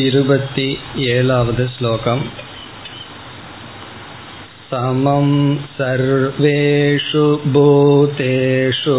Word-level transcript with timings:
இருபति 0.00 0.66
एलावद् 1.04 1.58
श्लोकम् 1.72 2.20
समं 4.68 5.26
सर्वेषु 5.78 7.24
भूतेषु 7.54 8.94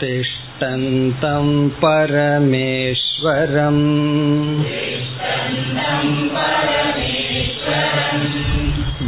तिष्ठन्तं 0.00 1.46
परमेश्वरम् 1.84 3.78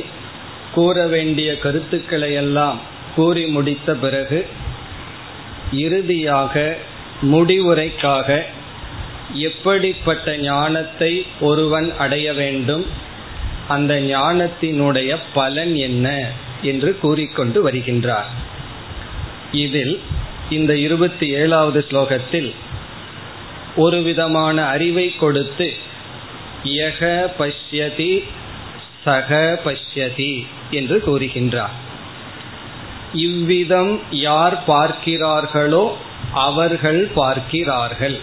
கூற 0.76 1.08
வேண்டிய 1.08 1.58
கருத்துக்களை 1.58 2.34
எல்லாம் 2.34 2.80
கூறி 3.16 3.46
முடித்த 3.46 3.96
பிறகு 3.96 4.48
இறுதியாக 5.72 6.78
முடிவுரைக்காக 7.22 8.42
எப்படிப்பட்ட 9.34 10.38
ஞானத்தை 10.38 11.26
ஒருவன் 11.40 11.98
அடைய 11.98 12.34
வேண்டும் 12.34 12.86
அந்த 13.68 13.94
ஞானத்தினுடைய 14.02 15.18
பலன் 15.34 15.76
என்ன 15.76 16.32
என்று 16.62 16.98
கூறிக்கொண்டு 17.02 17.70
வருகின்றார். 17.70 18.30
இதில் 19.52 20.00
இந்த 20.50 20.78
இருபத்தி 20.78 21.30
ஏழாவது 21.30 21.86
ஸ்லோகத்தில் 21.90 22.54
ஒரு 23.76 24.02
விதமான 24.02 24.66
அறிவை 24.66 25.16
கொடுத்து 25.16 25.74
யக 26.64 27.02
பஷ்யதி 27.40 28.24
சக 29.04 29.60
பஷ்யதி 29.64 30.46
என்று 30.70 31.04
கூறுகின்றார். 31.06 31.76
இவ்விதம் 33.14 34.00
யார் 34.10 34.58
பார்க்கிறார்களோ 34.68 35.92
அவர்கள் 36.34 37.12
பார்க்கிறார்கள். 37.16 38.18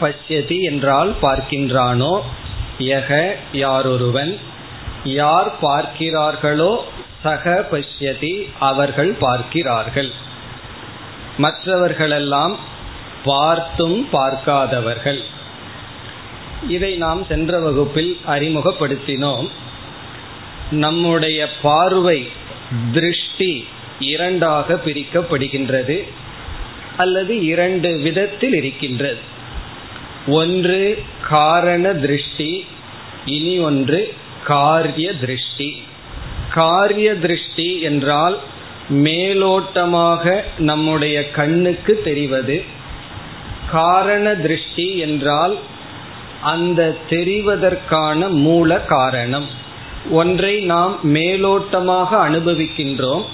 பஷ்யதி 0.00 0.58
என்றால் 0.60 1.14
பார்க்கின்றானோ? 1.22 2.20
யக 2.78 3.36
யாரொருவன்? 3.52 4.32
யார் 5.04 5.50
பார்க்கிறார்களோ 5.62 6.72
சக 7.22 7.66
பஷ்யதி 7.70 8.34
அவர்கள் 8.58 9.12
பார்க்கிறார்கள். 9.18 10.10
மற்றவர்களெல்லாம் 11.36 12.56
பார்த்தும் 13.24 14.08
பார்க்காதவர்கள். 14.12 15.20
இதை 16.68 16.94
நாம் 16.94 17.24
சென்ற 17.28 17.58
வகுப்பில் 17.58 18.18
அறிமுகப்படுத்தினோம். 18.28 19.48
நம்முடைய 20.70 21.48
பார்வை 21.62 22.28
திருஷ்டி 22.92 23.66
இரண்டாக 23.98 24.80
பிரிக்கப்படுகின்றது 24.86 26.04
அல்லது 26.96 27.44
இரண்டு 27.44 27.98
விதத்தில் 27.98 28.54
இருக்கின்றது. 28.54 29.18
ஒன்று 30.26 31.02
காரண 31.28 31.92
திருஷ்டி 31.92 32.64
இனி 33.24 33.58
ஒன்று 33.58 34.14
காரிய 34.44 35.14
திருஷ்டி. 35.14 35.82
காரிய 36.50 37.14
திருஷ்டி 37.14 37.80
என்றால் 37.80 38.38
மேலோட்டமாக 38.90 40.42
நம்முடைய 40.58 41.30
கண்ணுக்கு 41.30 42.00
தெரிவது. 42.04 42.62
காரண 43.70 44.34
திருஷ்டி 44.34 44.98
என்றால் 44.98 45.58
அந்த 46.42 46.96
தெரிவதற்கான 47.10 48.30
மூல 48.30 48.80
காரணம். 48.80 49.46
ஒன்றை 50.10 50.60
நாம் 50.60 50.98
மேலோட்டமாக 51.04 52.08
அனுபவிக்கின்றோம். 52.10 53.24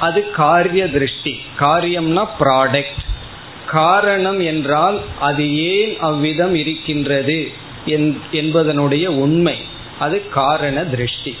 அது 0.00 0.30
காரிய 0.30 0.88
திருஷ்டி. 0.88 1.40
காரியம்னா 1.58 2.28
ப்ராடக்ட் 2.40 3.00
காரணம் 3.66 4.40
என்றால் 4.40 5.00
அது 5.20 5.56
ஏன் 5.56 5.98
அவ்விதம் 5.98 6.54
இருக்கின்றது 6.54 7.50
என்பதனுடைய 8.32 9.06
உண்மை. 9.06 9.56
அது 9.98 10.28
காரண 10.28 10.84
திருஷ்டி. 10.84 11.36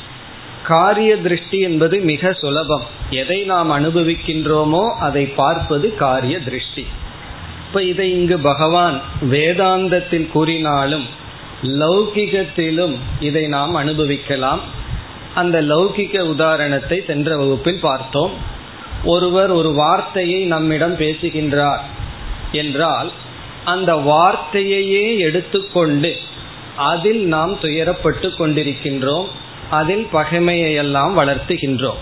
காரிய 0.66 1.16
திருஷ்டி 1.16 1.58
என்பது 1.58 2.00
மிக 2.00 2.32
சுலபம். 2.32 2.82
எதை 3.10 3.42
நாம் 3.42 3.70
அனுபவிக்கின்றோமோ 3.70 4.94
அதை 4.94 5.26
பார்ப்பது 5.26 5.94
காரிய 5.94 6.40
திருஷ்டி. 6.40 6.86
இப்ப 7.70 7.82
இதை 7.82 8.12
இங்கு 8.12 8.38
பகவான் 8.38 9.00
வேதாந்தத்தில் 9.30 10.30
கூறினாலும் 10.30 11.04
லௌகிகத்திலும் 11.62 12.94
இதை 13.20 13.42
நாம் 13.46 13.74
அனுபவிக்கலாம். 13.74 14.60
அந்த 15.34 15.62
லௌகிக 15.62 16.20
உதாரணத்தை 16.20 17.02
சென்ற 17.06 17.36
வகுப்பில் 17.36 17.78
பார்த்தோம். 17.80 18.32
ஒருவர் 19.04 19.50
ஒரு 19.50 19.72
வார்த்தையை 19.72 20.40
நம்மிடம் 20.44 20.96
பேசுகின்றார் 20.96 21.84
என்றால் 22.52 23.12
அந்த 23.64 23.94
வார்த்தையையே 23.94 25.18
எடுத்துக்கொண்டு 25.18 26.12
அதில் 26.76 27.24
நாம் 27.26 27.54
துயரப்பட்டு 27.62 28.30
கொண்டிருக்கின்றோம் 28.36 29.28
அதில் 29.70 30.06
பகைமையெல்லாம் 30.12 31.14
வளர்த்துகின்றோம். 31.22 32.00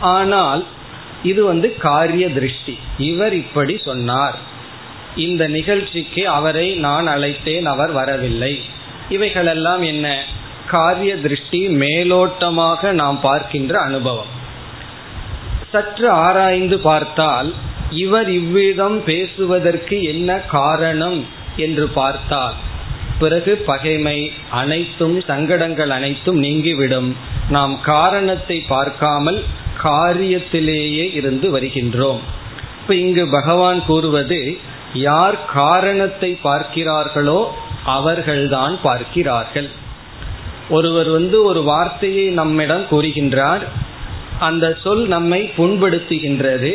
ஆனால் 0.00 0.64
இது 1.22 1.44
வந்து 1.44 1.76
காரிய 1.76 2.30
திருஷ்டி. 2.30 2.78
இவர் 2.98 3.34
இப்படி 3.34 3.76
சொன்னார். 3.84 4.56
இந்த 5.18 5.48
நிகழ்ச்சிக்கு 5.48 6.28
அவரை 6.28 6.66
நான் 6.74 7.06
அழைத்தேன் 7.08 7.62
அவர் 7.64 7.92
வரவில்லை. 7.92 8.60
இவைகளெல்லாம் 9.08 9.82
என்ன? 9.82 10.06
காரிய 10.66 11.12
திருஷ்டி 11.16 11.60
மேலோட்டமாக 11.68 12.90
நாம் 12.92 13.20
பார்க்கின்ற 13.20 13.74
அனுபவம். 13.80 14.32
சற்று 15.72 16.10
ஆராய்ந்து 16.10 16.78
பார்த்தால் 16.78 17.54
இவர் 17.90 18.30
இவ்விதம் 18.30 19.04
பேசுவதற்கு 19.04 20.02
என்ன 20.02 20.30
காரணம் 20.40 21.26
என்று 21.56 21.88
பார்த்தால் 21.88 22.56
பிறகு 23.18 23.52
பகைமை 23.66 24.18
அனைத்தும் 24.50 25.16
சங்கடங்கள் 25.20 25.90
அனைத்தும் 25.90 26.38
நீங்கிவிடும். 26.38 27.16
நாம் 27.50 27.74
காரணத்தை 27.82 28.58
பார்க்காமல் 28.68 29.40
காரியத்திலேயே 29.82 31.06
இருந்து 31.14 31.46
வருகின்றோம். 31.58 32.20
இப்ப 32.80 32.94
இங்கு 32.94 33.24
பகவான் 33.30 33.80
கூறுவது 33.84 34.40
யார் 34.94 35.44
காரணத்தை 35.44 36.38
பார்க்கிறார்களோ 36.44 37.46
அவர்கள்தான் 37.84 38.78
பார்க்கிறார்கள். 38.82 39.70
ஒருவர் 40.68 41.08
வந்து 41.08 41.42
ஒரு 41.42 41.62
வார்த்தையை 41.62 42.28
நம்மிடம் 42.28 42.84
கூறுகின்றார். 42.90 43.60
அந்த 44.38 44.78
சொல் 44.82 45.06
நம்மை 45.06 45.50
புண்படுத்துகின்றது. 45.56 46.74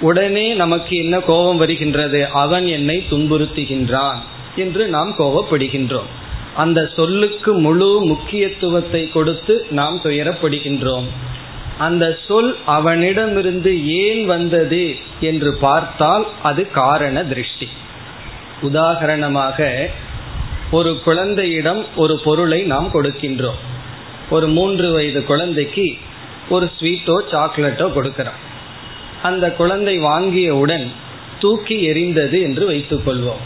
உடனே 0.00 0.54
நமக்கு 0.54 0.96
என்ன 0.96 1.20
கோபம் 1.20 1.56
வருகின்றது? 1.56 2.30
அவன் 2.30 2.66
என்னை 2.66 3.06
துன்புறுத்துகின்றான் 3.10 4.16
என்று 4.56 4.88
நாம் 4.88 5.14
கோபப்படுகின்றோம். 5.18 6.10
அந்த 6.54 6.90
சொல்லுக்கு 6.96 7.52
முழு 7.52 8.00
முக்கியத்துவத்தை 8.04 9.10
கொடுத்து 9.10 9.66
நாம் 9.70 10.00
துயரப்படுகின்றோம். 10.02 11.04
அந்த 11.78 12.18
சொல் 12.28 12.56
அவனிடமிருந்து 12.66 13.88
ஏன் 13.88 14.26
வந்தது 14.26 14.96
என்று 15.20 15.56
பார்த்தால் 15.56 16.26
அது 16.42 16.70
காரண 16.70 17.24
திருஷ்டி. 17.24 17.68
உதாகரணமாக 18.62 19.86
ஒரு 20.70 21.00
குழந்தையிடம் 21.04 21.84
ஒரு 21.96 22.20
பொருளை 22.24 22.62
நாம் 22.62 22.90
கொடுக்கின்றோம். 22.94 23.60
ஒரு 24.30 24.48
மூன்று 24.48 24.92
வயது 24.92 25.24
குழந்தைக்கு 25.24 25.96
ஒரு 26.48 26.70
ஸ்வீட்டோ 26.80 27.16
சாக்லேட்டோ 27.30 27.86
கொடுக்கிறோம். 27.96 28.40
அந்த 29.22 29.52
குழந்தை 29.52 29.98
வாங்கியவுடன் 29.98 30.86
தூக்கி 31.38 31.88
எரிந்தது 31.88 32.42
என்று 32.42 32.70
வைத்துக்கொள்வோம் 32.70 33.42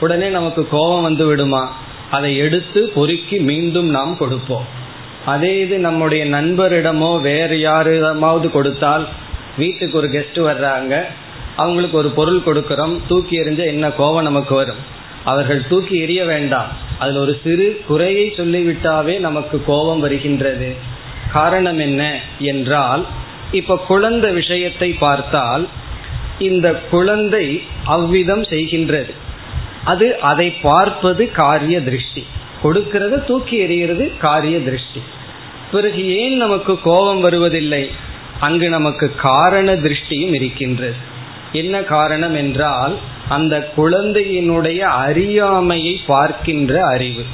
உடனே 0.00 0.28
நமக்கு 0.28 0.68
கோபம் 0.68 1.02
வந்து 1.02 1.26
விடுமா 1.26 1.76
அதை 2.10 2.36
எடுத்து 2.36 2.88
பொறுக்கி 2.94 3.38
மீண்டும் 3.38 3.86
நாம் 3.86 4.16
கொடுப்போம். 4.16 4.80
அதே 5.24 5.60
இது 5.60 5.78
நம்முடைய 5.78 6.24
நண்பரிடமோ 6.24 7.20
வேறு 7.20 7.60
யாரிடமாவது 7.60 8.50
கொடுத்தால் 8.50 9.06
வீட்டுக்கு 9.56 9.98
ஒரு 9.98 10.08
கெஸ்ட் 10.08 10.40
வர்றாங்க 10.40 11.04
அவங்களுக்கு 11.56 11.96
ஒரு 11.96 12.08
பொருள் 12.08 12.44
கொடுக்கிறோம் 12.46 13.00
தூக்கி 13.08 13.40
எறிஞ்ச 13.40 13.64
என்ன 13.64 13.88
கோவம் 13.88 14.22
நமக்கு 14.22 14.54
வரும்? 14.54 14.76
அவர்கள் 15.24 15.66
தூக்கி 15.66 16.06
எறிய 16.06 16.26
வேண்டாம். 16.26 16.66
அதில் 16.98 17.16
ஒரு 17.16 17.40
சிறு 17.44 17.82
குறையை 17.86 18.32
சொல்லிவிட்டாவே 18.36 19.18
நமக்கு 19.18 19.64
கோபம் 19.64 20.00
வருகின்றது. 20.00 20.76
காரணம் 21.32 21.78
என்ன 21.78 22.18
என்றால் 22.38 23.06
இப்ப 23.52 23.76
குழந்தை 23.76 24.32
விஷயத்தை 24.32 24.92
பார்த்தால் 24.92 25.68
இந்த 26.38 26.74
குழந்தை 26.90 27.62
அவ்விதம் 27.84 28.42
செய்கின்றது. 28.42 29.12
அது 29.84 30.20
அதை 30.20 30.50
பார்ப்பது 30.50 31.30
காரிய 31.32 31.82
திருஷ்டி. 31.82 32.26
கொடுக்கிறது 32.62 33.24
தூக்கி 33.24 33.64
எறிகிறது 33.64 34.18
காரிய 34.18 34.60
திருஷ்டி. 34.60 35.02
பிறகு 35.72 36.16
ஏன் 36.16 36.36
நமக்கு 36.36 36.80
கோபம் 36.80 37.20
வருவதில்லை? 37.20 37.90
அங்கு 38.40 38.68
நமக்கு 38.68 39.14
காரண 39.14 39.72
திருஷ்டியும் 39.72 40.34
இருக்கின்றது. 40.34 40.94
என்ன 41.52 41.82
காரணம் 41.82 42.34
என்றால் 42.34 42.98
அந்த 43.28 43.72
குழந்தையினுடைய 43.76 44.78
அறியாமையை 44.78 46.00
பார்க்கின்ற 46.06 46.80
அறிவு. 46.86 47.24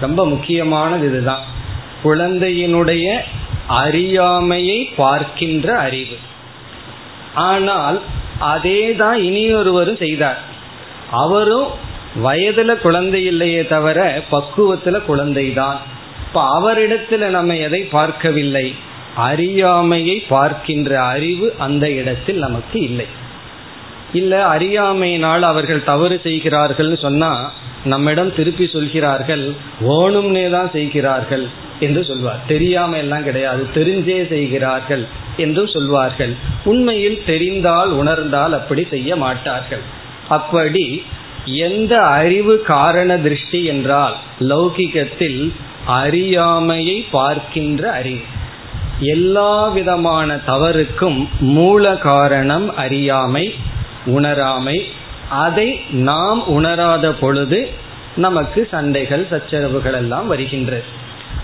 ரொம்ப 0.00 0.26
முக்கியமானது 0.26 1.06
இதுதான். 1.06 1.44
குழந்தையினுடைய 2.04 3.20
அறியாமையை 3.66 4.92
பார்க்கின்ற 4.96 5.78
அறிவு. 5.78 6.16
ஆனால் 7.34 8.02
அதே 8.38 8.94
தான் 8.94 9.18
இனியொருவரும் 9.20 9.96
செய்தார். 9.96 10.40
அவரும் 11.10 11.86
வயதுல 12.16 12.76
குழந்தை 12.76 13.24
இல்லையே 13.24 13.66
தவிர 13.66 14.22
பக்குவத்துல 14.30 15.00
குழந்தைதான். 15.08 15.76
இப்ப 16.26 16.60
அவரிடத்துல 16.60 17.26
நம்ம 17.26 17.56
எதை 17.56 17.80
பார்க்கவில்லை. 17.80 18.74
அறியாமையை 19.16 20.24
பார்க்கின்ற 20.28 21.02
அறிவு 21.02 21.54
அந்த 21.58 21.90
இடத்தில் 21.90 22.36
நமக்கு 22.36 22.80
இல்லை. 22.80 23.06
இல்ல 24.12 24.46
அறியாமையினால் 24.46 25.40
அவர்கள் 25.40 25.84
தவறு 25.84 26.20
செய்கிறார்கள் 26.22 26.96
சொன்னா 26.96 27.50
நம்மிடம் 27.84 28.34
திருப்பி 28.34 28.66
சொல்கிறார்கள் 28.66 29.52
ஓணும்னே 29.80 30.50
தான் 30.50 30.70
செய்கிறார்கள் 30.70 31.46
என்று 31.80 32.04
சொல்வார். 32.04 32.40
தெரியாம 32.46 32.96
எல்லாம் 32.96 33.24
கிடையாது. 33.24 33.66
தெரிஞ்சே 33.74 34.28
செய்கிறார்கள் 34.28 35.06
என்றும் 35.36 35.66
சொல்வார்கள். 35.66 36.34
உண்மையில் 36.64 37.22
தெரிந்தால் 37.26 37.90
உணர்ந்தால் 37.90 38.52
அப்படி 38.52 38.86
செய்ய 38.90 39.16
மாட்டார்கள். 39.16 39.80
அப்படி 40.28 41.02
எந்த 41.44 42.02
அறிவு 42.02 42.62
காரண 42.62 43.18
திருஷ்டி 43.18 43.64
என்றால் 43.64 44.16
லௌகிகத்தில் 44.40 45.52
அறியாமையை 45.86 47.06
பார்க்கின்ற 47.10 47.90
அறிவு. 47.90 48.20
எல்லா 49.00 49.68
விதமான 49.68 50.36
தவறுக்கும் 50.36 51.28
மூல 51.40 51.96
காரணம் 51.96 52.76
அறியாமை 52.76 53.54
உணராமை. 54.06 54.80
அதை 55.28 55.80
நாம் 55.90 56.46
உணராத 56.46 57.12
பொழுது 57.12 57.68
நமக்கு 58.16 58.68
சண்டைகள் 58.70 59.26
சச்சரவுகள் 59.30 59.92
எல்லாம் 59.92 60.26
வருகின்றது 60.26 60.84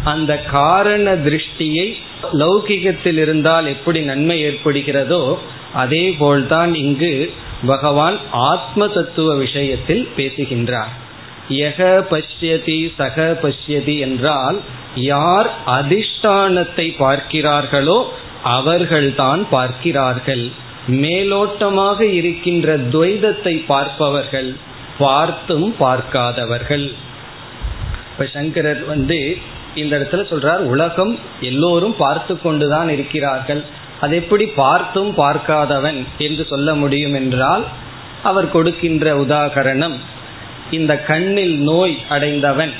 அந்த 0.04 0.38
காரண 0.38 1.14
திருஷ்டியை 1.14 1.94
லௌகிகத்தில் 2.32 3.16
இருந்தால் 3.16 3.66
எப்படி 3.66 4.00
நன்மை 4.00 4.44
ஏற்படுகிறதோ 4.44 5.38
அதே 5.72 6.10
போல்தான் 6.18 6.74
இங்கு 6.74 7.32
பகவான் 7.66 8.16
ஆத்ம 8.50 8.86
தத்துவ 8.88 9.34
விஷயத்தில் 9.34 10.04
பேசுகின்றார். 10.16 10.92
எக 11.66 11.80
பஷ்யதி 12.10 12.78
சக 12.96 13.16
பஷ்யதி 13.42 13.96
என்றால் 13.98 14.58
யார் 14.94 15.48
அதிஷ்டானத்தை 15.66 16.86
பார்க்கிறார்களோ 16.98 17.98
அவர்கள்தான் 18.56 19.42
பார்க்கிறார்கள். 19.50 20.44
மேலோட்டமாக 21.02 22.00
இருக்கின்ற 22.12 22.76
துவைதத்தை 22.94 23.54
பார்ப்பவர்கள் 23.66 24.50
பார்த்தும் 24.98 25.68
பார்க்காதவர்கள். 25.80 26.86
இப்ப 28.10 28.26
சங்கரர் 28.32 28.82
வந்து 28.86 29.18
இந்த 29.74 29.92
இடத்துல 29.98 30.24
சொல்றார் 30.32 30.62
உலகம் 30.72 31.12
எல்லோரும் 31.40 31.96
பார்த்து 31.96 32.34
கொண்டுதான் 32.42 32.90
இருக்கிறார்கள். 32.90 33.62
அது 34.04 34.16
எப்படி 34.16 34.46
பார்த்தும் 34.46 35.10
பார்க்காதவன் 35.16 36.00
என்று 36.18 36.46
சொல்ல 36.50 36.74
முடியும் 36.74 37.14
என்றால் 37.14 37.64
அவர் 38.22 38.50
கொடுக்கின்ற 38.50 39.06
உதாகரணம் 39.16 39.96
இந்த 40.70 40.92
கண்ணில் 41.02 41.56
நோய் 41.58 41.96
அடைந்தவன் 42.08 42.72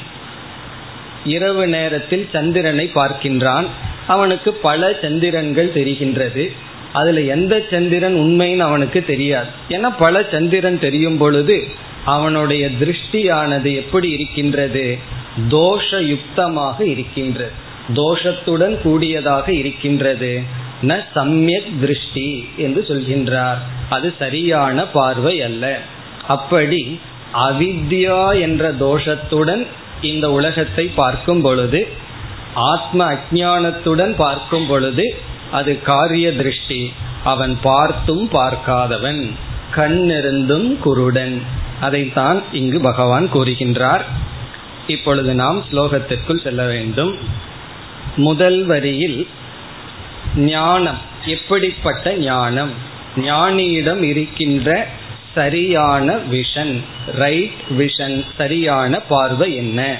இரவு 1.25 1.67
நேரத்தில் 1.67 2.29
சந்திரனை 2.33 2.91
பார்க்கின்றான். 2.95 3.67
அவனுக்கு 4.07 4.51
பல 4.53 4.93
சந்திரன்கள் 5.03 5.71
தெரிகின்றது. 5.75 6.45
அதுல 6.93 7.21
எந்த 7.21 7.55
சந்திரன் 7.71 8.17
உண்மைன்னு 8.17 8.65
அவனுக்கு 8.69 9.01
தெரியாது. 9.05 9.49
ஏன்னா 9.69 9.91
பல 9.99 10.23
சந்திரன் 10.31 10.81
தெரியும் 10.81 11.19
பொழுது 11.19 11.57
அவனுடைய 12.05 12.65
திருஷ்டியானது 12.81 13.71
எப்படி 13.75 14.11
இருக்கின்றது? 14.11 14.99
தோஷ 15.51 15.91
யுக்தமாக 15.91 16.81
இருக்கின்றது. 16.87 17.55
தோஷத்துடன் 17.95 18.77
கூடியதாக 18.83 19.47
இருக்கின்றது. 19.53 20.33
ந 20.89 21.01
சமயக் 21.15 21.73
திருஷ்டி 21.81 22.49
என்று 22.57 22.85
சொல்கின்றார். 22.89 23.61
அது 23.89 24.15
சரியான 24.19 24.87
பார்வை 24.87 25.43
அல்ல. 25.43 25.79
அப்படி 26.29 27.01
அவித்யா 27.49 28.41
என்ற 28.41 28.73
தோஷத்துடன் 28.73 29.67
இந்த 30.03 30.31
உலகத்தை 30.31 30.87
பார்க்கும் 30.87 31.41
பொழுது 31.41 31.89
ஆத்ம 32.55 33.13
அஜானத்துடன் 33.13 34.15
பார்க்கும் 34.17 34.67
பொழுது 34.67 35.07
அது 35.53 35.83
காரிய 35.83 36.33
திருஷ்டி. 36.33 36.93
அவன் 37.25 37.59
பார்த்தும் 37.63 38.31
பார்க்காதவன் 38.31 39.31
கண்ணிருந்தும் 39.75 40.79
குருடன். 40.79 41.43
அதைத்தான் 41.81 42.43
இங்கு 42.53 42.81
பகவான் 42.81 43.27
கூறுகின்றார். 43.33 44.05
இப்பொழுது 44.87 45.35
நாம் 45.35 45.65
ஸ்லோகத்திற்குள் 45.73 46.43
செல்ல 46.43 46.63
வேண்டும். 46.67 47.13
முதல் 48.17 48.65
வரியில் 48.65 49.29
ஞானம். 50.37 50.99
எப்படிப்பட்ட 51.27 52.17
ஞானம்? 52.17 52.71
ஞானியிடம் 53.17 54.03
இருக்கின்ற 54.03 54.89
சரியான 55.35 56.17
விஷன் 56.17 56.81
ரைட் 57.07 57.63
விஷன் 57.71 58.25
சரியான 58.39 59.01
பார்வை 59.01 59.57
என்ன? 59.57 59.97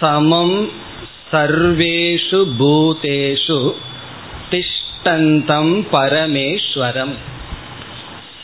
சமம் 0.00 0.70
சர்வேஷு 1.32 2.46
பூதேஷு 2.58 3.74
திஷ்டந்தம் 4.50 5.86
பரமேஸ்வரம். 5.92 7.14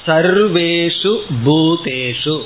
சர்வேஷு 0.06 1.18
பூதேஷு. 1.44 2.42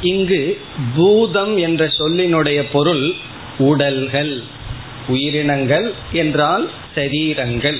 இங்கு 0.00 0.60
பூதம் 0.96 1.56
என்ற 1.56 1.86
சொல்லினுடைய 1.98 2.64
பொருள் 2.72 3.12
உடல்கள். 3.58 4.54
உயிரினங்கள் 5.08 5.92
என்றால் 6.12 6.70
சரீரங்கள். 6.94 7.78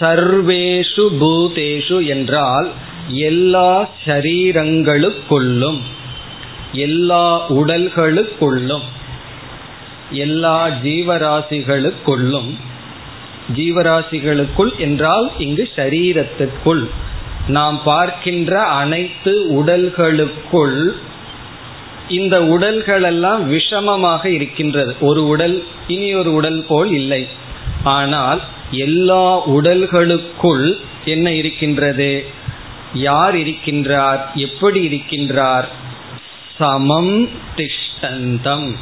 சர்வேஷு 0.00 1.04
பூதேஷு 1.20 2.06
என்றால் 2.06 2.68
எல்லா 3.08 3.88
சரீரங்களுக்குள்ளும் 4.06 5.80
எல்லா 6.72 7.50
உடல்களுக்குள்ளும் 7.50 8.86
எல்லா 10.10 10.68
ஜீவராசிகளுக்குள்ளும். 10.68 12.50
ஜீவராசிகளுக்குள் 13.56 14.72
என்றால் 14.76 15.32
இங்கு 15.38 15.68
சரீரத்திற்குள் 15.76 16.82
நாம் 17.48 17.82
பார்க்கின்ற 17.82 18.62
அனைத்து 18.62 19.32
உடல்களுக்குள் 19.50 20.80
இந்த 22.10 22.44
உடல்கள் 22.44 23.02
எல்லாம் 23.02 23.52
விஷமமாக 23.52 24.24
இருக்கின்றது. 24.26 24.94
ஒரு 25.00 25.26
உடல் 25.26 25.64
இனி 25.86 26.14
ஒரு 26.14 26.32
உடல் 26.32 26.64
போல் 26.68 26.92
இல்லை. 26.92 27.28
ஆனால் 27.84 28.42
எல்லா 28.70 29.48
உடல்களுக்குள் 29.48 30.76
என்ன 31.04 31.32
இருக்கின்றது? 31.32 32.26
யார் 32.94 33.34
இருக்கின்றார்? 33.34 34.18
எப்படி 34.34 34.86
இருக்கின்றார்? 34.86 35.64
சமம் 36.58 37.28
திஷ்டந்தம். 37.56 38.74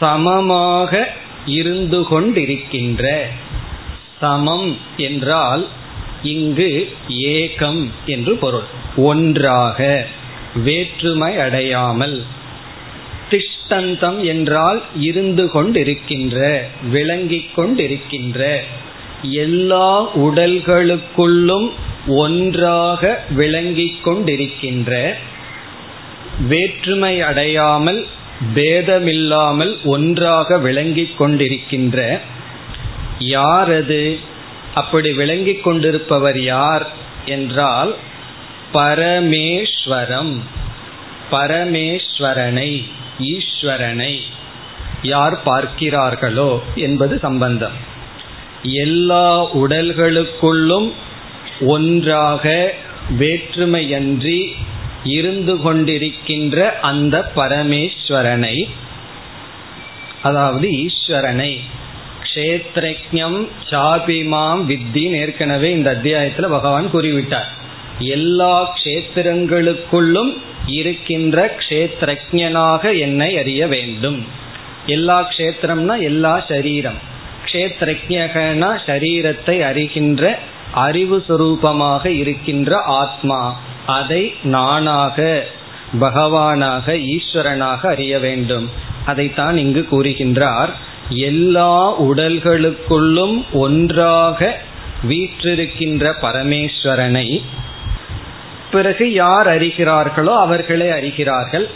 சமமாக 0.00 1.12
இருந்து 1.46 2.00
கொண்டிருக்கின்ற. 2.00 3.22
சமம் 4.20 4.76
என்றால் 4.96 5.68
இங்கு 6.22 6.90
ஏகம் 7.08 7.88
என்று 8.06 8.36
பொருள். 8.36 8.64
ஒன்றாக. 8.96 10.06
வேற்றுமை 10.62 11.38
அடையாமல். 11.38 12.22
திஷ்டந்தம் 13.30 14.20
என்றால் 14.20 14.82
இருந்து 15.00 15.50
கொண்டிருக்கின்ற 15.54 16.60
விளங்கி 16.90 17.50
கொண்டிருக்கின்ற. 17.56 18.58
எல்லா 19.22 20.16
உடல்களுக்குள்ளும் 20.16 21.70
ஒன்றாக 22.06 23.24
விளங்கிக் 23.30 24.08
கொண்டிருக்கின்ற. 24.08 25.14
வேற்றுமை 26.48 27.20
அடையாமல் 27.20 28.06
பேதமில்லாமல் 28.54 29.76
ஒன்றாக 29.84 30.58
விளங்கிக் 30.58 31.22
கொண்டிருக்கின்ற. 31.22 32.18
யாரது? 33.18 34.18
அப்படி 34.74 35.12
விளங்கிக் 35.12 35.62
கொண்டிருப்பவர் 35.62 36.40
யார்? 36.40 36.88
என்றால் 37.26 37.96
பரமேஸ்வரம். 38.72 40.42
பரமேஸ்வரனை 41.30 42.84
ஈஸ்வரனை 43.18 44.18
யார் 45.02 45.36
பார்க்கிறார்களோ 45.46 46.58
என்பது 46.74 47.18
சம்பந்தம். 47.18 47.72
எல்லா 48.62 49.54
உடல்களுக்குள்ளும் 49.54 50.92
ஒன்றாக 51.60 52.74
வேற்றுமையன்றி 53.18 54.40
இருந்து 55.04 55.54
கொண்டிருக்கின்ற 55.56 56.80
அந்த 56.80 57.32
பரமேஸ்வரனை 57.36 58.68
அதாவது 60.22 60.68
ஈஸ்வரனை 60.68 61.60
கஷேத்ரஜம் 62.22 63.48
சாபிமாம் 63.70 64.62
வித்தின்னு 64.70 65.20
ஏற்கனவே 65.20 65.70
இந்த 65.70 65.90
அத்தியாயத்தில் 65.90 66.54
பகவான் 66.56 66.92
கூறிவிட்டார். 66.92 67.56
எல்லா 67.98 68.76
க்ஷேத்திரங்களுக்குள்ளும் 68.76 70.36
இருக்கின்ற 70.66 71.56
க்ஷேத்ரஜனாக 71.58 72.98
என்னை 72.98 73.38
அறிய 73.38 73.66
வேண்டும். 73.66 74.26
எல்லா 74.86 75.28
க்ஷேத்திரம்னா 75.36 76.02
எல்லா 76.02 76.44
சரீரம். 76.48 76.98
க்ஷேத்ரஜகனா 77.44 78.78
சரீரத்தை 78.86 79.60
அறிகின்ற 79.60 80.36
அறிவு 80.72 81.24
சுரூபமாக 81.28 82.06
இருக்கின்ற 82.06 82.76
ஆத்மா. 82.76 83.60
அதை 83.86 84.34
நானாக 84.42 85.46
பகவானாக 86.00 86.98
ஈஸ்வரனாக 86.98 87.86
அறிய 87.86 88.18
வேண்டும். 88.18 88.70
அதைத்தான் 89.06 89.56
இங்கு 89.56 89.86
கூறுகின்றார். 89.90 90.68
எல்லா 91.08 92.02
உடல்களுக்குள்ளும் 92.02 93.44
ஒன்றாக 93.52 94.60
வீற்றிருக்கின்ற 95.08 96.14
பரமேஸ்வரனை 96.22 97.42
பிறகு 98.70 99.12
யார் 99.12 99.48
அறிகிறார்களோ 99.48 100.34
அவர்களே 100.38 100.88
அறிகிறார்கள் 100.90 101.66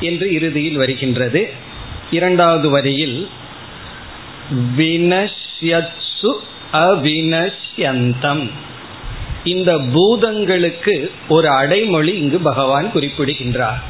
என்று 0.00 0.32
இறுதியில் 0.32 0.76
வருகின்றது. 0.76 1.50
இரண்டாவது 2.10 2.70
வரியில் 2.70 3.28
வினஷ்யத்சு 4.76 6.32
அவினஷ்யந்தம். 6.72 8.50
இந்த 9.44 9.72
பூதங்களுக்கு 9.94 11.10
ஒரு 11.28 11.48
அடைமொழி 11.48 12.12
இங்கு 12.18 12.38
பகவான் 12.38 12.92
குறிப்பிடுகின்றார். 12.92 13.80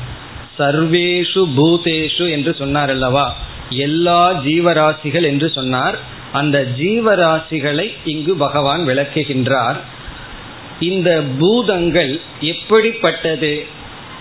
சர்வேஷு 0.58 1.42
பூதேஷு 1.56 2.30
என்று 2.30 2.54
சொன்னார் 2.58 2.90
அல்லவா 2.90 3.34
எல்லா 3.70 4.32
ஜீவராசிகள் 4.32 5.22
என்று 5.22 5.50
சொன்னார். 5.50 5.98
அந்த 6.32 6.66
ஜீவராசிகளை 6.78 7.86
இங்கு 8.04 8.36
பகவான் 8.36 8.86
விளக்குகின்றார். 8.86 9.76
இந்த 10.80 11.22
பூதங்கள் 11.38 12.20
எப்படிப்பட்டது? 12.40 13.66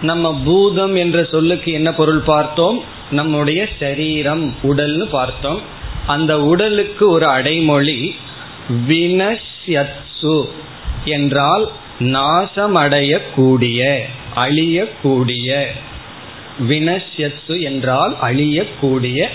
நம்ம 0.01 0.41
பூதம் 0.45 0.95
என்ற 0.95 1.23
சொல்லுக்கு 1.23 1.71
என்ன 1.71 1.93
பொருள் 1.93 2.19
பார்த்தோம்? 2.19 2.83
நம்முடைய 3.11 3.67
சரீரம் 3.79 4.53
உடல்னு 4.63 5.03
பார்த்தோம். 5.03 5.61
அந்த 6.07 6.41
உடலுக்கு 6.41 7.09
ஒரு 7.09 7.25
அடைமொழி 7.25 8.15
வினஷ்யத்சு 8.87 10.49
என்றால் 11.05 11.71
நாசமடையக்கூடிய 11.99 13.99
அழியக்கூடிய. 14.35 15.65
வினஷ்யத்து 16.67 17.61
என்றால் 17.61 18.17
அழியக்கூடிய. 18.21 19.27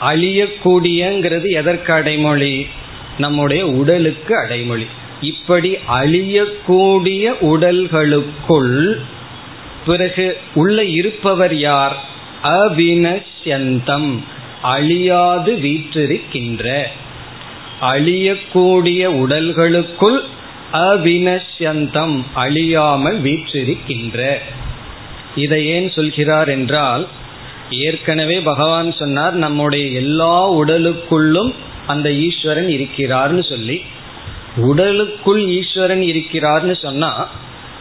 அழியக்கூடியங்கிறது 0.00 1.50
எதற்கு 1.50 1.92
அடைமொழி? 1.92 2.66
நம்முடைய 3.18 3.66
உடலுக்கு 3.66 4.36
அடைமொழி. 4.36 4.86
இப்படி 5.24 5.76
அழியக்கூடிய 5.88 7.32
உடல்களுக்குள் 7.40 9.00
பிறகு 9.86 10.36
உள்ள 10.54 10.84
இருப்பவர் 10.84 11.54
யார்? 11.54 11.96
அவினஷ்யந்தம். 12.42 14.18
அழியாது 14.62 15.52
வீற்றிருக்கின்ற. 15.52 16.82
அழியக்கூடிய 17.80 19.06
உடல்களுக்குள் 19.22 20.20
அவினஷ்யந்தம். 20.72 22.20
அழியாமல் 22.34 23.22
வீற்றிருக்கின்ற. 23.22 24.38
இதை 25.36 25.66
ஏன் 25.66 25.90
சொல்கிறார் 25.90 26.48
என்றால் 26.48 27.08
ஏற்கனவே 27.70 28.40
பகவான் 28.40 28.92
சொன்னார் 28.92 29.34
நம்முடைய 29.34 29.86
எல்லா 29.86 30.52
உடலுக்குள்ளும் 30.52 31.54
அந்த 31.86 32.12
ஈஸ்வரன் 32.12 32.66
இருக்கிறார்னு 32.66 33.48
சொல்லி. 33.48 33.82
உடலுக்குள் 34.56 35.46
ஈஸ்வரன் 35.48 36.02
இருக்கிறார்னு 36.02 36.80
சொன்னா 36.82 37.28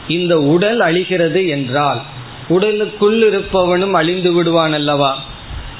இந்த 0.07 0.37
உடல் 0.37 0.79
அழிகிறது 0.79 1.47
என்றால் 1.47 2.01
உடலுக்குள் 2.47 3.23
இருப்பவனும் 3.29 3.91
அழிந்து 3.91 4.33
விடுவான் 4.33 4.73
அல்லவா? 4.73 5.19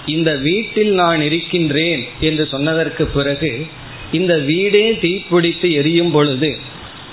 இந்த 0.06 0.36
வீட்டில் 0.36 0.94
நான் 0.94 1.22
இருக்கின்றேன் 1.22 2.04
என்று 2.20 2.48
சொன்னதற்கு 2.48 3.06
பிறகு 3.06 3.66
இந்த 4.12 4.38
வீடே 4.38 4.92
தீப்பிடித்து 4.92 5.72
எரியும் 5.72 6.12
பொழுது 6.12 6.58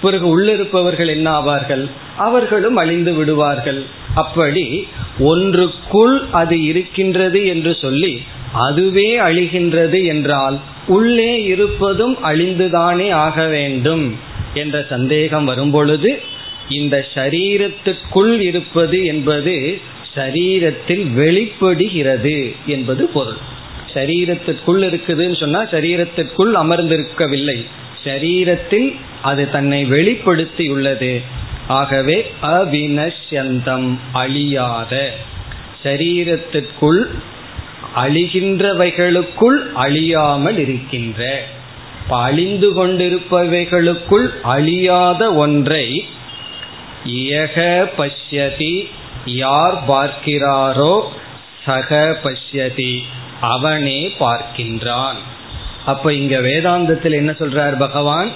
பிறகு 0.01 0.27
உள்ளிருப்பவர்கள் 0.27 1.07
என்ன 1.07 1.41
ஆவார்கள்? 1.41 1.89
அவர்களும் 2.17 2.77
அழிந்து 2.77 3.13
விடுவார்கள். 3.13 3.85
அப்படி 4.15 4.87
ஒன்றுக்குள் 5.19 6.25
அது 6.31 6.63
இருக்கின்றது 6.63 7.47
என்று 7.47 7.77
சொல்லி 7.81 8.23
அதுவே 8.53 9.19
அழிகின்றது 9.19 10.07
என்றால் 10.07 10.61
உள்ளே 10.97 11.33
இருப்பதும் 11.45 12.17
அழிந்துதானே 12.25 13.09
ஆக 13.27 13.47
வேண்டும் 13.47 14.05
என்ற 14.55 14.77
சந்தேகம் 14.89 15.45
வரும்பொழுது 15.45 16.11
இந்த 16.79 16.97
சரீரத்துக்குள் 17.15 18.35
இருப்பது 18.41 18.99
என்பது 19.05 19.55
சரீரத்தில் 20.15 21.05
வெளிப்படுகிறது 21.15 22.39
என்பது 22.67 23.03
பொருள். 23.07 23.41
சரீரத்திற்குள் 23.95 24.81
இருக்குதுன்னு 24.89 25.37
சொன்னா 25.41 25.61
சரீரத்திற்குள் 25.75 26.53
அமர்ந்திருக்கவில்லை. 26.63 27.59
சரீரத்தில் 28.05 28.89
அது 29.23 29.43
தன்னை 29.51 29.81
வெளிப்படுத்தி 29.95 30.67
உள்ளது 30.69 31.13
ஆகவே 31.79 32.19
அவினஷ்யந்தம் 32.51 33.89
அழியாத. 34.13 34.95
சரீரத்திற்குள் 35.85 37.03
அழிகின்றவைகளுக்குள் 37.97 39.73
அழியாமல் 39.75 40.59
இருக்கின்ற. 40.59 41.43
அழிந்து 42.09 42.69
கொண்டிருப்பவைகளுக்குள் 42.71 44.29
அழியாத 44.43 45.33
ஒன்றை 45.33 46.09
யக 47.05 47.89
பஷ்யதி 47.99 48.87
யார் 49.25 49.77
பார்க்கிறாரோ 49.89 51.03
சக 51.65 52.19
பஷ்யதி 52.23 52.99
அவனே 53.41 54.13
பார்க்கின்றான். 54.19 55.19
அப்ப 55.87 56.13
இங்க 56.13 56.39
வேதாந்தத்தில் 56.39 57.13
என்ன 57.13 57.33
சொல்றார் 57.33 57.77
பகவான்? 57.79 58.31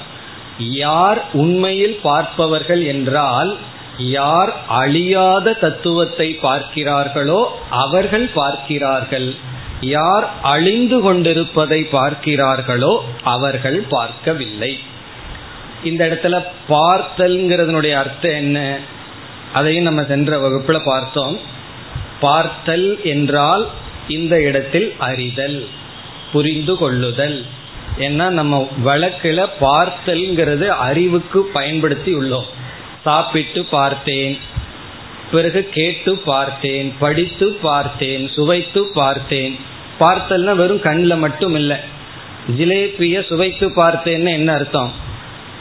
யார் 0.58 1.30
உண்மையில் 1.32 1.98
பார்ப்பவர்கள் 2.02 2.84
என்றால் 2.84 3.56
யார் 3.98 4.66
அழியாத 4.68 5.52
தத்துவத்தை 5.52 6.38
பார்க்கிறார்களோ 6.42 7.46
அவர்கள் 7.70 8.30
பார்க்கிறார்கள். 8.34 9.34
யார் 9.80 10.30
அழிந்து 10.42 11.00
கொண்டிருப்பதை 11.00 11.86
பார்க்கிறார்களோ 11.92 12.98
அவர்கள் 13.22 13.80
பார்க்கவில்லை. 13.80 14.78
இந்த 15.84 16.06
இடத்துல 16.06 16.44
பார்த்தல்ங்கிறதுனுடைய 16.68 17.92
அர்த்தம் 17.92 18.32
என்ன? 18.32 18.78
அதையும் 19.52 19.84
நம்ம 19.84 20.04
சென்ற 20.04 20.38
வகுப்புல 20.38 20.80
பார்த்தோம். 20.84 21.38
பார்த்தல் 22.20 23.02
என்றால் 23.02 23.68
இந்த 24.08 24.42
இடத்தில் 24.42 24.94
அறிதல் 24.98 25.68
புரிந்து 26.32 26.76
கொள்ளுதல். 26.76 27.44
ஏன்னா 27.98 28.28
நம்ம 28.28 28.68
வழக்கில் 28.82 29.48
பார்த்தல்ங்கிறது 29.60 30.66
அறிவுக்கு 30.66 31.42
பயன்படுத்தி 31.42 32.14
உள்ளோம். 32.14 32.46
சாப்பிட்டு 33.04 33.64
பார்த்தேன். 33.64 34.38
பிறகு 35.32 35.68
கேட்டு 35.68 36.16
பார்த்தேன் 36.16 36.94
படித்து 36.98 37.46
பார்த்தேன் 37.62 38.28
சுவைத்து 38.28 38.80
பார்த்தேன். 38.94 39.58
பார்த்தல்னா 40.00 40.54
வெறும் 40.56 40.80
கண்ணில் 40.80 41.16
மட்டும் 41.16 41.54
இல்லை. 41.54 41.76
ஜிலேபிய 42.58 43.26
சுவைத்து 43.26 43.66
பார்த்தேன்னு 43.76 44.30
என்ன 44.32 44.52
அர்த்தம்? 44.52 44.92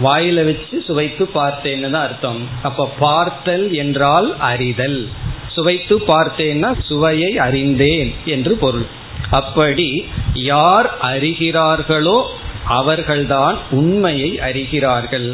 வாயில 0.03 0.45
வச்சு 0.45 0.83
சுவைத்து 0.87 1.29
பார்த்தேன்னு 1.35 1.89
தான் 1.91 2.05
அர்த்தம். 2.07 2.47
அப்ப 2.63 2.93
பார்த்தல் 2.99 3.71
என்றால் 3.71 4.39
அறிதல். 4.39 5.09
சுவைத்து 5.47 5.99
பார்த்தேன்னா 5.99 6.69
சுவையை 6.81 7.39
அறிந்தேன் 7.39 8.13
என்று 8.25 8.55
பொருள். 8.55 8.85
அப்படி 9.29 10.05
யார் 10.33 10.97
அறிகிறார்களோ 11.01 12.17
அவர்கள்தான் 12.67 13.57
உண்மையை 13.71 14.39
அறிகிறார்கள். 14.41 15.29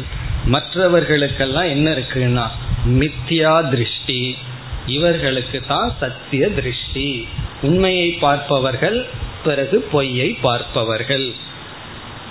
மற்றவர்களுக்கெல்லாம் 0.46 1.68
என்ன 1.68 1.90
இருக்குன்னா 1.90 2.46
மித்யா 2.86 3.68
திருஷ்டி. 3.68 4.36
இவர்களுக்கு 4.86 5.62
தான் 5.68 5.94
சத்திய 6.00 6.48
திருஷ்டி. 6.48 7.26
உண்மையை 7.62 8.10
பார்ப்பவர்கள் 8.10 9.06
பிறகு 9.44 9.78
பொய்யை 9.80 10.36
பார்ப்பவர்கள். 10.40 11.32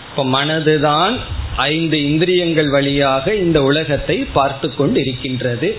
இப்ப 0.09 0.25
மனதுதான் 0.25 1.17
ஐந்து 1.57 2.03
இந்திரியங்கள் 2.03 2.69
வழியாக 2.69 3.35
இந்த 3.35 3.61
உலகத்தை 3.61 4.17
பார்த்து 4.17 4.75
கொண்டு 4.75 4.99
இருக்கின்றது 4.99 5.77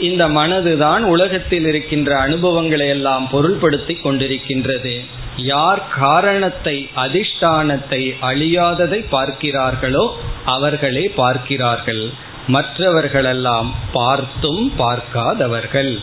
இந்த 0.00 0.28
மனதுதான் 0.28 1.00
உலகத்தில் 1.00 1.66
இருக்கின்ற 1.66 2.18
அனுபவங்களை 2.18 2.88
எல்லாம் 2.88 3.28
பொருள்படுத்தி 3.32 3.94
கொண்டிருக்கின்றது. 4.00 5.04
யார் 5.36 5.88
காரணத்தை 5.88 6.88
அதிஷ்டானத்தை 6.96 8.00
அழியாததை 8.20 9.00
பார்க்கிறார்களோ 9.10 10.10
அவர்களே 10.44 11.08
பார்க்கிறார்கள். 11.08 12.12
மற்றவர்களெல்லாம் 12.46 13.74
பார்த்தும் 13.92 14.72
பார்க்காதவர்கள் 14.78 16.00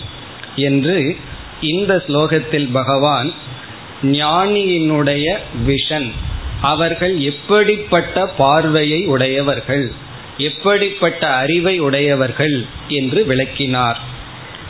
என்று 0.56 1.16
இந்த 1.60 2.04
ஸ்லோகத்தில் 2.08 2.72
பகவான் 2.72 3.34
ஞானியினுடைய 4.04 5.26
விஷன் 5.68 6.10
அவர்கள் 6.62 7.20
எப்படிப்பட்ட 7.20 8.26
பார்வையை 8.28 9.06
உடையவர்கள்? 9.06 9.86
எப்படிப்பட்ட 10.38 11.28
அறிவை 11.28 11.80
உடையவர்கள் 11.80 12.66
என்று 12.88 13.26
விளக்கினார். 13.26 14.00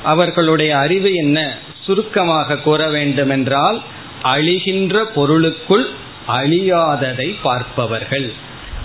அவர்களுடைய 0.04 0.78
அறிவு 0.78 1.14
என்ன? 1.14 1.58
சுருக்கமாக 1.82 2.58
கூற 2.58 2.90
வேண்டுமென்றால் 2.90 3.82
அழிகின்ற 4.24 5.04
பொருளுக்குள் 5.16 5.86
அழியாததை 6.28 7.36
பார்ப்பவர்கள். 7.42 8.34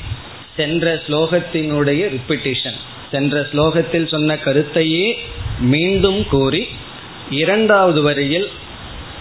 சென்ற 0.56 1.02
ஸ்லோகத்தினுடைய 1.08 2.16
ரிப்பிட்டிஷன் 2.16 2.76
சென்ற 3.10 3.46
ஸ்லோகத்தில் 3.52 4.06
சொன்ன 4.06 4.34
கருத்தையே 4.34 5.18
மீண்டும் 5.60 6.28
கூறி 6.28 6.68
இரண்டாவது 7.30 8.02
வரியில் 8.02 8.48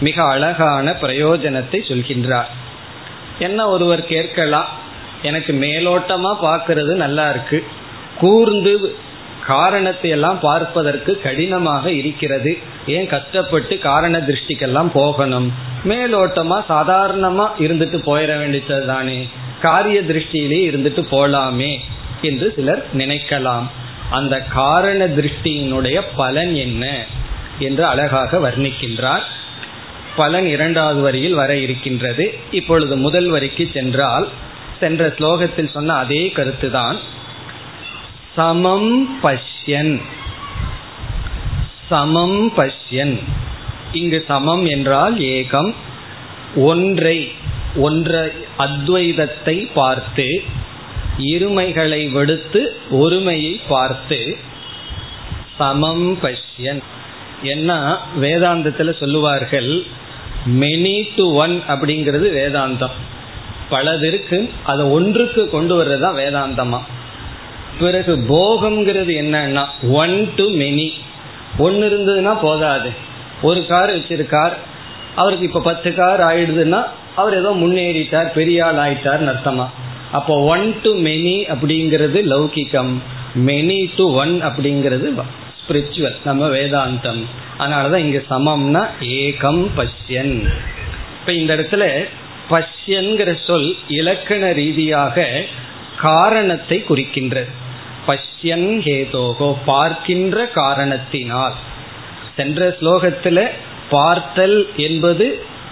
மிக 0.00 0.22
அழகான 0.22 0.96
பிரயோஜனத்தை 1.00 1.80
சொல்கின்றார். 1.88 2.46
என்ன 3.38 3.68
ஒருவர் 3.68 4.06
கேட்கலாம் 4.06 4.68
எனக்கு 5.22 5.52
மேலோட்டமாக 5.52 6.42
பார்க்கறது 6.42 6.94
நல்லா 6.94 7.30
இருக்கு 7.30 7.64
கூர்ந்து 8.18 8.96
காரணத்தை 9.46 10.10
எல்லாம் 10.10 10.40
பார்ப்பதற்கு 10.40 11.20
கடினமாக 11.20 11.90
இருக்கிறது. 11.90 12.58
ஏன் 12.86 13.06
கஷ்டப்பட்டு 13.06 13.78
காரண 13.78 14.18
திருஷ்டிக்கெல்லாம் 14.18 14.90
போகணும்? 14.92 15.52
மேலோட்டமா 15.84 16.64
சாதாரணமா 16.68 17.46
இருந்துட்டு 17.58 17.98
போயிட 18.02 18.38
வேண்டியது 18.38 18.86
தானே. 18.86 19.28
காரிய 19.62 20.02
திருஷ்டியிலே 20.02 20.60
இருந்துட்டு 20.70 21.02
போலாமே 21.10 21.76
என்று 22.22 22.52
சிலர் 22.56 22.86
நினைக்கலாம். 22.96 23.66
அந்த 24.10 24.40
காரண 24.40 25.06
திருஷ்டியினுடைய 25.06 26.02
பலன் 26.16 26.54
என்ன 26.54 27.04
என்று 27.58 27.84
அழகாக 27.84 28.38
வர்ணிக்கின்றார். 28.38 29.22
பலன் 30.16 30.46
இரண்டாவது 30.46 31.00
வரியில் 31.00 31.34
வர 31.34 31.56
இருக்கின்றது. 31.56 32.38
இப்பொழுது 32.50 32.96
முதல் 32.96 33.28
வரிக்கு 33.28 33.70
சென்றால் 33.72 34.28
சென்ற 34.80 35.08
ஸ்லோகத்தில் 35.08 35.70
சொன்ன 35.70 35.94
அதே 35.94 36.32
கருத்துதான். 36.34 36.96
சமம் 38.36 39.20
பஷ்யன். 39.22 40.02
சமம் 41.90 42.52
பஷ்யன். 42.56 43.22
இங்கு 43.92 44.24
சமம் 44.28 44.64
என்றால் 44.64 45.18
ஏகம். 45.18 45.74
ஒன்றை 46.56 47.32
ஒன்ற 47.76 48.28
அத்வைதத்தை 48.58 49.68
பார்த்து 49.74 50.42
இருமைகளை 51.18 52.12
விடுத்து 52.12 52.76
ஒருமையை 52.90 53.60
பார்த்து 53.68 54.36
சமம் 55.58 56.18
பஷ்யன். 56.22 56.82
என்ன 57.42 57.98
வேதாந்தத்தில் 58.20 58.98
சொல்லுவார்கள் 58.98 59.82
மெனி 60.46 61.08
டு 61.16 61.32
ஒன் 61.32 61.62
அப்படிங்கிறது 61.68 62.26
வேதாந்தம். 62.40 62.98
பலது 63.70 64.06
இருக்கு 64.06 64.50
அதை 64.64 64.86
ஒன்றுக்கு 64.86 65.50
கொண்டு 65.50 65.74
வர்றதுதான் 65.76 66.18
வேதாந்தமா. 66.22 66.80
பிறகு 67.78 68.16
போகம்ங்கிறது 68.16 69.12
என்னன்னா 69.22 69.64
ஒன் 69.90 70.34
டு 70.34 70.50
மெனி 70.50 70.90
ஒன்று 71.58 71.86
இருந்ததுன்னா 71.88 72.38
போதாது. 72.40 72.90
ஒரு 73.42 73.66
கார் 73.66 73.96
வச்சிருக்கார். 73.96 74.52
அவருக்கு 75.14 75.46
இப்போ 75.46 75.60
பத்து 75.60 75.94
கார் 75.94 76.20
ஆயிடுதுன்னா 76.20 76.86
அவர் 77.16 77.38
ஏதோ 77.38 77.50
முன்னேறிட்டார் 77.50 78.32
பெரிய 78.32 78.66
ஆள் 78.66 78.74
ஆயிட்டார் 78.74 79.34
அர்த்தமா. 79.34 79.66
அப்போ 80.12 80.38
ஒன் 80.38 80.80
டு 80.82 80.94
மெனி 80.96 81.36
அப்படிங்கிறது 81.48 82.20
லௌகிகம். 82.22 82.94
மெனி 83.46 83.90
டு 83.96 84.12
ஒன் 84.12 84.44
அப்படிங்கிறது 84.44 85.22
ஸ்பிரிச்சுவல் 85.68 86.16
நம்ம 86.24 86.48
வேதாந்தம். 86.48 87.22
அதனாலதான் 87.58 87.96
இங்க 87.96 88.22
சமம்னா 88.30 88.86
ஏகம் 89.00 89.66
பஷ்யன். 89.76 90.48
இப்ப 91.20 91.32
இந்த 91.32 91.56
இடத்துல 91.56 92.04
பஷ்யன்கிற 92.50 93.36
சொல் 93.46 93.76
இலக்கண 93.88 94.52
ரீதியாக 94.52 95.44
காரணத்தை 95.96 96.84
குறிக்கின்றது. 96.88 97.48
பசியன் 98.44 98.80
ஹேதோகோ 98.84 99.46
பார்க்கின்ற 99.64 100.46
காரணத்தினால். 100.54 101.54
சென்ற 102.36 102.76
ஸ்லோகத்துல 102.80 103.38
பார்த்தல் 103.90 104.56
என்பது 104.76 105.26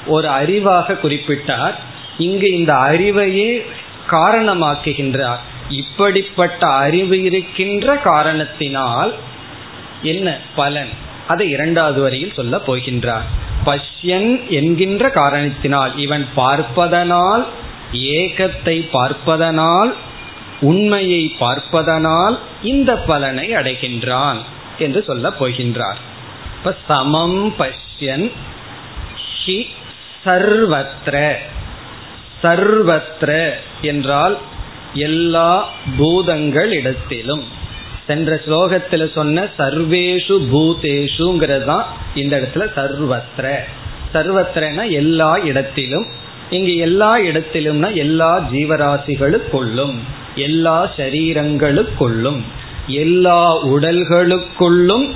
ஒரு 0.06 0.28
அறிவாக 0.28 0.96
குறிப்பிட்டார். 1.02 1.74
இங்கு 2.18 2.48
இந்த 2.58 2.72
அறிவையே 2.90 3.50
காரணமாக்குகின்றார். 4.10 5.42
இப்படிப்பட்ட 5.80 6.62
அறிவு 6.66 7.16
இருக்கின்ற 7.22 7.96
காரணத்தினால் 7.96 9.12
என்ன 10.02 10.38
பலன்? 10.56 10.92
அதை 11.28 11.48
இரண்டாவது 11.50 12.00
வரியில் 12.02 12.36
சொல்ல 12.36 12.62
போகின்றார். 12.66 13.26
பஷ்யன் 13.66 14.30
என்கின்ற 14.50 15.10
காரணத்தினால் 15.10 15.92
இவன் 15.98 16.24
பார்ப்பதனால் 16.34 17.44
ஏகத்தை 18.14 18.78
பார்ப்பதனால் 18.90 19.92
உண்மையை 20.62 21.22
பார்ப்பதனால் 21.38 22.38
இந்த 22.62 22.90
பலனை 22.96 23.46
அடைகின்றான் 23.54 24.40
என்று 24.78 25.00
சொல்ல 25.06 25.32
போகின்றார். 25.40 26.00
இப்ப 26.58 26.74
சமம் 26.88 27.54
பஷ்யன் 27.58 28.26
ஹி 29.44 29.58
சர்வத்ர. 30.24 31.16
சர்வத்ர 32.42 33.30
என்றால் 33.82 34.36
எல்லா 34.94 35.68
பூதங்கள் 35.98 36.72
இடத்திலும் 36.72 37.44
சென்ற 38.06 38.40
ஸ்லோகத்தில் 38.46 39.12
சொன்ன 39.12 39.44
சர்வேஷு 39.58 40.36
பூதேஷுங்கிறது 40.52 41.64
தான் 41.64 41.86
இந்த 42.14 42.34
இடத்துல 42.40 42.64
சர்வத்ர. 42.78 43.46
சர்வத்திரனா 44.14 44.84
எல்லா 44.90 45.30
இடத்திலும். 45.50 46.06
இங்கு 46.50 46.76
எல்லா 46.76 47.12
இடத்திலும்னா 47.18 47.90
எல்லா 47.94 48.32
ஜீவராசிகளுக்குள்ளும். 48.52 49.96
எல்லா 50.34 50.90
சரீரங்களுக்குள்ளும் 50.96 52.40
எல்லா 52.86 53.64
உடல்களுக்குள்ளும் 53.66 55.12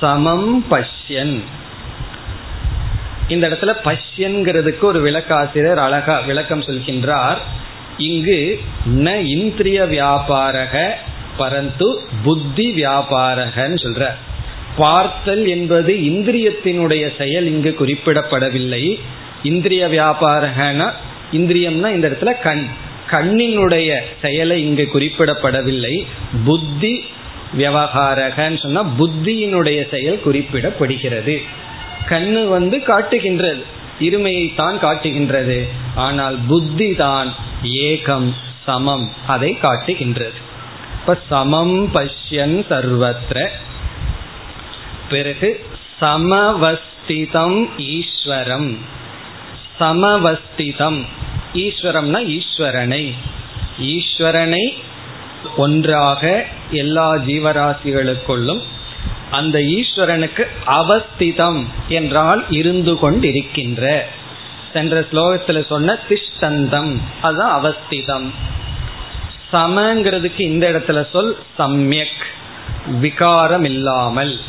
சமம் 0.00 0.64
பஷ்யன். 0.70 1.42
இந்த 3.28 3.48
இடத்துல 3.48 3.74
பஷ்யன்கிறதுக்கு 3.84 4.80
ஒரு 4.80 5.10
விளக்காசிரியர் 5.10 5.74
அழகா 5.74 6.20
விளக்கம் 6.20 6.60
சொல்கின்றார். 6.60 7.36
இங்கு 7.98 8.60
ந 8.86 9.26
இந்திரிய 9.26 9.82
வியாபாரக 9.82 10.90
பரந்து 11.36 12.00
புத்தி 12.22 12.72
வியாபாரகன்னு 12.72 13.78
சொல்ற 13.82 14.06
பார்த்தல் 14.76 15.46
என்பது 15.46 15.92
இந்திரியத்தினுடைய 15.94 17.10
செயல் 17.18 17.46
இங்கு 17.46 17.76
குறிப்பிடப்படவில்லை. 17.80 19.00
இந்திரிய 19.42 19.86
வியாபாரகனா 19.86 20.90
இந்திரியம்னா 21.32 21.94
இந்த 21.94 22.08
இடத்துல 22.08 22.40
கண். 22.42 22.66
கண்ணினுடைய 23.10 23.98
செயலை 24.22 24.62
இங்கு 24.62 24.88
குறிப்பிடப்படவில்லை. 24.94 26.06
புத்தி 26.44 27.04
விவகாரகன்னு 27.58 28.62
சொன்னா 28.62 28.84
புத்தியினுடைய 28.84 29.90
செயல் 29.90 30.20
குறிப்பிடப்படுகிறது. 30.24 31.42
கண்ணு 32.08 32.48
வந்து 32.48 32.82
காட்டுகின்றது. 32.82 33.64
இருமையை 34.00 34.54
தான் 34.54 34.78
காட்டுகின்றது. 34.78 35.68
ஆனால் 35.94 36.38
புத்தி 36.48 36.94
தான் 36.94 37.34
ஏகம் 37.62 38.32
சமம் 38.64 39.12
அதை 39.26 39.58
காட்டுகின்றது. 39.58 40.38
இப்ப 41.00 41.18
சமம் 41.28 41.94
பஷ்யன் 41.94 42.58
சர்வத்திர 42.70 43.48
பிறகு 45.10 45.64
சமவஸ்திதம் 46.00 47.68
ஈஸ்வரம். 47.78 48.78
சமவஸ்திதம். 49.80 51.06
ஈஸ்வரம்னா 51.54 52.38
ஈஸ்வரனை. 52.38 53.14
ஈஸ்வரனை 53.80 54.76
ஒன்றாக 55.56 56.46
எல்லா 56.70 57.14
ஜீவராசிகளுக்குள்ளும் 57.14 58.60
அந்த 59.30 59.58
ஈஸ்வரனுக்கு 59.58 60.46
அவஸ்திதம் 60.66 61.64
என்றால் 61.88 62.44
இருந்து 62.50 62.94
கொண்டிருக்கின்ற. 62.94 64.00
சென்ற 64.72 65.06
ஸ்லோகத்தில் 65.12 65.66
சொன்ன 65.66 65.98
திஷ்டந்தம் 66.08 66.96
அதுதான் 67.20 67.64
அவஸ்திதம். 67.64 68.28
சமங்கிறதுக்கு 69.52 70.40
இந்த 70.40 70.70
இடத்துல 70.70 71.10
சொல் 71.10 71.38
சம்யக் 71.58 72.20
விகாரம் 73.00 73.64
இல்லாமல் 73.64 74.40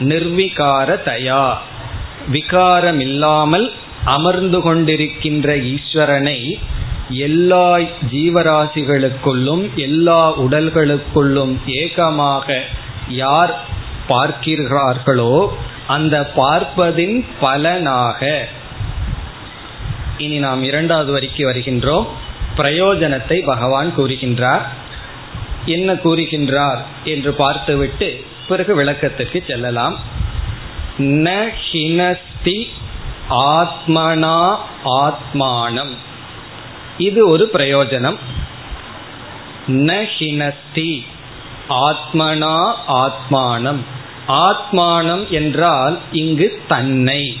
நிர்விகார 0.00 0.88
தயா 1.04 1.54
விகாரம் 2.30 3.00
இல்லாமல் 3.00 3.72
அமர்ந்து 4.04 4.58
கொண்டிருக்கின்ற 4.58 5.74
ஈஸ்வரனை 5.74 6.58
எல்லா 7.10 7.78
ஜீவராசிகளுக்குள்ளும் 8.10 9.74
எல்லா 9.74 10.38
உடல்களுக்குள்ளும் 10.38 11.56
ஏகமாக 11.66 12.60
யார் 13.08 13.54
பார்க்கிறார்களோ 14.08 15.48
அந்த 15.86 16.32
பார்ப்பதின் 16.36 17.24
பலனாக. 17.40 18.48
இனி 20.16 20.38
நாம் 20.38 20.62
இரண்டாவது 20.62 21.12
வரிக்கு 21.12 21.52
வருகின்றோம். 21.52 22.06
பிரயோஜனத்தை 22.56 23.44
பகவான் 23.44 23.92
கூறுகின்றார். 23.96 24.62
என்ன 25.64 25.92
கூறுகின்றார் 25.92 26.78
என்று 27.04 27.32
பார்த்துவிட்டு 27.32 28.24
பிறகு 28.48 28.84
விளக்கத்துக்கு 28.84 29.46
செல்லலாம். 29.46 29.98
ந 30.98 31.46
ஹினஸ்தி 31.70 32.70
ஆத்மனா 33.30 34.56
ஆத்மானம். 34.84 35.94
இது 36.98 37.28
ஒரு 37.28 37.50
பிரயோஜனம். 37.52 38.16
நஹினஸ்தி 39.68 41.04
ஆத்மனா 41.68 42.72
ஆத்மானம். 42.88 43.80
ஆத்மானம் 44.28 45.28
என்றால் 45.28 45.98
இங்கு 46.12 46.62
தன்னை. 46.68 47.40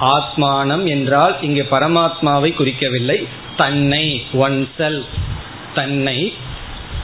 ஆத்மானம் 0.00 0.86
என்றால் 0.86 1.42
இங்கு 1.42 1.66
பரமாத்மாவை 1.70 2.54
குறிக்கவில்லை. 2.54 3.28
தன்னை 3.56 4.24
ஒன் 4.32 4.68
செல் 4.76 5.04
தன்னை. 5.74 6.34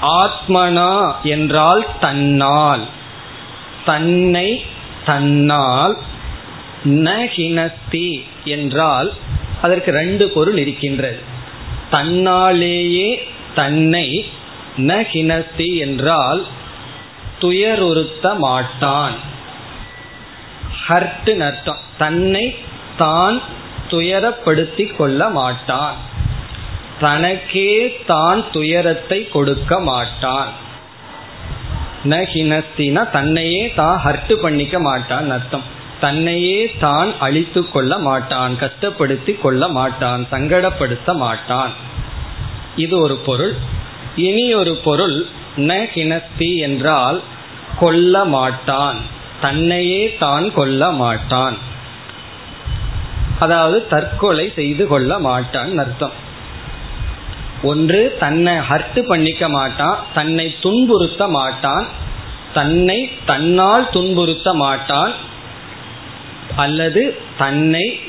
ஆத்மனா 0.02 1.14
என்றால் 1.22 1.86
தன்னால். 2.00 2.86
தன்னை 3.84 4.64
தன்னால். 5.06 5.98
நகினஸ்தி 6.84 8.08
என்றால் 8.44 9.12
அதற்கு 9.62 9.90
ரெண்டு 9.90 10.24
பொருள் 10.30 10.58
இருக்கின்றது. 10.58 11.20
தன்னாலேயே 11.90 13.08
தன்னை 13.54 14.06
நகினஸ்தி 14.76 15.68
என்றால் 15.76 16.46
துயருறுத்த 17.38 18.26
மாட்டான் 18.38 19.16
ஹர்ட் 20.88 21.30
அர்த்தம். 21.48 21.80
தன்னை 21.98 22.46
தான் 22.96 23.42
துயரப்படுத்தி 23.90 24.84
கொள்ள 24.96 25.28
மாட்டான் 25.28 25.96
தனக்கே 27.00 27.70
தான் 28.06 28.40
துயரத்தை 28.50 29.28
கொடுக்க 29.28 29.80
மாட்டான் 29.80 30.52
நஹினஸ்தினா 32.12 33.02
தன்னையே 33.10 33.72
தான் 33.74 33.96
ஹர்ட் 34.04 34.32
பண்ணிக்க 34.32 34.78
மாட்டான் 34.78 35.30
அர்த்தம். 35.30 35.66
தன்னையே 36.04 36.60
தான் 36.84 37.10
அழித்து 37.26 37.60
கொள்ள 37.74 37.92
மாட்டான் 38.08 38.52
கஷ்டப்படுத்தி 38.62 39.32
கொள்ள 39.44 39.62
மாட்டான் 39.78 40.22
சங்கடப்படுத்த 40.32 41.10
மாட்டான். 41.24 41.72
இது 42.84 42.94
ஒரு 43.04 43.16
பொருள். 43.26 43.54
இனி 44.26 44.46
ஒரு 44.54 44.74
பொருள் 44.86 45.16
ந 45.68 45.72
கிணஸ்தி 45.94 46.50
என்றால் 46.66 47.18
கொல்ல 47.80 48.24
மாட்டான். 48.36 48.98
தன்னையே 49.44 50.02
தான் 50.24 50.46
கொல்ல 50.58 50.82
மாட்டான். 51.02 51.56
அதாவது 53.44 53.78
தற்கொலை 53.92 54.46
செய்து 54.58 54.84
கொள்ள 54.92 55.10
மாட்டான் 55.28 55.72
அர்த்தம். 55.78 56.14
ஒன்று 57.70 58.00
தன்னை 58.22 58.54
ஹர்ட் 58.68 58.98
பண்ணிக்க 59.10 59.44
மாட்டான் 59.58 59.98
தன்னை 60.14 60.46
துன்புறுத்த 60.64 61.22
மாட்டான் 61.38 61.86
தன்னை 62.58 62.98
தன்னால் 63.30 63.86
துன்புறுத்த 63.94 64.48
மாட்டான் 64.64 65.12
அல்லது 66.56 67.16
தன்னை 67.38 68.00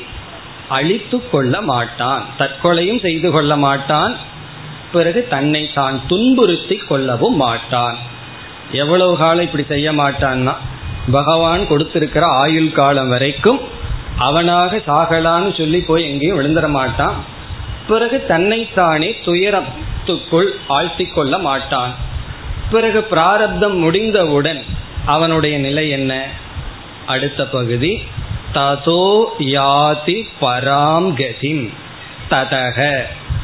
அழித்து 0.68 1.30
கொள்ள 1.30 1.60
மாட்டான். 1.60 2.24
தற்கொலையும் 2.38 3.00
செய்து 3.00 3.30
கொள்ள 3.30 3.56
மாட்டான். 3.56 4.16
பிறகு 4.92 5.26
தன்னை 5.30 5.70
தான் 5.74 6.00
துன்புறுத்தி 6.06 6.76
கொள்ளவும் 6.76 7.36
மாட்டான். 7.36 7.96
எவ்வளவு 8.72 9.16
காலம் 9.16 9.44
இப்படி 9.44 9.64
செய்ய 9.68 9.92
மாட்டான்னா 9.92 10.54
பகவான் 11.10 11.68
கொடுத்திருக்கிற 11.68 12.26
ஆயுள் 12.26 12.72
காலம் 12.72 13.08
வரைக்கும் 13.08 13.60
அவனாக 14.18 14.76
சாகலான்னு 14.76 15.58
சொல்லி 15.58 15.80
போய் 15.80 16.04
எங்கேயும் 16.04 16.40
விழுந்துட 16.40 16.68
மாட்டான். 16.68 17.24
பிறகு 17.88 18.24
தன்னைத்தானே 18.28 19.16
துயரத்துக்குள் 19.24 20.48
ஆழ்த்தி 20.68 21.04
கொள்ள 21.04 21.38
மாட்டான். 21.38 21.94
பிறகு 22.70 23.02
பிராரப்தம் 23.02 23.78
முடிந்தவுடன் 23.78 24.62
அவனுடைய 25.06 25.58
நிலை 25.58 25.90
என்ன? 25.90 26.24
அடுத்த 27.06 27.46
பகுதி. 27.46 28.02
ததோ 28.56 29.24
யாதி 29.38 30.26
பராம் 30.40 31.08
கதிம். 31.14 31.68
ததக. 32.30 33.00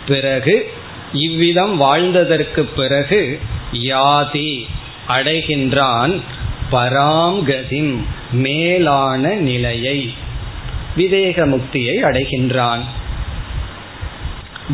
பிறகு 0.06 0.72
இவ்விதம் 1.12 1.80
வாழ்ந்ததற்கு 1.80 2.60
பிறகு 2.60 3.40
யாதி 3.72 4.66
அடைகின்றான் 5.08 6.20
பராங்கதிம் 6.72 8.00
மேலான 8.32 9.34
நிலையை. 9.34 10.14
விதேக 10.96 11.46
முக்தியை 11.46 11.96
அடைகின்றான். 12.02 12.80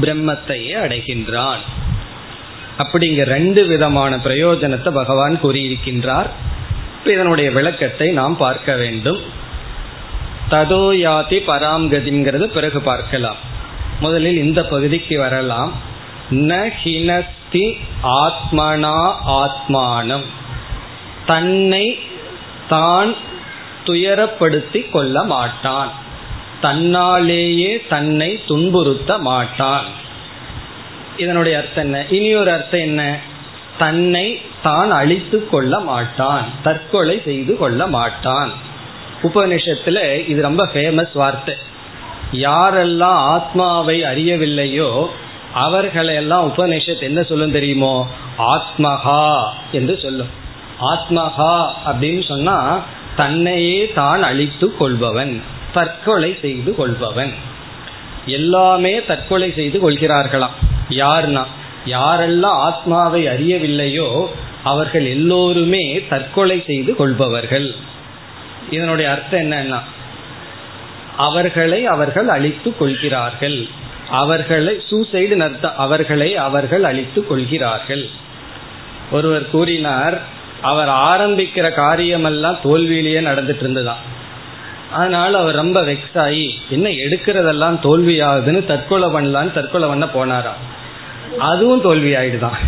பிரம்மத்தையே 0.01 0.74
அடைகின்றான். 0.85 1.59
அப்படிங்க 2.79 3.22
ரெண்டு 3.22 3.66
விதமான 3.66 4.16
பிரயோஜனத்தை 4.16 4.88
பகவான் 4.88 5.40
கூறியிருக்கின்றார். 5.42 6.31
இதனுடைய 7.05 7.51
விளக்கத்தை 7.51 8.11
நாம் 8.11 8.37
பார்க்க 8.37 8.77
வேண்டும். 8.77 9.46
ததோ 10.51 10.83
யாதி 10.97 11.39
பராம்கதிங்கிறது 11.47 12.45
பிறகு 12.45 12.81
பார்க்கலாம். 12.81 13.37
முதலில் 14.01 14.37
இந்த 14.37 14.65
பகுதிக்கு 14.65 15.19
வரலாம். 15.19 15.73
ந 16.31 16.71
ஹினஸ்தி 16.83 17.77
ஆத்மனா 18.03 19.13
ஆத்மானம். 19.27 20.25
தன்னை 21.27 21.99
தான் 22.69 23.15
துயரப்படுத்தி 23.85 24.91
கொள்ள 24.91 25.23
மாட்டான். 25.23 25.93
தன்னாலேயே 26.63 27.89
தன்னை 27.89 28.43
துன்புறுத்த 28.49 29.19
மாட்டான். 29.19 29.85
இதனுடைய 31.17 31.59
அர்த்தம் 31.59 31.85
என்ன? 31.85 32.07
இனி 32.09 32.35
ஒரு 32.35 32.51
அர்த்தம் 32.53 32.81
என்ன? 32.81 33.19
தன்னை 33.79 34.41
தான் 34.63 34.91
அழித்து 34.91 35.49
கொள்ள 35.49 35.81
மாட்டான். 35.81 36.45
தற்கொலை 36.63 37.23
செய்து 37.25 37.57
கொள்ள 37.57 37.87
மாட்டான். 37.87 38.67
உபனிஷத்துல 39.22 40.28
இது 40.28 40.42
ரொம்ப 40.42 40.68
ஃபேமஸ் 40.74 41.09
வார்த்தை. 41.14 41.54
யாரெல்லாம் 42.33 43.20
ஆத்மாவை 43.35 44.02
அறியவில்லையோ 44.02 45.07
அவர்களெல்லாம் 45.54 46.52
உபநிஷத் 46.52 47.02
என்ன 47.02 47.22
சொல்லும் 47.22 47.52
தெரியுமோ? 47.52 48.07
ஆத்மஹா 48.38 49.48
என்று 49.72 49.98
சொல்லும். 50.02 50.26
ஆத்மஹா 50.81 51.68
அப்படின்னு 51.87 52.26
சொன்னா 52.28 52.85
தன்னையே 53.16 53.92
தான் 53.92 54.22
அழித்து 54.22 54.76
கொள்பவன் 54.76 55.42
தற்கொலை 55.74 56.37
செய்து 56.40 56.74
கொள்பவன். 56.74 57.33
எல்லாமே 58.26 59.04
தற்கொலை 59.04 59.52
செய்து 59.52 59.90
கொள்கிறார்களாம். 59.90 60.57
யார்னா? 60.88 61.44
யாரெல்லாம் 61.87 62.59
ஆத்மாவை 62.68 63.26
அறியவில்லையோ 63.26 64.26
அவர்கள் 64.64 65.04
எல்லோருமே 65.04 66.07
தற்கொலை 66.09 66.62
செய்து 66.66 66.96
கொள்பவர்கள். 66.96 67.74
இதனுடைய 68.70 69.11
அர்த்தம் 69.11 69.40
என்னன்னா 69.40 69.78
அவர்களை 71.16 71.87
அவர்கள் 71.87 72.28
அழித்து 72.28 72.76
கொள்கிறார்கள். 72.76 73.66
அவர்களை 74.11 74.83
சூசைடு 74.90 75.37
அர்த்தம் 75.37 75.76
அவர்களை 75.76 76.37
அவர்கள் 76.37 76.85
அழித்து 76.85 77.26
கொள்கிறார்கள். 77.26 78.09
ஒருவர் 79.12 79.50
கூறினார் 79.50 80.20
அவர் 80.61 80.88
ஆரம்பிக்கிற 80.88 81.74
காரியமெல்லாம் 81.74 82.59
தோல்வியிலேயே 82.62 83.20
நடந்துட்டு 83.20 83.62
இருந்ததான். 83.62 84.02
அதனால 84.92 85.38
அவர் 85.38 85.54
ரொம்ப 85.54 85.81
வெக்ஸ் 85.83 86.18
ஆகி 86.18 86.61
என்ன 86.70 86.88
எடுக்கிறதெல்லாம் 86.88 87.81
தோல்வி 87.81 88.20
ஆகுதுன்னு 88.20 88.66
தற்கொலை 88.66 89.09
பண்ணலான்னு 89.09 89.52
தற்கொலை 89.52 89.88
பண்ண 89.88 90.07
போனாராம் 90.07 91.40
அதுவும் 91.40 91.81
தோல்வி 91.81 92.14
ஆயிடுதான் 92.14 92.59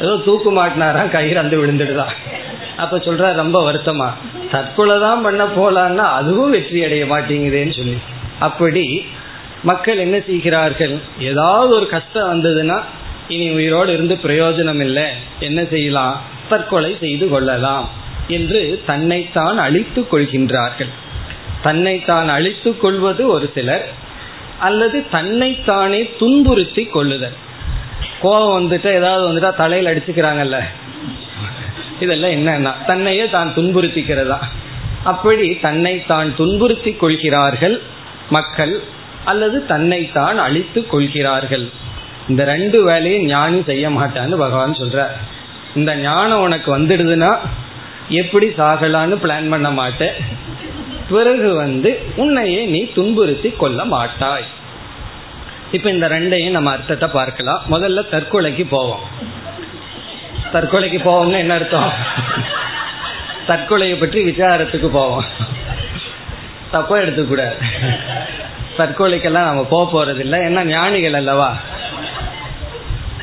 ஏதோ 0.00 0.20
தூக்கு 0.24 0.64
மாட்டினாரா? 0.64 1.10
கயிறு 1.10 1.38
அந்த 1.38 1.56
விழுந்துடுதான். 1.56 2.12
அப்ப 2.80 2.96
சொல்ற 2.96 3.32
ரொம்ப 3.34 3.72
வருத்தமா. 3.72 4.10
தற்கொலை 4.50 5.00
தான் 5.00 5.22
பண்ண 5.22 5.44
போலான்னா 5.44 5.96
அதுவும் 5.96 6.50
வெற்றி 6.50 6.84
அடைய 6.84 7.04
மாட்டேங்குதேன்னு 7.04 7.76
சொல்லி. 7.76 7.98
அப்படி 8.38 9.06
மக்கள் 9.62 9.98
என்ன 9.98 10.20
செய்கிறார்கள்? 10.20 10.98
ஏதாவது 11.18 11.74
ஒரு 11.74 11.88
கஷ்டம் 11.88 12.30
வந்ததுன்னா 12.32 12.80
இனி 13.28 13.50
உயிரோடு 13.50 13.92
இருந்து 13.92 14.14
பிரயோஜனம் 14.14 14.80
இல்லை 14.80 15.04
என்ன 15.40 15.64
செய்யலாம்? 15.64 16.20
தற்கொலை 16.48 16.96
செய்து 17.00 17.28
கொள்ளலாம். 17.28 17.88
என்று 18.28 18.82
தன்னைத்தான் 18.86 19.58
அழித்துக் 19.58 20.14
கொள்கின்றார்கள். 20.14 20.88
தன்னைத்தான் 21.62 22.28
அழித்துக் 22.28 22.80
கொள்வது 22.80 23.26
ஒரு 23.26 23.50
சிலர் 23.54 23.88
அல்லது 24.58 25.08
தன்னைத்தானே 25.10 26.10
துன்புறுத்தி 26.18 26.84
கொள்ளுதல். 26.84 27.32
கோபம் 28.20 28.56
வந்துட்டு 28.60 28.94
ஏதாவது 28.94 29.24
வந்துட்டா 29.28 29.56
தலையில் 29.56 29.96
அடிச்சுக்கிறாங்கல்ல. 29.96 30.58
இதெல்லாம் 32.00 32.34
என்னன்னா 32.38 32.72
தன்னையே 32.86 33.26
தான் 33.36 33.52
துன்புறுத்திக்கிறதா? 33.56 34.38
அப்படி 35.04 35.46
தன்னை 35.66 35.94
தான் 36.06 36.30
துன்புறுத்தி 36.36 36.92
கொள்கிறார்கள் 36.92 37.76
மக்கள் 38.36 38.74
அல்லது 39.24 39.66
தன்னைத்தான் 39.66 40.38
அழித்து 40.38 40.80
கொள்கிறார்கள். 40.86 41.66
இந்த 42.28 42.42
ரெண்டு 42.44 42.78
வேலையும் 42.84 43.26
ஞானி 43.26 43.62
செய்ய 43.62 43.86
மாட்டான்னு 43.90 44.36
பகவான் 44.44 44.80
சொல்றார். 44.80 45.14
இந்த 45.74 45.90
ஞானம் 45.96 46.44
உனக்கு 46.46 46.68
வந்துடுதுன்னா 46.76 47.32
எப்படி 48.20 48.46
சாகலான்னு 48.58 49.16
பிளான் 49.24 49.50
பண்ண 49.50 49.70
மாட்டேன். 49.70 50.16
பிறகு 51.10 51.48
வந்து 51.54 51.90
உன்னையே 52.16 52.62
நீ 52.66 52.80
துன்புறுத்தி 52.96 53.50
கொள்ள 53.50 53.84
மாட்டாய். 53.84 54.46
இப்ப 55.72 55.90
இந்த 55.90 56.06
ரெண்டையும் 56.08 56.56
நம்ம 56.56 56.70
அர்த்தத்தை 56.70 57.08
பார்க்கலாம். 57.08 57.60
முதல்ல 57.70 58.04
தற்கொலைக்கு 58.14 58.64
போவோம். 58.70 59.04
தற்கொலைக்கு 60.52 60.98
போவோம்னு 60.98 61.38
என்ன 61.38 61.54
அர்த்தம்? 61.54 61.92
தற்கொலையை 63.48 63.98
பற்றி 63.98 64.24
விசாரத்துக்கு 64.24 64.86
போவோம். 64.86 65.24
தப்பா 66.70 66.96
எடுத்துக்கூடாது. 66.96 67.56
தற்கொலைக்கெல்லாம் 68.78 69.50
நம்ம 69.50 69.64
போக 69.64 69.86
போறது 69.92 70.18
இல்லை 70.18 70.40
ஏன்னா 70.40 70.64
ஞானிகள் 70.64 71.12
அல்லவா? 71.12 71.56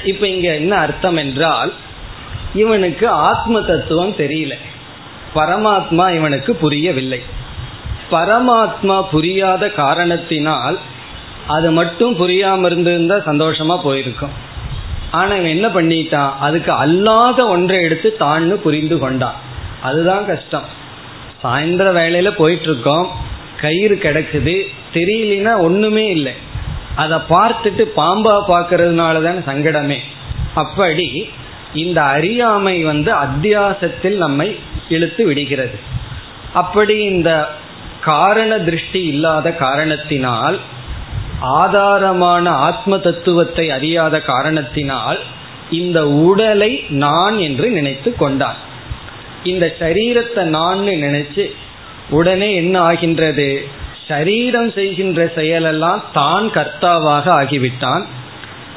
இப்ப 0.03 0.27
இங்க 0.27 0.53
என்ன 0.53 0.77
அர்த்தம் 0.77 1.15
என்றால் 1.15 1.73
இவனுக்கு 2.53 3.09
ஆத்ம 3.09 3.61
தத்துவம் 3.61 4.15
தெரியல. 4.17 4.53
பரமாத்மா 5.35 6.13
இவனுக்கு 6.13 6.55
புரியவில்லை. 6.55 7.23
பரமாத்மா 8.11 9.09
புரியாத 9.11 9.69
காரணத்தினால் 9.69 10.79
அது 11.47 11.71
மட்டும் 11.71 12.13
புரியாம 12.19 12.65
இருந்திருந்தா 12.65 13.15
சந்தோஷமா 13.15 13.81
போயிருக்கும். 13.81 14.55
ஆனா 15.11 15.35
இவன் 15.35 15.49
என்ன 15.49 15.67
பண்ணிட்டான் 15.67 16.31
அதுக்கு 16.39 16.71
அல்லாத 16.71 17.47
ஒன்றை 17.47 17.81
எடுத்து 17.81 18.15
தான்னு 18.19 18.53
புரிந்து 18.53 18.97
கொண்டான் 18.97 19.35
அதுதான் 19.81 20.25
கஷ்டம். 20.25 20.63
சாயந்தர 21.43 21.91
வேலையில 21.91 22.29
போயிட்டு 22.29 22.63
இருக்கோம் 22.63 23.11
கயிறு 23.61 23.95
கிடக்குது. 23.95 24.67
தெரியலனா 24.93 25.57
ஒண்ணுமே 25.57 26.09
இல்லை. 26.09 26.33
அதை 26.95 27.17
பார்த்துட்டு 27.17 27.83
பாம்பா 27.95 28.35
பார்க்கறதுனால 28.47 29.23
தான் 29.23 29.45
சங்கடமே. 29.47 29.97
அப்படி 30.53 31.29
இந்த 31.73 32.01
அறியாமை 32.01 32.83
வந்து 32.83 33.13
அத்தியாசத்தில் 33.13 34.15
நம்மை 34.15 34.59
இழுத்து 34.89 35.25
விடுகிறது. 35.25 35.79
அப்படி 36.53 36.97
இந்த 36.97 37.49
காரண 38.01 38.59
திருஷ்டி 38.59 39.05
இல்லாத 39.05 39.51
காரணத்தினால் 39.51 40.59
ஆதாரமான 41.41 42.49
ஆத்ம 42.49 42.97
தத்துவத்தை 42.97 43.69
அறியாத 43.69 44.21
காரணத்தினால் 44.21 45.19
இந்த 45.69 46.07
உடலை 46.07 46.83
நான் 46.89 47.37
என்று 47.37 47.69
நினைத்து 47.69 48.15
கொண்டான். 48.15 48.55
இந்த 49.43 49.75
சரீரத்தை 49.79 50.43
நான் 50.43 50.79
நினைச்சு 50.79 51.51
உடனே 52.09 52.55
என்ன 52.55 52.79
ஆகின்றது? 52.79 53.61
சரீரம் 54.07 54.71
செய்கின்ற 54.71 55.31
செயலெல்லாம் 55.35 56.01
தான் 56.13 56.51
கர்த்தாவாக 56.51 57.25
ஆகிவிட்டான். 57.29 58.05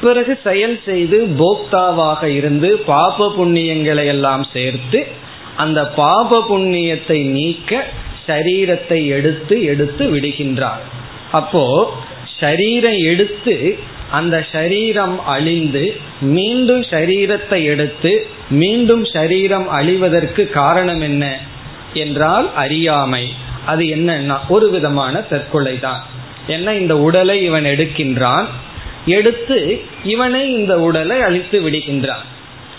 பிறகு 0.00 0.38
செயல் 0.44 0.78
செய்து 0.84 1.26
போக்தாவாக 1.26 2.24
இருந்து 2.24 2.78
பாப 2.78 3.32
புண்ணியங்களை 3.36 4.06
எல்லாம் 4.06 4.46
சேர்த்து 4.52 5.06
அந்த 5.56 5.86
பாப 5.86 6.40
புண்ணியத்தை 6.48 7.24
நீக்க 7.24 7.84
சரீரத்தை 8.26 9.06
எடுத்து 9.06 9.62
எடுத்து 9.64 10.04
விடுகின்றார். 10.10 10.82
அப்போ 11.30 11.92
ஷரீரம் 12.40 13.04
எடுத்து 13.04 13.78
அந்த 14.10 14.46
ஷரீரம் 14.52 15.16
அழிந்து 15.16 15.96
மீண்டும் 16.20 16.80
ஷரீரத்தை 16.80 17.64
எடுத்து 17.64 18.26
மீண்டும் 18.50 19.04
ஷரீரம் 19.04 19.66
அழிவதற்கு 19.80 20.50
காரணம் 20.50 21.00
என்ன 21.00 21.38
என்றால் 21.94 22.54
அறியாமை. 22.54 23.32
அது 23.66 23.84
என்னன்னா 23.84 24.36
ஒரு 24.48 24.70
விதமான 24.70 25.20
தற்கொலை 25.20 25.78
தான். 25.78 26.02
என்ன? 26.46 26.74
இந்த 26.74 26.98
உடலை 26.98 27.44
இவன் 27.44 27.64
எடுக்கின்றான். 27.64 28.46
எடுத்து 29.06 29.80
இவனை 30.04 30.52
இந்த 30.52 30.80
உடலை 30.80 31.20
அழித்து 31.20 31.60
விடுகின்றான். 31.60 32.26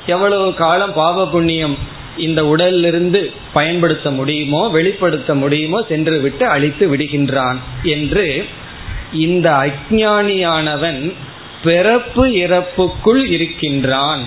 எவ்வளவு 0.06 0.54
காலம் 0.54 0.94
பாவ 0.94 1.28
புண்ணியம் 1.28 1.78
இந்த 2.18 2.46
உடலிலிருந்து 2.46 3.32
பயன்படுத்த 3.54 4.12
முடியுமோ 4.12 4.70
வெளிப்படுத்த 4.70 5.36
முடியுமோ 5.36 5.84
சென்று 5.90 6.20
விட்டு 6.20 6.46
அழித்து 6.46 6.96
விடுகின்றான் 6.96 7.56
என்று 7.84 8.46
இந்த 9.14 9.52
அஜானியானவன் 9.52 11.14
பிறப்பு 11.64 12.28
இறப்புக்குள் 12.28 13.32
இருக்கின்றான் 13.32 14.20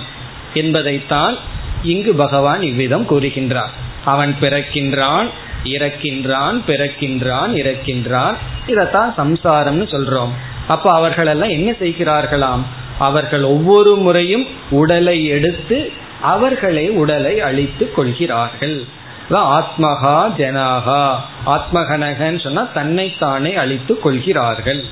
என்பதைத்தான் 0.53 1.37
இங்கு 1.83 2.13
பகவான் 2.13 2.61
இவ்விதம் 2.61 3.09
கூறுகின்றார். 3.09 3.73
அவன் 4.05 4.35
பிறக்கின்றான் 4.41 5.29
இறக்கின்றான் 5.63 6.61
பிறக்கின்றான் 6.67 7.53
இறக்கின்றான். 7.53 8.35
இதத்தான் 8.67 9.13
சம்சாரம்னு 9.17 9.87
சொல்றோம். 9.87 10.29
அப்ப 10.67 10.91
அவர்களெல்லாம் 10.91 11.49
என்ன 11.49 11.71
செய்கிறார்களாம்? 11.71 12.61
அவர்கள் 12.99 13.43
ஒவ்வொரு 13.43 13.95
முறையும் 13.95 14.47
உடலை 14.69 15.25
எடுத்து 15.25 15.91
அவர்களே 16.21 16.89
உடலை 16.89 17.41
அழித்து 17.41 17.91
கொள்கிறார்கள். 17.91 18.83
ஆத்மகா 19.31 20.33
ஜனாகா 20.37 21.15
ஆத்மகனகன்னு 21.45 22.43
சொன்னா 22.43 22.67
தன்னைத்தானே 22.73 23.55
அழித்து 23.55 23.99
கொள்கிறார்கள். 23.99 24.83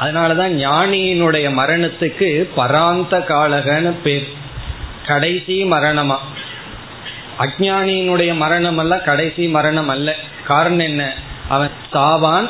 அதனாலதான் 0.00 0.52
ஞானியினுடைய 0.52 1.52
மரணத்துக்கு 1.52 2.48
பராந்த 2.56 3.24
காலகன்னு 3.24 3.92
பேர். 4.02 4.28
கடைசி 5.06 5.64
மரணமா. 5.64 6.16
அஜானியினுடைய 7.38 8.34
மரணம் 8.34 8.78
அல்ல 8.78 8.98
கடைசி 8.98 9.48
மரணம் 9.48 9.88
அல்ல. 9.88 10.14
காரணம் 10.46 10.78
என்ன? 10.78 11.12
அவன் 11.48 11.70
சாவான் 11.92 12.48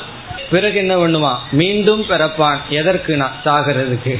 பிறகு 0.50 0.76
என்ன 0.76 0.96
பண்ணுவான்? 0.96 1.36
மீண்டும் 1.52 2.02
பிறப்பான். 2.02 2.56
எதற்குனா? 2.70 3.26
சாகிறதுக்கு. 3.44 4.18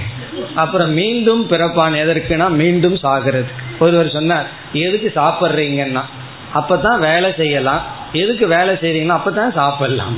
அப்புறம் 0.55 0.91
மீண்டும் 0.91 1.51
பிறப்பான். 1.51 1.95
எதற்குனா? 1.95 2.49
மீண்டும் 2.49 2.95
சாகிறதுக்கு. 2.95 3.79
ஒருவர் 3.79 4.11
சொன்னார் 4.11 4.47
எதுக்கு 4.73 5.21
சாப்பிட்றீங்கன்னா? 5.21 6.03
அப்பதான் 6.55 6.99
வேலை 6.99 7.33
செய்யலாம். 7.37 7.83
எதுக்கு 8.13 8.47
வேலை 8.47 8.75
செய்றீங்கன்னா 8.75 9.19
அப்பதான் 9.19 9.53
சாப்பிடலாம். 9.55 10.17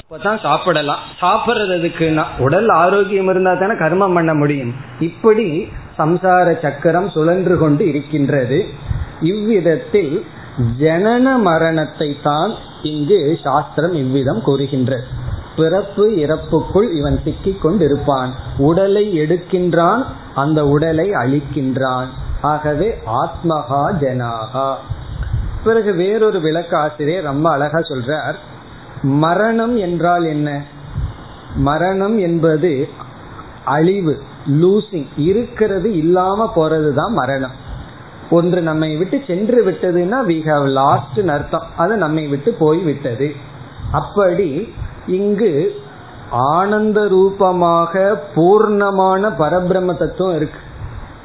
அப்பதான் 0.00 0.40
சாப்பிடலாம். 0.42 1.02
சாப்பிட்றதுக்குன்னா 1.20 2.24
உடல் 2.38 2.68
ஆரோக்கியம் 2.68 3.28
இருந்தா 3.28 3.54
தானே 3.54 3.72
கர்மம் 3.72 4.14
பண்ண 4.14 4.34
முடியும். 4.34 4.74
இப்படி 5.00 5.68
சம்சார 5.98 6.60
சக்கரம் 6.62 7.10
சுழன்று 7.10 7.58
கொண்டு 7.58 7.88
இருக்கின்றது. 7.88 8.66
இவ்விதத்தில் 9.20 10.26
ஜனன 10.80 11.36
மரணத்தை 11.38 12.16
தான் 12.22 12.52
இங்கு 12.82 13.38
சாஸ்திரம் 13.44 13.92
இவ்விதம் 13.92 14.42
கூறுகின்றது 14.42 15.06
பிறப்பு 15.56 16.04
இறப்புக்குள் 16.16 16.88
இவன் 16.98 17.18
சிக்கிக் 17.24 17.66
கொண்டிருப்பான். 17.66 18.30
உடலை 18.58 19.04
எடுக்கின்றான் 19.18 20.04
அந்த 20.34 20.66
உடலை 20.66 21.10
அழிக்கின்றான். 21.10 22.06
ஆகவே 22.40 22.88
ஆத்மகா 23.22 23.82
ஜனாகா 24.00 24.68
பிறகு 25.66 25.92
வேறொரு 25.94 26.40
விளக்க 26.40 26.78
ஆசிரியர் 26.78 27.22
ரொம்ப 27.22 27.50
அழகா 27.50 27.78
சொல்றார் 27.78 28.38
மரணம் 29.02 29.76
என்றால் 29.76 30.24
என்ன? 30.24 30.62
மரணம் 31.56 32.18
என்பது 32.18 32.88
அழிவு 33.64 34.14
லூசிங் 34.50 35.06
இருக்கிறது 35.16 35.96
இல்லாம 35.96 36.52
போறதுதான் 36.56 37.10
மரணம். 37.10 37.64
ஒன்று 38.30 38.60
நம்மை 38.62 38.96
விட்டு 38.96 39.22
சென்று 39.26 39.64
விட்டதுன்னா 39.64 40.16
வி 40.26 40.48
ஹவ் 40.48 40.66
லாஸ்ட் 40.66 41.20
அர்த்தம். 41.26 41.66
அது 41.76 41.96
நம்மை 41.96 42.26
விட்டு 42.26 42.52
போய் 42.52 42.78
விட்டது. 42.78 43.32
அப்படி 43.92 44.74
இங்கு 45.06 45.74
ஆனந்த 46.30 47.08
ரூபமாக 47.08 48.22
பூர்ணமான 48.34 49.32
பரபிரம 49.38 49.96
தத்துவம் 49.96 50.36
இருக்கு. 50.36 50.60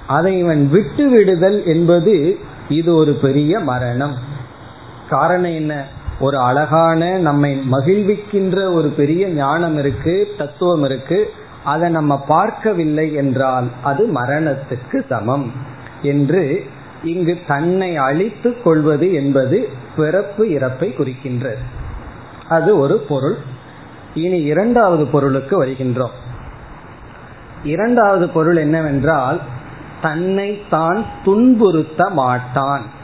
அதை 0.07 0.37
இவன் 0.37 0.69
விட்டு 0.69 1.09
விடுதல் 1.09 1.65
என்பது 1.65 2.37
இது 2.69 2.95
ஒரு 2.95 3.13
பெரிய 3.13 3.59
மரணம். 3.59 4.29
காரணம் 5.11 5.53
என்ன? 5.53 5.73
ஒரு 6.19 6.37
அழகான 6.37 7.17
நம்மை 7.17 7.61
மகிழ்விக்கின்ற 7.71 8.73
ஒரு 8.73 8.89
பெரிய 8.89 9.29
ஞானம் 9.29 9.77
இருக்கு 9.77 10.27
தத்துவம் 10.37 10.83
இருக்கு. 10.83 11.19
அதை 11.63 11.89
நம்ம 11.89 12.17
பார்க்கவில்லை 12.27 13.13
என்றால் 13.13 13.67
அது 13.83 14.07
மரணத்துக்கு 14.13 15.05
சமம் 15.09 15.51
என்று 16.01 16.63
இங்கு 17.03 17.37
தன்னை 17.47 17.95
அழித்து 17.97 18.61
கொள்வது 18.61 19.13
என்பது 19.13 19.69
பிறப்பு 19.95 20.45
இறப்பை 20.45 20.89
குறிக்கின்றது. 20.89 21.63
அது 22.49 22.77
ஒரு 22.77 22.97
பொருள். 23.09 23.37
இனி 24.13 24.39
இரண்டாவது 24.43 25.05
பொருளுக்கு 25.07 25.65
வருகின்றோம். 25.65 26.15
இரண்டாவது 27.63 28.29
பொருள் 28.29 28.55
என்னவென்றால் 28.55 29.39
தன்னை 30.01 30.61
தான் 30.69 31.05
துன்புறுத்த 31.25 32.11
மாட்டான். 32.11 32.99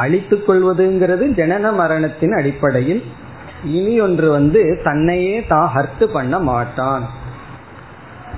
அழித்துக் 0.00 0.46
கொள்வதுங்கிறது 0.48 1.24
ஜனன 1.38 1.72
மரணத்தின் 1.72 2.32
அடிப்படையில். 2.32 3.02
இனி 3.64 4.00
ஒன்று 4.00 4.30
வந்து 4.30 4.80
தன்னையே 4.84 5.44
தான் 5.48 5.70
ஹர்த்து 5.74 6.04
பண்ண 6.04 6.38
மாட்டான். 6.38 7.04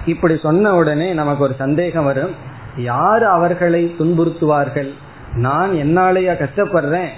இப்படி 0.07 0.37
சொன்ன 0.43 0.75
உடனே 0.75 1.13
நமக்கு 1.13 1.45
ஒரு 1.45 1.55
சந்தேகம் 1.59 2.05
வரும். 2.05 2.35
யார் 2.77 3.25
அவர்களை 3.25 3.95
துன்புறுத்துவார்கள்? 3.99 4.91
நான் 5.37 5.71
என்னாலேயா 5.71 6.35
கஷ்டப்படுறேன்? 6.39 7.13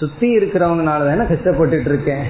சுத்தி 0.00 0.28
இருக்கிறவங்கனால 0.36 1.02
தானே 1.10 1.24
கஷ்டப்பட்டுட்டு 1.32 1.88
இருக்கேன் 1.92 2.26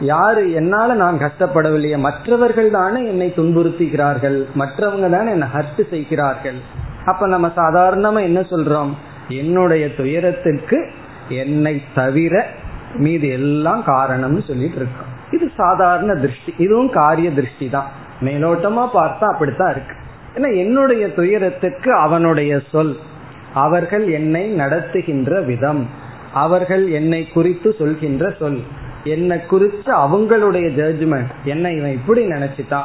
யாரு 0.00 0.42
என்னால 0.52 0.94
நான் 0.94 1.18
கஷ்டப்படவில்லையே? 1.18 1.98
மற்றவர்கள் 1.98 2.70
தானே 2.70 3.00
என்னை 3.06 3.32
துன்புறுத்துகிறார்கள். 3.36 4.38
மற்றவங்க 4.58 5.08
தானே 5.10 5.30
என்னை 5.30 5.48
ஹர்த்து 5.54 5.82
செய்கிறார்கள். 5.90 6.58
அப்ப 7.04 7.26
நம்ம 7.26 7.48
சாதாரணமா 7.56 8.20
என்ன 8.22 8.40
சொல்றோம்? 8.40 8.92
என்னுடைய 9.30 9.94
துயரத்திற்கு 9.94 10.86
என்னை 11.28 11.82
தவிர 11.94 12.46
மீது 12.96 13.28
எல்லாம் 13.28 13.82
காரணம்னு 13.86 14.42
சொல்லிட்டு 14.46 14.76
இருக்கோம் 14.76 15.08
இது 15.30 15.50
சாதாரண 15.56 16.14
திருஷ்டி. 16.14 16.54
இதுவும் 16.58 16.90
காரிய 16.90 17.30
திருஷ்டி 17.30 17.68
தான் 17.68 17.86
மேலோட்டமா 18.20 18.88
பார்த்தா 18.94 19.26
அப்படித்தான் 19.32 19.70
இருக்கு. 19.70 19.94
ஏன்னா 20.36 20.56
என்னுடைய 20.56 21.14
துயரத்துக்கு 21.14 21.92
அவனுடைய 21.92 22.60
சொல் 22.70 22.96
அவர்கள் 23.54 24.10
என்னை 24.10 24.54
நடத்துகின்ற 24.54 25.40
விதம் 25.40 25.88
அவர்கள் 26.32 26.90
என்னை 26.90 27.26
குறித்து 27.26 27.74
சொல்கின்ற 27.78 28.34
சொல் 28.38 28.60
என்னை 29.04 29.46
குறித்து 29.46 29.96
அவங்களுடைய 29.96 30.66
ஜட்ஜ்மெண்ட் 30.80 31.30
என்ன 31.44 31.72
இவன் 31.72 31.92
இப்படி 31.92 32.26
நினைச்சிட்டான் 32.26 32.84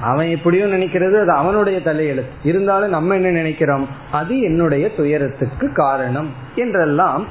அவன் 0.00 0.28
எப்படியும் 0.28 0.72
நினைக்கிறது 0.72 1.20
அது 1.20 1.30
அவனுடைய 1.30 1.78
தலையெழுத்து 1.78 2.28
இருந்தாலும் 2.42 2.88
நம்ம 2.88 3.14
என்ன 3.14 3.30
நினைக்கிறோம்? 3.30 3.88
அது 4.12 4.40
என்னுடைய 4.40 4.94
துயரத்துக்கு 4.94 5.72
காரணம் 5.72 6.30
என்றெல்லாம் 6.54 7.26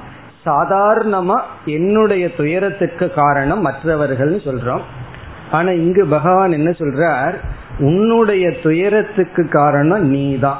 சாதாரணமா 0.45 1.41
என்னுடைய 1.65 2.33
துயரத்துக்கு 2.35 3.13
காரணம் 3.13 3.61
மற்றவர்கள் 3.61 4.35
சொல்றோம். 4.35 4.81
ஆனா 5.51 5.69
இங்கு 5.69 6.05
பகவான் 6.05 6.51
என்ன 6.51 6.69
சொல்றார்? 6.69 7.33
உன்னுடைய 7.79 8.51
துயரத்துக்கு 8.63 9.47
காரணம் 9.49 10.07
நீதான். 10.07 10.59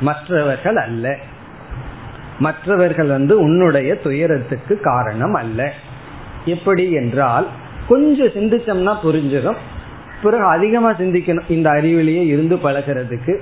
மற்றவர்கள் 0.00 0.76
அல்ல. 0.76 1.16
மற்றவர்கள் 2.38 3.06
வந்து 3.06 3.40
உன்னுடைய 3.40 3.94
துயரத்துக்கு 3.94 4.80
காரணம் 4.80 5.34
அல்ல. 5.34 5.72
எப்படி 6.44 6.92
என்றால் 6.92 7.46
கொஞ்சம் 7.88 8.26
சிந்திச்சோம்னா 8.26 8.96
புரிஞ்சிடும் 9.02 9.56
பிறகு 10.22 10.44
அதிகமா 10.44 10.90
சிந்திக்கணும் 10.90 11.50
இந்த 11.50 11.70
அறிவிலேயே 11.70 12.26
இருந்து 12.26 12.56
பழகிறதுக்கு. 12.56 13.40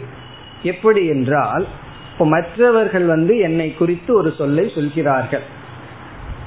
எப்படி 0.62 1.06
என்றால் 1.06 1.66
இப்போ 2.12 2.26
மற்றவர்கள் 2.26 3.04
வந்து 3.04 3.38
என்னை 3.38 3.74
குறித்து 3.74 4.14
ஒரு 4.14 4.34
சொல்லை 4.38 4.72
சொல்கிறார்கள். 4.74 5.42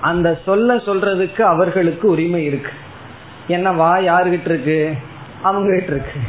அந்த 0.01 0.39
சொல்ல 0.45 0.75
சொல்றதுக்கு 0.75 1.41
அவர்களுக்கு 1.41 2.09
உரிமை 2.09 2.43
இருக்கு. 2.43 2.71
என்ன 3.47 3.71
வாய் 3.71 4.09
யாருகிட்ட 4.09 4.45
இருக்கு? 4.45 4.93
அவங்க 5.41 5.73
கிட்ட 5.73 5.91
இருக்கு. 5.91 6.19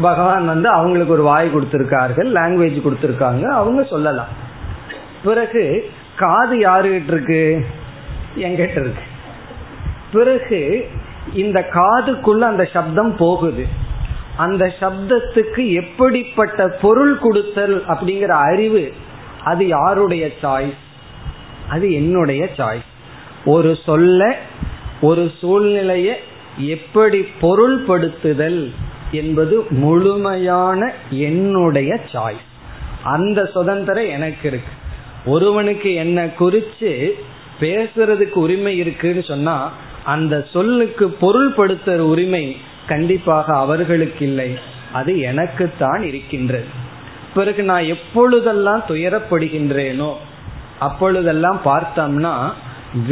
பகவான் 0.00 0.46
வந்து 0.46 0.68
அவங்களுக்கு 0.68 1.12
ஒரு 1.12 1.22
வாய் 1.22 1.54
கொடுத்திருக்கார்கள் 1.54 2.32
லாங்குவேஜ் 2.32 2.82
கொடுத்திருக்காங்க 2.82 3.42
அவங்க 3.42 3.82
சொல்லலாம். 3.82 4.26
பிறகு 5.24 5.90
காது 6.16 6.56
யாருகிட்ட 6.58 7.06
இருக்கு? 7.06 7.66
என்கிட்ட 8.36 8.70
இருக்கு. 8.70 9.02
பிறகு 10.12 10.88
இந்த 11.34 11.68
காதுக்குள்ள 11.74 12.38
அந்த 12.38 12.64
சப்தம் 12.64 13.16
போகுது. 13.16 13.88
அந்த 14.36 14.74
சப்தத்துக்கு 14.80 15.72
எப்படிப்பட்ட 15.72 16.68
பொருள் 16.68 17.18
கொடுத்தல் 17.18 17.84
அப்படிங்கிற 17.86 18.26
அறிவு 18.26 18.92
அது 19.44 19.66
யாருடைய 19.66 20.30
சாய்ஸ் 20.42 20.80
அது 21.68 21.92
என்னுடைய 21.92 22.48
சாய்ஸ் 22.56 22.88
ஒரு 23.44 23.78
சொல்ல 23.84 24.36
ஒரு 25.00 25.30
சூழ்நிலைய 25.40 26.14
எப்படி 26.56 27.26
பொருள்படுத்துதல் 27.42 28.74
என்பது 29.10 29.66
முழுமையான 29.70 30.92
என்னுடைய 31.10 32.00
சாய்ஸ் 32.12 32.48
அந்த 33.02 33.44
சுதந்திரம் 33.44 34.08
எனக்கு 34.08 34.48
இருக்கு. 34.48 34.72
ஒருவனுக்கு 35.26 35.94
என்ன 35.94 36.26
குறிச்சு 36.26 37.10
பேசுறதுக்கு 37.60 38.32
உரிமை 38.32 38.76
இருக்குன்னு 38.76 39.22
சொன்னா 39.22 39.72
அந்த 40.12 40.34
சொல்லுக்கு 40.54 41.06
பொருள்படுத்துற 41.20 41.98
உரிமை 42.12 42.44
கண்டிப்பாக 42.92 43.46
அவர்களுக்கு 43.64 44.22
இல்லை 44.28 44.50
அது 44.98 45.12
எனக்குத்தான் 45.30 46.02
இருக்கின்றது. 46.10 46.68
பிறகு 47.34 47.62
நான் 47.70 47.86
எப்பொழுதெல்லாம் 47.94 48.82
துயரப்படுகின்றேனோ 48.88 50.10
அப்பொழுதெல்லாம் 50.86 51.60
பார்த்தோம்னா 51.70 52.34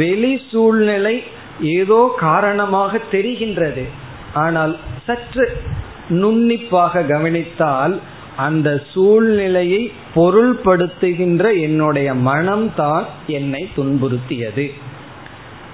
வெளி 0.03 0.33
சூழ்நிலை 0.51 1.15
ஏதோ 1.77 1.99
காரணமாக 2.27 2.99
தெரிகின்றது. 3.11 3.83
ஆனால் 4.43 4.73
சற்று 5.05 5.45
நுண்ணிப்பாக 6.21 7.03
கவனித்தால் 7.11 7.95
அந்த 8.45 8.69
சூழ்நிலையை 8.93 9.81
பொருள்படுத்துகின்ற 10.15 11.45
என்னுடைய 11.65 12.09
மனம்தான் 12.29 13.05
என்னை 13.37 13.63
துன்புறுத்தியது. 13.77 14.65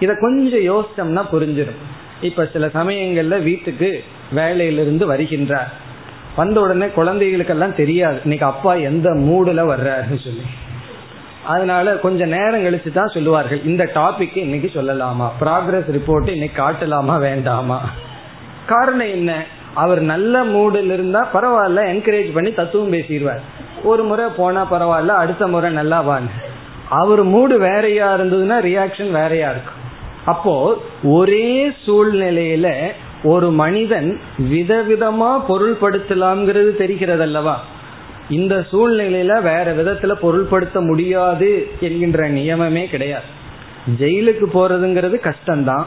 இதை 0.06 0.16
கொஞ்சம் 0.20 0.66
யோசிச்சோம்னா 0.70 1.24
புரிஞ்சிடும் 1.34 1.82
இப்ப 2.22 2.50
சில 2.54 2.66
சமயங்கள்ல 2.68 3.44
வீட்டுக்கு 3.44 3.90
வேலையிலிருந்து 4.36 5.06
வருகின்றார். 5.14 5.72
வந்த 6.36 6.62
உடனே 6.62 6.88
குழந்தைகளுக்கெல்லாம் 6.88 7.76
தெரியாது. 7.76 8.20
இன்னைக்கு 8.22 8.46
அப்பா 8.46 8.74
எந்த 8.74 9.10
மூடுல 9.10 9.62
வர்றாருன்னு 9.72 10.24
சொல்லி. 10.24 10.46
அதனால 11.46 11.92
கொஞ்ச 11.96 12.26
நேரம் 12.26 12.64
கழிச்சு 12.64 12.92
தான் 12.92 13.12
சொல்லுவார்கள். 13.14 13.62
இந்த 13.64 13.84
டாபிக் 13.96 14.38
இன்னைக்கு 14.38 14.70
சொல்லலாமா? 14.74 15.28
ப்ராக்ரஸ் 15.42 15.92
ரிப்போர்ட் 15.98 16.28
இன்னைக்கு 16.28 16.58
காட்டலாமா 16.62 17.20
வேண்டாமா? 17.20 17.80
காரணம் 18.66 19.12
என்ன? 19.18 19.32
அவர் 19.74 20.02
நல்ல 20.02 20.44
மூடில் 20.46 20.92
இருந்தா 20.92 21.22
பரவாயில்ல 21.34 21.80
என்கரேஜ் 21.94 22.34
பண்ணி 22.34 22.52
தத்துவம் 22.54 22.94
பேசிடுவார். 22.94 23.44
ஒரு 23.84 24.04
முறை 24.04 24.26
போனா 24.38 24.62
பரவாயில்ல 24.72 25.14
அடுத்த 25.24 25.48
முறை 25.48 25.72
நல்லா 25.72 26.02
வாங்க 26.02 26.32
அவர் 26.90 27.24
மூடு 27.24 27.60
வேறையா 27.60 28.16
இருந்ததுன்னா 28.16 28.58
ரியாக்ஷன் 28.70 29.12
வேறையா 29.12 29.50
இருக்கும். 29.50 29.84
அப்போ 30.26 30.82
ஒரே 31.04 31.68
சூழ்நிலையில 31.68 32.88
ஒரு 33.24 33.52
மனிதன் 33.52 34.20
விதவிதமா 34.52 35.42
பொருள்படுத்தலாம்ங்கிறது 35.50 36.76
தெரிகிறது 36.76 37.22
அல்லவா 37.22 37.64
இந்த 38.30 38.66
சூழ்நிலையில 38.72 39.42
வேற 39.42 39.66
விதத்துல 39.76 40.14
பொருள்படுத்த 40.22 40.82
முடியாது 40.82 41.68
என்கின்ற 41.80 42.30
நியமமே 42.30 42.90
கிடையாது. 42.90 43.24
ஜெயிலுக்கு 44.00 44.46
போறதுங்கிறது 44.54 45.16
கஷ்டம்தான். 45.24 45.84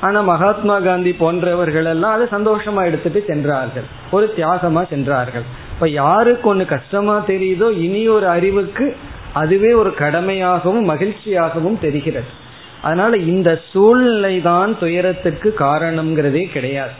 ஆனா 0.00 0.20
மகாத்மா 0.20 0.80
காந்தி 0.80 1.12
போன்றவர்கள் 1.12 1.84
எல்லாம் 1.84 2.12
அதை 2.12 2.26
சந்தோஷமா 2.26 2.84
எடுத்துட்டு 2.84 3.24
சென்றார்கள். 3.26 3.82
ஒரு 4.10 4.34
தியாகமா 4.36 4.88
சென்றார்கள். 4.88 5.42
இப்ப 5.74 5.88
யாருக்கு 5.88 6.54
ஒண்ணு 6.54 6.64
கஷ்டமா 6.64 7.24
தெரியுதோ 7.26 7.78
இனி 7.78 8.08
ஒரு 8.08 8.28
அறிவுக்கு 8.28 8.96
அதுவே 9.32 9.72
ஒரு 9.72 9.90
கடமையாகவும் 9.90 10.84
மகிழ்ச்சியாகவும் 10.92 11.78
தெரிகிறது. 11.80 12.40
அதனால 12.82 13.16
இந்த 13.32 13.50
சூழ்நிலை 13.72 14.34
தான் 14.50 14.70
துயரத்துக்கு 14.78 15.48
காரணம்ங்கிறதே 15.58 16.44
கிடையாது. 16.52 16.94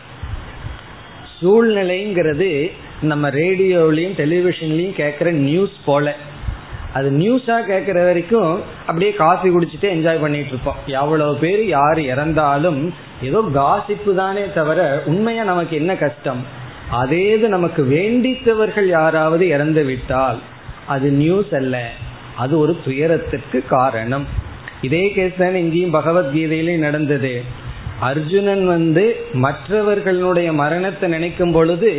சூழ்நிலைங்கிறது 1.39 2.49
நம்ம 3.11 3.29
ரேடியோலையும் 3.29 4.17
டெலிவிஷன்லையும் 4.21 4.99
கேட்குற 5.01 5.31
நியூஸ் 5.47 5.75
போல. 5.85 6.13
அது 6.97 7.07
நியூஸா 7.11 7.55
கேட்குற 7.69 7.99
வரைக்கும் 8.05 8.51
அப்படியே 8.85 9.11
காஃபி 9.11 9.49
குடிச்சிட்டே 9.49 9.89
என்ஜாய் 9.95 10.21
பண்ணிட்டு 10.23 10.47
இருப்போம் 10.47 10.79
எவ்வளவு 10.85 11.35
பேர் 11.35 11.61
யார் 11.67 11.99
இறந்தாலும் 12.13 12.79
ஏதோ 13.21 13.39
காசிப்பு 13.55 14.13
தானே 14.15 14.43
தவிர 14.57 14.79
உண்மையா 15.05 15.43
நமக்கு 15.43 15.75
என்ன 15.75 15.95
கஷ்டம்? 15.95 16.41
அதே 17.01 17.23
இது 17.35 17.47
நமக்கு 17.49 17.83
வேண்டித்தவர்கள் 17.95 18.87
யாராவது 18.87 19.43
இறந்து 19.47 19.83
விட்டால் 19.83 20.39
அது 20.87 21.09
நியூஸ் 21.21 21.53
அல்ல 21.61 21.75
அது 22.35 22.53
ஒரு 22.59 22.75
துயரத்திற்கு 22.85 23.61
காரணம். 23.67 24.25
இதே 24.83 25.03
கேஸ் 25.15 25.37
தானே 25.37 25.59
இங்கேயும் 25.59 25.93
பகவத்கீதையிலே 25.93 26.77
நடந்தது. 26.77 27.33
அர்ஜுனன் 27.99 28.63
வந்து 28.67 29.03
மற்றவர்களுடைய 29.33 30.53
மரணத்தை 30.53 31.09
நினைக்கும் 31.09 31.51
பொழுது 31.51 31.91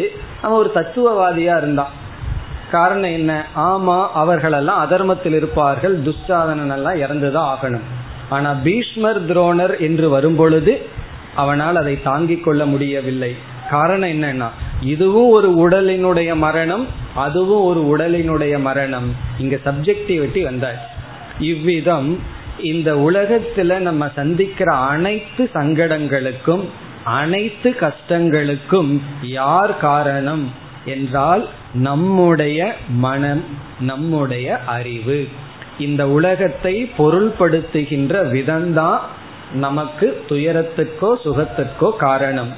அவன் 0.43 0.59
ஒரு 0.59 0.71
தத்துவவாதியா 0.75 1.55
இருந்தான். 1.57 1.93
காரணம் 2.71 3.11
என்ன? 3.11 3.33
ஆமா 3.57 3.97
அவர்களெல்லாம் 4.15 4.81
அதர்மத்தில் 4.81 5.37
இருப்பார்கள் 5.41 5.95
துஷ்டாதனன் 6.01 6.73
எல்லாம் 6.73 7.01
இறந்துதான் 7.01 7.51
ஆகணும். 7.55 7.87
ஆனா 8.29 8.53
பீஷ்மர் 8.53 9.21
துரோணர் 9.27 9.75
என்று 9.79 10.09
வரும்பொழுது 10.09 10.75
அவனால் 11.35 11.77
அதை 11.77 12.03
தாங்கிக் 12.03 12.45
கொள்ள 12.45 12.67
முடியவில்லை. 12.67 13.33
காரணம் 13.71 14.09
என்னன்னா 14.09 14.49
இதுவும் 14.81 15.31
ஒரு 15.31 15.51
உடலினுடைய 15.65 16.37
மரணம் 16.37 16.87
அதுவும் 17.15 17.65
ஒரு 17.65 17.83
உடலினுடைய 17.93 18.61
மரணம். 18.61 19.09
இங்க 19.39 19.57
சப்ஜெக்டிவிட்டி 19.65 20.43
வந்தாச்சு 20.51 20.89
இவ்விதம் 21.39 22.11
இந்த 22.63 22.95
உலகத்துல 22.95 23.79
நம்ம 23.79 24.11
சந்திக்கிற 24.15 24.75
அனைத்து 24.75 25.51
சங்கடங்களுக்கும் 25.55 26.65
அனைத்து 27.05 27.77
கஷ்டங்களுக்கும் 27.81 29.01
யார் 29.23 29.79
காரணம் 29.79 30.51
என்றால் 30.85 31.49
நம்முடைய 31.73 32.75
மனம் 32.89 33.45
நம்முடைய 33.81 34.59
அறிவு. 34.59 35.29
இந்த 35.79 36.09
உலகத்தை 36.09 36.93
பொருள்படுத்துகின்ற 36.99 38.31
விதம்தான் 38.33 38.99
நமக்கு 39.53 40.25
துயரத்துக்கோ 40.29 41.15
சுகத்துக்கோ 41.25 41.97
காரணம். 41.97 42.53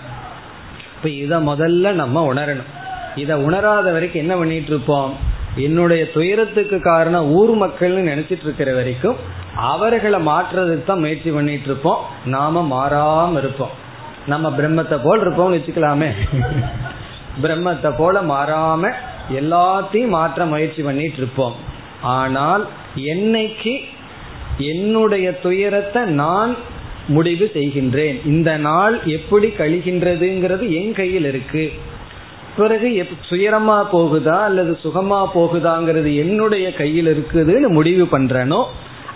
இப்ப 0.96 1.08
இத 1.08 1.38
முதல்ல 1.38 1.92
நம்ம 1.92 2.34
உணரணும். 2.34 2.70
இத 3.16 3.38
உணராத 3.38 3.92
வரைக்கும் 3.92 4.20
என்ன 4.20 4.36
பண்ணிட்டு 4.36 4.66
இருப்போம்? 4.66 5.34
என்னுடைய 5.64 6.02
துயரத்துக்கு 6.14 6.78
காரணம் 6.80 7.26
ஊர் 7.38 7.52
மக்கள்னு 7.62 8.02
நினைச்சிட்டு 8.10 8.46
இருக்கிற 8.46 8.70
வரைக்கும் 8.74 9.16
அவர்களை 9.72 10.18
மாற்றுறதுக்கு 10.28 10.84
தான் 10.84 11.02
முயற்சி 11.04 11.30
பண்ணிட்டு 11.30 11.68
இருப்போம் 11.70 12.00
நாம 12.34 12.62
மாறாம 12.74 13.38
இருப்போம். 13.38 13.74
நம்ம 14.32 14.46
பிரம்மத்தை 14.58 14.96
போல் 15.04 15.22
இருப்போம்னு 15.24 15.58
வச்சுக்கலாமே. 15.58 16.10
பிரம்மத்தை 17.42 17.90
போல 17.96 18.22
மாறாம 18.32 18.92
எல்லாத்தையும் 19.40 20.14
மாற்ற 20.18 20.44
முயற்சி 20.44 20.82
பண்ணிட்டு 20.82 21.16
இருப்போம் 21.16 21.54
ஆனால் 22.18 22.64
என்னைக்கு 23.14 23.74
என்னுடைய 24.72 25.26
துயரத்தை 25.44 26.02
நான் 26.22 26.52
முடிவு 27.08 27.46
செய்கின்றேன். 27.54 28.16
இந்த 28.24 28.50
நாள் 28.68 28.94
எப்படி 29.16 29.48
கழிகின்றதுங்கிறது 29.58 30.64
என் 30.80 30.92
கையில் 30.92 31.24
இருக்கு. 31.24 31.64
பிறகு 32.56 33.08
சுயரமா 33.28 33.78
போகுதா 33.92 34.38
அல்லது 34.42 34.78
சுகமா 34.84 35.20
போகுதாங்கிறது 35.34 36.16
என்னுடைய 36.16 36.72
கையில் 36.72 37.10
இருக்குதுன்னு 37.16 37.68
முடிவு 37.68 38.18
பண்றேனோ 38.18 38.64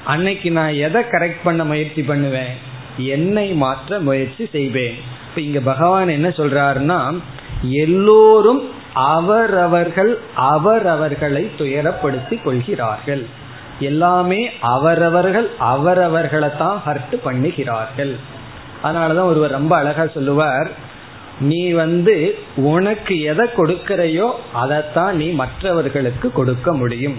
அன்னைக்கு 0.05 0.51
நான் 0.51 0.73
எதை 0.73 1.03
கரெக்ட் 1.03 1.45
பண்ண 1.45 1.65
முயற்சி 1.65 2.03
பண்ணுவேன் 2.03 2.69
என்னை 2.97 3.53
மாற்ற 3.53 3.99
முயற்சி 3.99 4.47
செய்வேன். 4.47 4.97
இப்ப 5.29 5.41
இங்க 5.41 5.61
பகவான் 5.61 6.09
என்ன 6.09 6.29
சொல்றாருன்னா 6.29 7.19
எல்லோரும் 7.63 8.63
அவரவர்கள் 8.95 10.19
அவரவர்களை 10.35 11.51
துயரப்படுத்தி 11.59 12.43
கொள்கிறார்கள். 12.43 13.27
எல்லாமே 13.81 14.51
அவரவர்கள் 14.61 15.49
அவரவர்களை 15.59 16.51
தான் 16.59 16.83
ஹர்ட் 16.87 17.17
பண்ணுகிறார்கள். 17.25 18.15
அதனாலதான் 18.83 19.31
ஒருவர் 19.33 19.51
ரொம்ப 19.51 19.77
அழகா 19.77 20.07
சொல்லுவார் 20.07 20.71
நீ 21.49 21.61
வந்து 21.73 22.15
உனக்கு 22.71 23.15
எதை 23.33 23.45
கொடுக்கிறையோ 23.59 24.27
அதைத்தான் 24.63 25.13
நீ 25.21 25.27
மற்றவர்களுக்கு 25.43 26.27
கொடுக்க 26.39 26.73
முடியும். 26.81 27.17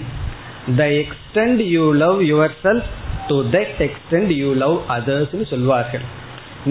The 0.79 0.83
extent 1.01 1.61
you 1.75 1.85
love 2.03 2.19
your 2.31 2.55
self 2.63 2.89
to 3.29 3.37
that 3.55 3.79
extent 3.87 4.33
you 4.41 4.49
love 4.63 4.77
அதர்ஸ்னு 4.95 5.47
சொல்வார்கள். 5.53 6.05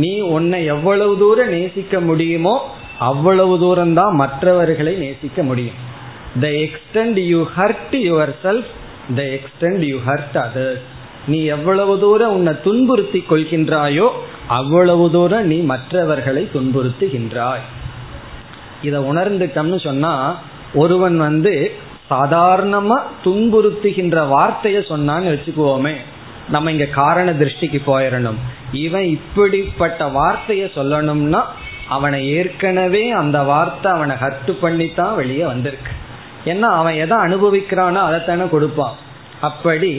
நீ 0.02 0.12
உன்னை 0.36 0.60
எவ்வளவு 0.74 1.14
தூரம் 1.22 1.52
நேசிக்க 1.56 2.00
முடியுமோ 2.10 2.54
அவ்வளவு 3.10 3.54
தூரம் 3.58 3.94
தான் 3.94 4.14
மற்றவர்களை 4.22 4.94
நேசிக்க 5.04 5.42
முடியும். 5.50 5.78
The 6.42 6.46
extent 6.66 7.20
you 7.32 7.40
hurt 7.56 7.96
your 8.08 8.34
self 8.46 8.70
the 9.18 9.22
extent 9.36 9.84
you 9.90 9.98
hurt 10.08 10.38
others 10.46 10.86
நீ 11.32 11.38
எவ்வளவு 11.56 11.94
தூரம் 12.04 12.34
உன்னை 12.36 12.52
துன்புறுத்தி 12.66 13.20
கொள்கின்றாயோ 13.30 14.06
அவ்வளவு 14.58 15.06
தூரம் 15.16 15.48
நீ 15.52 15.58
மற்றவர்களை 15.72 16.42
துன்புறுத்துகின்றாய். 16.54 17.64
இதை 18.82 18.98
உணர்ந்துட்டோம்னு 19.10 19.78
சொன்னா 19.88 20.12
ஒருவன் 20.82 21.18
வந்து 21.26 21.54
சாதாரணமா 22.12 22.96
துன்புறுத்துகின்ற 23.24 24.16
வார்த்தைய 24.34 24.78
சொன்னான்னு 24.92 25.32
வச்சுக்குவோமே. 25.34 25.94
நம்ம 26.54 26.70
இங்க 26.74 26.86
காரண 27.00 27.28
திருஷ்டிக்கு 27.40 27.80
போயிடணும் 27.88 28.38
இவன் 28.84 29.06
இப்படிப்பட்ட 29.16 30.00
வார்த்தைய 30.18 30.64
சொல்லணும்னா 30.76 31.42
அவனை 31.96 32.20
ஏற்கனவே 32.38 33.04
அந்த 33.20 33.38
வார்த்தை 33.50 33.88
அவனை 33.96 34.14
ஹர்ட் 34.22 34.50
பண்ணித்தான் 34.62 35.14
வெளியே 35.20 35.44
வந்திருக்கு. 35.52 35.92
ஏன்னா 36.50 36.68
அவன் 36.80 36.96
எதை 37.04 37.16
அனுபவிக்கிறானோ 37.26 38.00
அதைத்தானே 38.08 38.46
கொடுப்பான். 38.54 38.96
அப்படி 39.48 39.92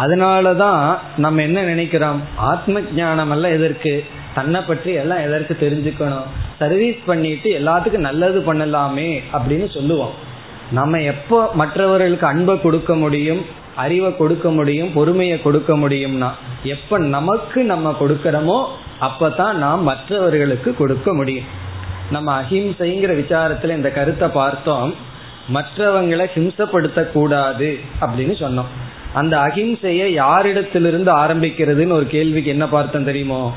அதனாலதான் 0.00 0.98
நம்ம 1.16 1.42
என்ன 1.42 1.62
நினைக்கிறோம்? 1.62 2.20
ஆத்ம 2.36 2.80
ஜானம் 2.80 3.32
எல்லாம் 3.36 3.56
எதற்கு? 3.58 4.04
தன்னை 4.34 4.60
பற்றி 4.60 4.92
எல்லாம் 4.92 5.24
எதற்கு 5.26 5.56
தெரிஞ்சுக்கணும்? 5.60 6.26
சர்வீஸ் 6.58 6.98
பண்ணிட்டு 7.06 7.50
எல்லாத்துக்கும் 7.50 8.06
நல்லது 8.08 8.40
பண்ணலாமே 8.40 9.22
அப்படின்னு 9.32 9.74
சொல்லுவோம். 9.74 10.14
நம்ம 10.70 11.00
எப்போ 11.00 11.38
மற்றவர்களுக்கு 11.54 12.26
அன்பை 12.26 12.60
கொடுக்க 12.60 12.94
முடியும் 12.94 13.42
அறிவை 13.76 14.16
கொடுக்க 14.16 14.50
முடியும் 14.50 14.92
பொறுமையை 14.92 15.42
கொடுக்க 15.42 15.76
முடியும்னா 15.76 16.28
எப்ப 16.62 16.98
நமக்கு 16.98 17.60
நம்ம 17.64 17.94
கொடுக்கிறோமோ 18.00 18.58
அப்பதான் 19.00 19.52
நாம் 19.52 19.82
மற்றவர்களுக்கு 19.82 20.74
கொடுக்க 20.74 21.14
முடியும். 21.14 21.48
நம்ம 22.10 22.28
அஹிம்சைங்கிற 22.42 23.12
விசாரத்துல 23.22 23.76
இந்த 23.76 23.90
கருத்தை 23.90 24.28
பார்த்தோம். 24.28 24.94
மற்றவங்களை 25.54 26.26
ஹிம்சப்படுத்த 26.34 27.12
கூடாது 27.12 27.78
அப்படின்னு 28.00 28.34
சொன்னோம். 28.42 28.70
அந்த 29.14 29.38
அகிம்சையை 29.38 30.06
யாரிடத்திலிருந்து 30.22 31.10
ஆரம்பிக்கிறதுன்னு 31.14 31.90
ஒரு 31.90 32.06
கேள்விக்கு 32.06 32.50
என்ன 32.50 32.68
பார்த்தோம் 32.68 33.04
தெரியுமோ? 33.04 33.52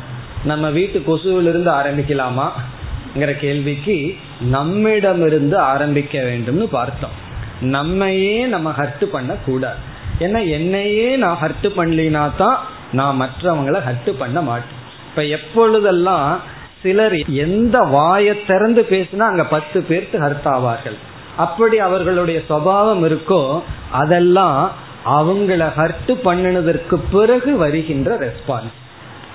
நம்ம 0.46 0.70
வீட்டு 0.70 1.04
கொசுவிலிருந்து 1.08 1.72
ஆரம்பிக்கலாமாங்கிற 1.72 3.40
கேள்விக்கு 3.40 4.16
நம்மிடமிருந்து 4.42 5.58
ஆரம்பிக்க 5.58 6.20
வேண்டும்னு 6.20 6.64
பார்த்தோம். 6.64 7.22
நம்மையே 7.62 8.46
நம்ம 8.46 8.74
ஹர்ட் 8.78 9.06
பண்ண 9.06 9.34
கூடாது 9.34 9.76
ஏன்னா 10.20 10.50
என்னையே 10.50 11.16
நான் 11.16 11.38
ஹர்ட் 11.42 11.68
பண்ணலினா 11.78 12.30
தான் 12.38 12.60
நான் 12.92 13.22
மற்றவங்களை 13.22 13.80
ஹர்ட் 13.90 14.12
பண்ண 14.20 14.42
மாட்டேன். 14.42 14.82
இப்ப 15.10 15.26
எப்பொழுதெல்லாம் 15.26 16.40
சிலர் 16.82 17.16
எந்த 17.28 17.80
வாயை 17.80 18.46
திறந்து 18.46 18.86
பேசினா 18.90 19.20
அங்க 19.20 19.44
பத்து 19.46 19.86
பேர்த்து 19.90 20.16
ஹர்த் 20.16 20.46
ஆவார்கள். 20.46 20.98
அப்படி 21.38 21.80
அவர்களுடைய 21.80 22.42
சுவாவம் 22.50 23.04
இருக்கோ 23.04 23.62
அதெல்லாம் 23.92 24.72
அவங்கள 25.06 25.72
ஹர்ட் 25.78 26.12
பண்ணினதற்கு 26.24 26.96
பிறகு 27.12 27.58
வருகின்ற 27.58 28.18
ரெஸ்பான்ஸ் 28.20 28.80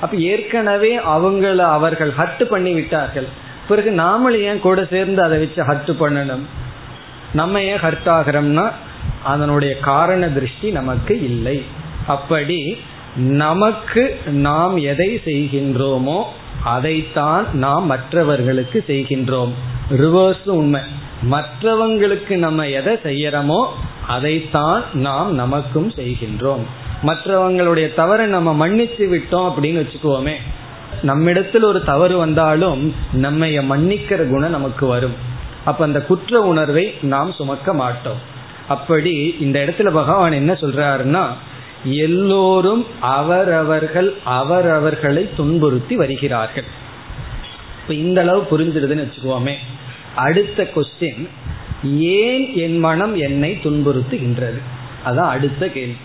அப்ப 0.00 0.16
ஏற்கனவே 0.16 0.98
அவங்கள 0.98 1.56
அவர்கள் 1.56 2.10
ஹர்ட் 2.10 2.44
பண்ணி 2.44 2.72
விட்டார்கள். 2.72 3.28
பிறகு 3.68 3.90
நாமளும் 3.90 4.42
ஏன் 4.42 4.60
கூட 4.60 4.86
சேர்ந்து 4.90 5.22
அதை 5.22 5.38
வச்சு 5.38 5.62
ஹர்ட் 5.62 5.90
பண்ணணும்? 6.00 6.44
நம்ம 7.32 7.62
ஏன் 7.62 7.76
ஹர்ட் 7.76 8.08
ஆகிறோம்னா 8.08 8.70
அதனுடைய 9.24 9.78
காரண 9.78 10.28
திருஷ்டி 10.28 10.70
நமக்கு 10.70 11.22
இல்லை. 11.22 11.62
அப்படி 12.06 12.76
நமக்கு 13.16 14.20
நாம் 14.26 14.76
எதை 14.76 15.20
செய்கின்றோமோ 15.24 16.24
அதைத்தான் 16.64 17.46
நாம் 17.52 17.86
மற்றவர்களுக்கு 17.86 18.84
செய்கின்றோம். 18.86 19.52
ரிவர்ஸ் 19.90 20.48
உண்மை. 20.48 20.80
மற்றவங்களுக்கு 21.30 22.36
நம்ம 22.36 22.68
எதை 22.68 22.94
செய்யறோமோ 22.94 23.66
அதைத்தான் 24.06 24.82
நாம் 24.92 25.34
நமக்கும் 25.34 25.90
செய்கின்றோம். 25.90 26.61
மற்றவங்களுடைய 27.02 27.94
தவறை 27.94 28.26
நம்ம 28.26 28.54
மன்னித்து 28.54 29.06
விட்டோம் 29.06 29.52
அப்படின்னு 29.52 29.86
வச்சுக்குவோமே 29.86 30.32
நம்மிடத்தில் 31.02 31.62
ஒரு 31.62 31.84
தவறு 31.84 32.16
வந்தாலும் 32.16 32.94
நம்ம 33.12 33.46
மன்னிக்கிற 33.46 34.28
குணம் 34.28 34.50
நமக்கு 34.50 34.86
வரும். 34.86 35.14
அப்ப 35.64 35.84
அந்த 35.84 36.00
குற்ற 36.02 36.40
உணர்வை 36.40 36.94
நாம் 37.02 37.32
சுமக்க 37.32 37.74
மாட்டோம். 37.74 38.36
அப்படி 38.68 39.36
இந்த 39.40 39.64
இடத்துல 39.64 39.92
பகவான் 39.92 40.32
என்ன 40.32 40.52
சொல்றாருன்னா 40.52 41.26
எல்லோரும் 41.84 42.86
அவரவர்கள் 43.00 44.14
அவரவர்களை 44.24 45.28
துன்புறுத்தி 45.36 45.96
வருகிறார்கள். 45.96 46.64
இப்ப 47.82 47.94
இந்த 47.94 48.20
அளவு 48.20 48.46
புரிஞ்சிருதுன்னு 48.50 49.06
வச்சுக்கோமே. 49.06 49.54
அடுத்த 50.14 50.70
கொஸ்டின் 50.74 51.28
ஏன் 51.98 52.56
என் 52.56 52.78
மனம் 52.78 53.16
என்னை 53.16 53.58
துன்புறுத்துகின்றது? 53.62 54.60
அதான் 55.06 55.28
அடுத்த 55.28 55.68
கேள்வி. 55.68 55.96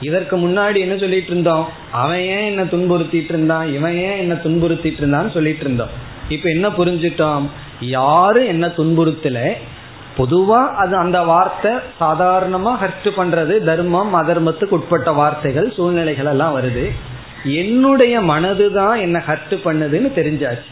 இதற்கு 0.00 0.36
முன்னாடி 0.36 0.78
என்ன 0.78 0.96
சொல்லிட்டு 0.96 1.30
இருந்தோம்? 1.30 1.68
அவன் 1.92 2.20
ஏன் 2.20 2.46
என்ன 2.46 2.64
துன்புறுத்திட்டு 2.64 3.28
இருந்தான்? 3.28 3.74
இவன் 3.74 3.94
ஏன் 3.94 4.18
என்ன 4.18 4.34
துன்புறுத்திட்டு 4.34 5.00
இருந்தான்னு 5.00 5.32
சொல்லிட்டு 5.32 5.60
இருந்தோம். 5.60 5.88
இப்ப 6.28 6.50
என்ன 6.50 6.68
புரிஞ்சிட்டோம்? 6.68 7.48
யாரும் 7.80 8.46
என்ன 8.46 8.66
துன்புறுத்தல. 8.66 9.52
பொதுவா 10.18 10.60
அது 10.82 10.96
அந்த 10.96 11.22
வார்த்தை 11.22 11.72
சாதாரணமா 12.00 12.72
ஹர்ட் 12.82 13.08
பண்றது 13.16 13.64
தர்மம் 13.64 14.14
அதர்மத்துக்கு 14.14 14.76
உட்பட்ட 14.78 15.12
வார்த்தைகள் 15.12 15.72
சூழ்நிலைகள் 15.72 16.24
எல்லாம் 16.24 16.62
வருது. 16.62 16.90
என்னுடைய 17.44 18.20
மனது 18.20 18.72
தான் 18.72 18.98
என்ன 18.98 19.22
ஹர்ட் 19.26 19.54
பண்ணுதுன்னு 19.64 20.08
தெரிஞ்சாச்சு. 20.20 20.70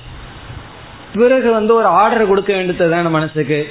பிறகு 1.15 1.53
வந்து 1.53 1.75
ஒரு 1.75 1.87
ஆர்டர் 1.87 2.27
கொடுக்க 2.27 2.53
வேண்டியது 2.55 3.11
மனசுக்கு? 3.11 3.69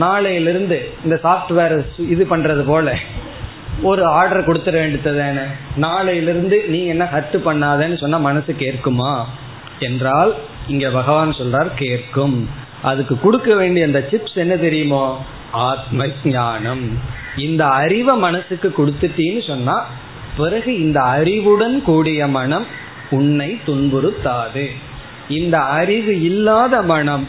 நாளையிலிருந்து 0.00 0.78
இந்த 1.04 1.20
சாஃப்ட்வேர் 1.22 1.86
இது 1.98 2.26
பண்றது 2.30 2.62
போல 2.66 2.94
ஒரு 3.82 4.06
ஆர்டர் 4.06 4.46
கொடுத்துட 4.46 4.72
வேண்டியது 4.72 5.46
நாளையிலிருந்து 5.76 6.68
நீ 6.68 6.86
என்ன 6.86 7.04
ஹர்ட் 7.04 7.36
பண்ணாதன்னு 7.48 8.00
சொன்னா 8.00 8.18
மனசு 8.18 8.52
கேட்குமா? 8.52 9.24
என்றால் 9.78 10.34
இங்க 10.66 10.90
பகவான் 10.90 11.30
சொல்றார் 11.30 11.70
கேட்கும். 11.74 12.62
அதுக்கு 12.84 13.14
கொடுக்க 13.20 13.50
வேண்டிய 13.54 13.86
அந்த 13.86 14.00
சிப்ஸ் 14.10 14.40
என்ன 14.44 14.54
தெரியுமோ? 14.56 15.04
ஆத்ம 15.50 16.06
ஞானம் 16.24 16.84
இந்த 17.36 17.62
அறிவை 17.66 18.16
மனசுக்கு 18.16 18.68
கொடுத்துட்டீன்னு 18.78 19.42
சொன்னா 19.46 19.76
பிறகு 20.36 20.70
இந்த 20.80 21.00
அறிவுடன் 21.16 21.82
கூடிய 21.82 22.26
மனம் 22.26 22.66
உன்னை 23.10 23.48
துன்புறுத்தாது. 23.66 24.64
இந்த 25.28 25.56
அறிவு 25.80 26.12
இல்லாத 26.22 26.82
மனம் 26.82 27.26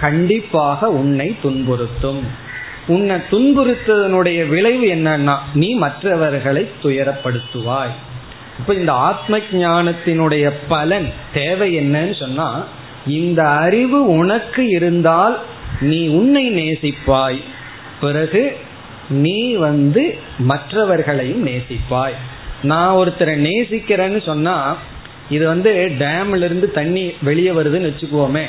கண்டிப்பாக 0.00 0.90
உன்னை 0.90 1.28
துன்புறுத்தும். 1.42 2.22
உன்னை 2.86 3.16
துன்புறுத்ததனுடைய 3.30 4.48
விளைவு 4.48 4.86
என்னன்னா 4.94 5.36
நீ 5.54 5.68
மற்றவர்களை 5.74 6.62
துயரப்படுத்துவாய். 6.82 7.94
இப்ப 8.58 8.74
இந்த 8.74 8.92
ஆத்ம 9.08 9.38
ஞானத்தினுடைய 9.38 10.46
பலன் 10.68 11.08
தேவை 11.34 11.68
என்னன்னு 11.78 12.14
சொன்னா 12.18 12.48
இந்த 13.06 13.48
அறிவு 13.48 14.06
உனக்கு 14.06 14.68
இருந்தால் 14.68 15.38
நீ 15.80 16.06
உன்னை 16.06 16.50
நேசிப்பாய். 16.50 17.40
பிறகு 18.00 18.56
நீ 19.08 19.54
வந்து 19.54 20.18
மற்றவர்களையும் 20.38 21.46
நேசிப்பாய். 21.46 22.14
நான் 22.62 22.96
ஒருத்தரை 22.96 23.34
நேசிக்கிறேன்னு 23.48 24.24
சொன்னா 24.24 24.76
இது 25.30 25.46
வந்து 25.46 25.90
டேம்ல 25.98 26.44
இருந்து 26.44 26.72
தண்ணி 26.72 27.12
வெளியே 27.22 27.50
வருதுன்னு 27.50 27.92
வச்சுக்குவோமே 27.92 28.44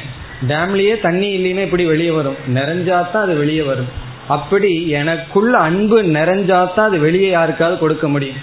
டேம்லயே 0.47 0.99
தண்ணி 0.99 1.37
இல்லைன்னா 1.37 1.61
இப்படி 1.61 1.85
வெளியே 1.85 2.09
வரும். 2.09 2.35
நிறைஞ்சாதான் 2.47 3.23
அது 3.23 3.35
வெளியே 3.35 3.61
வரும். 3.61 4.05
அப்படி 4.27 4.89
எனக்குள்ள 4.89 5.57
அன்பு 5.57 6.03
நிறைஞ்சாதான் 6.03 6.87
அது 6.89 6.99
வெளியே 6.99 7.29
யாருக்காவது 7.29 7.77
கொடுக்க 7.79 8.09
முடியும். 8.09 8.35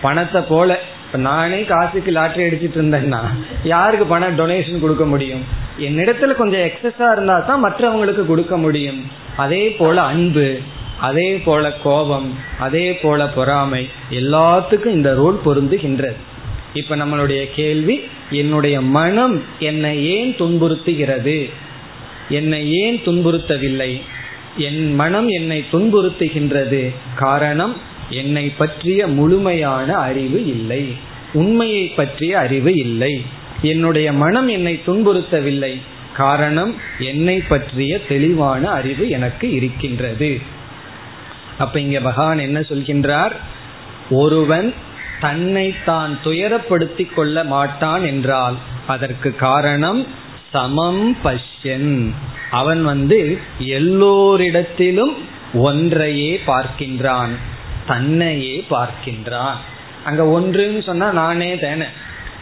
பணத்தை 0.00 0.42
போல 0.48 0.78
இப்ப 1.12 1.24
நானே 1.24 1.64
காசுக்கு 1.64 2.10
லாட்டரி 2.10 2.42
அடிச்சிட்டு 2.42 2.76
இருந்தேன்னா 2.76 3.18
யாருக்கு 3.64 4.06
பணம் 4.06 4.38
டொனேஷன் 4.38 4.80
கொடுக்க 4.80 5.04
முடியும்? 5.04 5.44
என்னிடத்துல 5.80 6.34
கொஞ்சம் 6.34 6.60
எக்ஸஸா 6.60 7.12
இருந்தா 7.12 7.38
தான் 7.38 7.64
மற்றவங்களுக்கு 7.64 8.26
கொடுக்க 8.26 8.58
முடியும். 8.58 9.04
அதே 9.36 9.70
போல 9.70 10.02
அன்பு 10.02 10.58
அதே 11.00 11.36
போல 11.36 11.72
கோபம் 11.72 12.34
அதே 12.58 12.94
போல 12.94 13.28
பொறாமை 13.28 13.88
எல்லாத்துக்கும் 14.10 14.96
இந்த 14.98 15.12
ரூல் 15.14 15.48
பொருந்துகின்றது. 15.48 16.16
இப்ப 16.74 16.96
நம்மளுடைய 16.96 17.46
கேள்வி 17.54 18.00
என்னுடைய 18.30 18.80
மனம் 18.80 19.42
என்னை 19.58 20.04
ஏன் 20.04 20.34
துன்புறுத்துகிறது? 20.38 21.50
என்னை 22.28 22.72
ஏன் 22.72 22.96
துன்புறுத்தவில்லை? 22.96 24.00
என் 24.56 24.94
மனம் 24.94 25.28
என்னை 25.28 25.64
துன்புறுத்துகின்றது. 25.72 26.94
காரணம் 27.14 27.76
என்னை 28.12 28.48
பற்றிய 28.48 29.06
முழுமையான 29.06 29.94
அறிவு 29.94 30.46
இல்லை. 30.46 30.94
உண்மையை 31.32 31.86
பற்றிய 31.86 32.38
அறிவு 32.38 32.74
இல்லை. 32.74 33.24
என்னுடைய 33.62 34.12
மனம் 34.12 34.48
என்னை 34.48 34.80
துன்புறுத்தவில்லை. 34.86 35.80
காரணம் 36.16 36.76
என்னை 36.98 37.40
பற்றிய 37.40 38.00
தெளிவான 38.06 38.70
அறிவு 38.70 39.08
எனக்கு 39.08 39.52
இருக்கின்றது. 39.52 40.40
அப்ப 41.58 41.80
இங்க 41.80 42.00
பகவான் 42.00 42.38
என்ன 42.38 42.60
சொல்கின்றார்? 42.60 43.32
ஒருவன் 44.10 44.74
தன்னை 45.20 45.74
தான் 45.84 46.18
துயரப்படுத்தி 46.24 47.14
கொள்ள 47.14 47.44
மாட்டான் 47.44 48.04
என்றால் 48.04 48.56
அதற்கு 48.86 49.36
காரணம் 49.36 50.06
சமம் 50.52 51.16
பஷ்யன். 51.24 52.12
அவன் 52.50 52.84
வந்து 52.84 53.38
எல்லோரிடத்திலும் 53.58 55.14
ஒன்றையே 55.54 56.40
பார்க்கின்றான். 56.46 57.34
தன்னையே 57.86 58.64
பார்க்கின்றான். 58.70 59.54
அங்க 60.04 60.40
ஒன்றுன்னு 60.40 60.82
சொன்னா 60.82 61.12
நானே 61.12 61.58
தானே. 61.58 61.84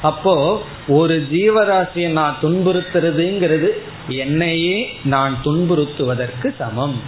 அப்போ 0.03 0.62
ஒரு 0.88 1.28
ஜீவராசியை 1.32 2.09
நான் 2.09 2.36
துன்புறுத்துறதுங்கிறது 2.43 3.68
என்னையே 4.09 4.99
நான் 5.05 5.38
துன்புறுத்துவதற்கு 5.45 6.55
சமம். 6.59 7.01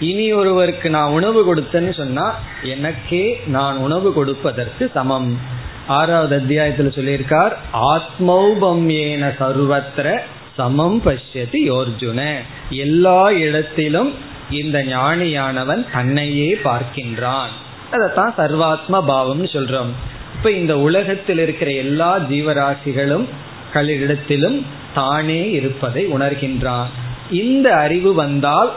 இனி 0.00 0.32
ஒருவருக்கு 0.32 0.90
நான் 0.90 1.10
உணவு 1.10 1.56
கொடுத்தேன்னு 1.56 1.96
சொன்னா 1.96 2.34
எனக்கே 2.62 3.40
நான் 3.46 3.76
உணவு 3.76 4.12
கொடுப்பதற்கு 4.12 4.90
சமம். 4.94 5.40
ஆறாவது 5.86 6.36
அத்தியாயத்துல 6.36 6.90
சொல்லியிருக்கார் 6.98 7.52
ஆத்மௌபம்யேன 7.72 9.30
சர்வத்திர 9.38 10.18
சமம் 10.56 11.02
பசியதி 11.02 11.70
யோர்ஜுன. 11.70 12.34
எல்லா 12.70 13.30
இடத்திலும் 13.30 14.14
இந்த 14.50 14.82
ஞானியானவன் 14.82 15.92
தன்னையே 15.92 16.58
பார்க்கின்றான். 16.64 17.52
அதைத்தான் 17.90 18.34
சர்வாத்ம 18.38 19.02
பாவம்னு 19.10 19.48
சொல்றோம். 19.56 19.92
இப்ப 20.34 20.50
இந்த 20.50 20.78
உலகத்தில் 20.78 21.38
இருக்கிற 21.38 21.70
எல்லா 21.70 22.18
ஜீவராசிகளும் 22.18 23.26
களிடத்திலும் 23.74 24.62
தானே 24.94 25.50
இருப்பதை 25.50 26.06
உணர்கின்றான் 26.06 26.86
இந்த 27.30 27.76
அறிவு 27.76 28.14
வந்தால் 28.14 28.70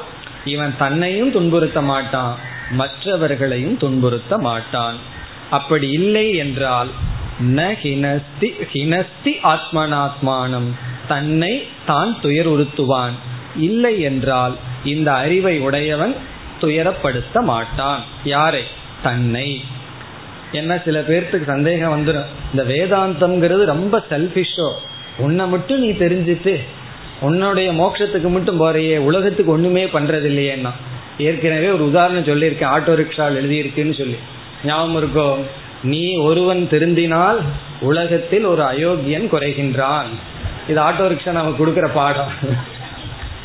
இவன் 0.46 0.76
தன்னையும் 0.78 1.34
துன்புறுத்த 1.34 1.84
மாட்டான் 1.84 2.36
மற்றவர்களையும் 2.72 3.78
துன்புறுத்த 3.78 4.40
மாட்டான். 4.40 4.96
அப்படி 5.50 5.90
இல்லை 5.90 6.36
என்றால் 6.36 6.90
ந 7.42 7.76
ஹினஸ்தி 7.84 8.50
ஹினஸ்தி 8.74 9.34
ஆத்மனாத்மானம் 9.44 10.70
தன்னை 11.08 11.64
தான் 11.86 12.22
துயர் 12.22 12.50
உறுத்துவான் 12.50 13.16
இல்லை 13.56 14.02
என்றால் 14.02 14.56
இந்த 14.84 15.14
அறிவை 15.14 15.60
உடையவன் 15.60 16.16
துயரப்படுத்த 16.62 17.42
மாட்டான். 17.42 18.04
யாரை? 18.24 18.64
தன்னை. 19.04 19.64
என்ன 20.52 20.82
சில 20.86 21.00
பேர்த்துக்கு 21.00 21.44
சந்தேகம் 21.44 21.94
வந்துடும் 21.98 22.26
இந்த 22.54 22.64
வேதாந்தம்ங்கிறது 22.74 23.64
ரொம்ப 23.66 24.04
செல்ஃபிஷோ 24.10 24.72
உன்னை 25.18 25.48
மட்டும் 25.48 25.80
நீ 25.80 25.90
தெரிஞ்சிட்டு 25.92 26.60
உன்னுடைய 27.22 27.72
மோட்சத்துக்கு 27.74 28.30
மட்டும் 28.30 28.62
போறையே 28.62 28.98
உலகத்துக்கு 28.98 29.52
ஒண்ணுமே 29.52 29.86
பண்றது 29.86 30.28
இல்லையேன்னா 30.32 30.72
ஏற்கனவே 31.18 31.70
ஒரு 31.70 31.86
உதாரணம் 31.86 32.24
சொல்லியிருக்கேன் 32.24 32.74
ஆட்டோ 32.76 32.94
ரிக்ஷால் 32.96 33.38
எழுதியிருக்குன்னு 33.40 33.98
சொல்லி. 33.98 34.16
ஞாபகம் 34.66 35.02
இருக்கோ? 35.02 35.44
நீ 35.84 36.16
ஒருவன் 36.16 36.68
திருந்தினால் 36.72 37.40
உலகத்தில் 37.82 38.44
ஒரு 38.44 38.64
அயோக்கியன் 38.64 39.32
குறைகின்றான். 39.32 40.10
இது 40.68 40.82
ஆட்டோ 40.82 41.10
ரிக்ஷா 41.12 41.32
நம்ம 41.32 41.56
கொடுக்குற 41.60 41.90
பாடம். 41.94 42.32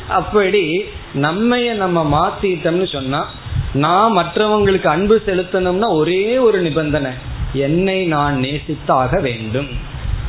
அப்படி 0.09 0.83
நம்மைய 1.15 1.73
நம்ம 1.73 1.99
மாத்திட்டோம்னு 2.13 2.91
சொன்னா 2.91 3.29
நான் 3.73 4.17
மற்றவங்களுக்கு 4.17 4.85
அன்பு 4.85 5.21
செலுத்தணும்னா 5.25 5.89
ஒரே 5.89 6.37
ஒரு 6.37 6.61
நிபந்தனை. 6.61 7.11
என்னை 7.53 8.05
நான் 8.05 8.41
நேசித்தாக 8.41 9.21
வேண்டும். 9.21 9.67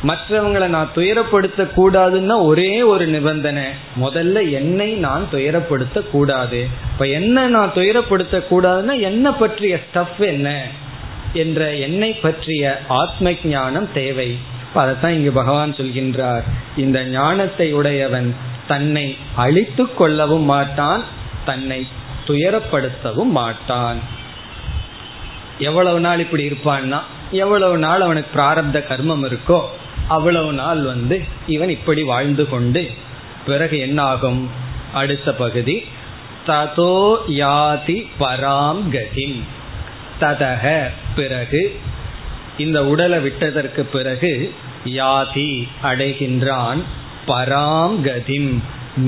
மற்றவங்களை 0.03 0.67
நான் 0.67 0.89
துயரப்படுத்த 0.95 1.67
கூடாதுன்னா 1.77 2.41
ஒரே 2.41 2.81
ஒரு 2.81 3.07
நிபந்தனை. 3.07 3.63
முதல்ல 4.01 4.51
என்னை 4.51 4.93
நான் 4.93 5.27
துயரப்படுத்த 5.31 6.09
கூடாது 6.11 6.67
இப்ப 6.91 7.05
என்ன 7.05 7.47
நான் 7.47 7.71
துயரப்படுத்த 7.75 8.43
கூடாதுன்னா 8.49 9.01
என்ன 9.01 9.33
பற்றிய 9.33 9.79
ஸ்டஃப் 9.93 10.19
என்ன? 10.19 10.61
என்ற 11.33 11.73
என்னை 11.73 12.13
பற்றிய 12.13 12.81
ஆத்ம 12.87 13.31
ஞானம் 13.43 13.93
தேவை. 13.93 14.37
அதைத்தான் 14.73 15.13
இங்கு 15.13 15.31
பகவான் 15.31 15.75
சொல்கின்றார். 15.75 16.43
இந்த 16.77 17.05
ஞானத்தை 17.05 17.73
உடையவன் 17.73 18.35
தன்னை 18.67 19.17
அழித்து 19.35 19.93
கொள்ளவும் 19.93 20.43
மாட்டான் 20.43 21.03
தன்னை 21.45 21.87
துயரப்படுத்தவும் 22.27 23.33
மாட்டான். 23.39 23.99
எவ்வளவு 25.59 25.99
நாள் 25.99 26.19
இப்படி 26.19 26.43
இருப்பான்னா 26.49 26.99
எவ்வளவு 27.31 27.77
நாள் 27.77 28.01
அவனுக்கு 28.01 28.31
பிராரப்த 28.39 28.79
கர்மம் 28.89 29.23
இருக்கோ 29.27 29.59
அவ்வளவு 30.07 30.53
நாள் 30.53 30.81
வந்து 30.81 31.15
இவன் 31.47 31.69
இப்படி 31.69 32.03
வாழ்ந்து 32.03 32.49
கொண்டு 32.49 32.91
பிறகு 33.45 33.79
என்னாகும்? 33.79 34.49
அடுத்த 34.93 35.33
பகுதி 35.33 35.83
ததோ 36.47 37.17
யாதி 37.27 37.97
பராம் 38.19 38.83
கதிம். 38.95 39.39
ததக 40.21 40.65
பிறகு 41.15 41.79
இந்த 42.57 42.85
உடலை 42.85 43.19
விட்டதற்கு 43.19 43.85
பிறகு 43.85 44.53
யாதி 44.85 45.67
அடைகின்றான். 45.83 46.81
பராம் 47.27 47.97
கதிம் 48.07 48.51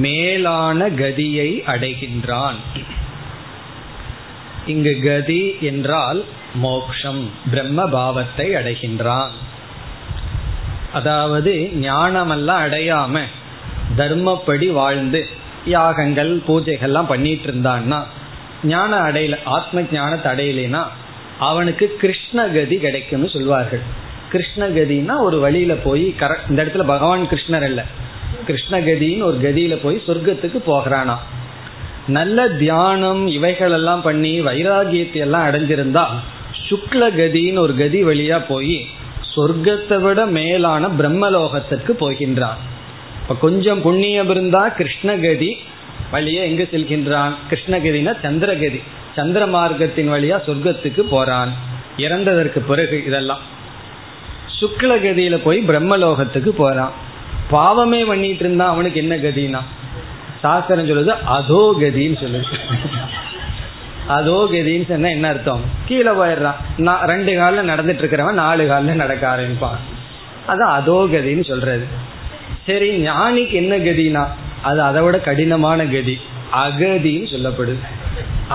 மேலான 0.04 0.90
கதியை 1.02 1.50
அடைகின்றான். 1.74 2.60
இங்கு 4.66 4.94
கதி 5.04 5.44
என்றால் 5.62 6.20
மோக்ஷம் 6.54 7.22
பிரம்ம 7.52 7.86
பாவத்தை 7.88 8.48
அடைகின்றான். 8.54 9.34
அதாவது 10.94 11.54
ஞானமெல்லாம் 11.82 12.64
அடையாம 12.66 13.22
தர்மப்படி 13.98 14.68
வாழ்ந்து 14.72 15.22
யாகங்கள் 15.66 16.32
பூஜைகள்லாம் 16.48 17.12
பண்ணிட்டு 17.12 17.48
இருந்தான்னா 17.52 18.00
ஞான 18.64 18.92
அடையல 19.00 19.38
ஆத்ம 19.56 19.84
ஞானத்தை 19.92 20.30
அடையலைன்னா 20.32 20.84
அவனுக்கு 21.50 21.86
கிருஷ்ணகதி 22.02 22.78
கிடைக்கும்னு 22.78 23.30
சொல்வார்கள். 23.30 23.84
கிருஷ்ணகதினா 24.32 25.14
ஒரு 25.28 25.38
வழியில 25.40 25.74
போய் 25.86 26.06
கர 26.16 26.32
இந்த 26.50 26.60
இடத்துல 26.64 26.86
பகவான் 26.86 27.24
கிருஷ்ணர் 27.32 27.66
அல்ல. 27.70 27.82
கிருஷ்ணகதின்னு 28.50 29.24
ஒரு 29.24 29.38
கதியில 29.38 29.76
போய் 29.84 30.02
சொர்க்கத்துக்கு 30.08 30.58
போகிறானா. 30.66 31.18
நல்ல 32.08 32.48
தியானம் 32.50 33.28
இவைகள் 33.28 33.72
எல்லாம் 33.72 34.02
பண்ணி 34.02 34.42
வைராகியத்தை 34.42 35.20
எல்லாம் 35.26 35.46
அடைஞ்சிருந்தா 35.48 36.06
சுக்ல 36.70 37.04
கதின்னு 37.20 37.60
ஒரு 37.60 37.76
கதி 37.76 38.04
வழியா 38.04 38.46
போய் 38.48 38.86
சொர்க்கத்தை 39.36 40.02
விட 40.02 40.26
மேலான 40.26 40.88
பிரம்மலோகத்திற்கு 40.88 41.92
போகின்றான். 42.00 42.60
இப்ப 43.22 43.36
கொஞ்சம் 43.42 43.82
புண்ணியம் 43.82 44.30
இருந்தா 44.30 44.76
கிருஷ்ணகதி 44.78 45.58
வழியே 46.12 46.42
எங்கு 46.44 46.68
செல்கின்றான்? 46.72 47.34
கிருஷ்ணகதினா 47.50 48.14
சந்திரகதி. 48.24 48.82
சந்திர 49.16 49.46
மார்க்கத்தின் 49.46 50.12
வழியா 50.12 50.38
சொர்க்கத்துக்கு 50.48 51.02
போறான். 51.02 51.52
இறந்ததற்கு 51.98 52.60
பிறகு 52.60 53.04
இதெல்லாம். 53.06 53.40
சுக்லகதியில 54.62 55.38
போய் 55.44 55.60
பிரம்மலோகத்துக்கு 55.68 56.50
போறான். 56.50 57.08
பாவமே 57.50 58.04
பண்ணிட்டு 58.04 58.44
இருந்தா 58.46 58.68
அவனுக்கு 58.68 59.00
என்ன 59.00 59.16
கதினா? 59.16 59.62
சாஸ்திரம் 60.42 60.88
சொல்லுது 60.88 61.14
அதோ 61.26 61.76
கதின்னு 61.80 62.18
சொல்லுது. 62.24 62.44
அதோ 64.08 64.48
கதின்னு 64.52 64.88
சொன்னா 64.88 65.10
என்ன 65.10 65.28
அர்த்தம்? 65.28 65.62
கீழே 65.86 66.12
போயிடுறான். 66.12 66.60
நான் 66.78 67.06
ரெண்டு 67.06 67.36
காலில் 67.36 67.70
நடந்துட்டு 67.70 68.04
இருக்கிறவன் 68.04 68.32
நாலு 68.32 68.68
காலில் 68.68 68.96
நடக்க 68.96 69.38
ஆரம்பிப்பான். 69.38 69.80
அதான் 70.48 70.76
அதோ 70.78 71.08
கதின்னு 71.12 71.48
சொல்றது. 71.48 71.88
சரி 72.66 73.08
ஞானிக்கு 73.08 73.52
என்ன 73.52 73.78
கதினா? 73.78 74.28
அது 74.62 74.82
அதை 74.82 75.02
விட 75.02 75.20
கடினமான 75.20 75.86
கதி. 75.86 76.18
அகதின்னு 76.54 77.28
சொல்லப்படுது. 77.34 77.84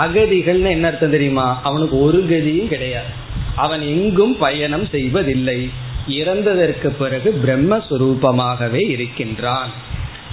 அகதிகள்னு 0.04 0.70
என்ன 0.70 0.86
அர்த்தம் 0.86 1.10
தெரியுமா? 1.10 1.60
அவனுக்கு 1.62 2.02
ஒரு 2.02 2.26
கதியும் 2.30 2.68
கிடையாது. 2.68 3.12
அவன் 3.54 3.80
எங்கும் 3.80 4.38
பயணம் 4.38 4.86
செய்வதில்லை. 4.86 5.70
இறந்ததற்கு 6.08 6.88
பிறகு 6.88 7.40
பிரம்மஸ்வரூபமாகவே 7.46 8.90
இருக்கின்றான். 8.90 9.70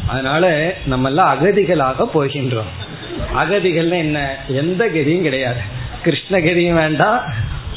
அதனால 0.08 0.76
நம்ம 0.86 1.08
எல்லாம் 1.08 1.30
அகதிகளாக 1.30 2.10
போகின்றோம். 2.14 2.72
அகதிகள்னு 3.36 3.98
என்ன? 3.98 4.36
எந்த 4.48 4.88
கதியும் 4.88 5.22
கிடையாது. 5.22 5.60
கிருஷ்ணகதியும் 6.04 6.74
வேண்டாம் 6.74 7.22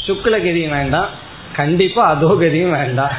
சுக்லகதியும் 0.07 0.71
வேண்டாம் 0.71 1.09
கண்டிப்பா 1.53 2.07
அதோ 2.07 2.37
கதியும் 2.41 2.71
வேண்டாம். 2.71 3.13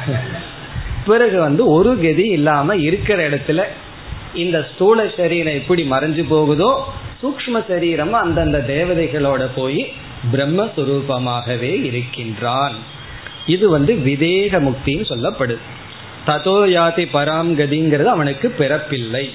பிறகு 1.06 1.40
வந்து 1.40 1.66
ஒரு 1.66 1.96
கதி 1.96 2.26
இல்லாம 2.28 2.76
இருக்கிற 2.76 3.28
இடத்துல 3.30 3.62
இந்த 4.34 4.66
ஸ்தூல 4.74 5.08
சரீரம் 5.16 5.54
எப்படி 5.54 5.90
மறைஞ்சு 5.90 6.24
போகுதோ 6.28 6.92
சூக்ம 7.22 7.64
சரீரமும் 7.68 8.20
அந்தந்த 8.20 8.64
தேவதைகளோட 8.68 9.48
போய் 9.54 9.92
பிரம்மஸ்வரூபமாகவே 10.32 11.84
இருக்கின்றான். 11.84 12.94
இது 13.46 13.68
வந்து 13.68 13.94
விதேக 13.94 14.60
முக்தின்னு 14.60 15.10
சொல்லப்படுது. 15.10 15.56
ததோ 16.26 16.66
யாதி 16.66 17.08
பராம் 17.12 18.04
அவனுக்கு 18.04 18.54
பிறப்பில்லை. 18.58 19.30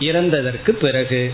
இறந்ததற்கு 0.00 0.70
பிறகு. 0.70 1.32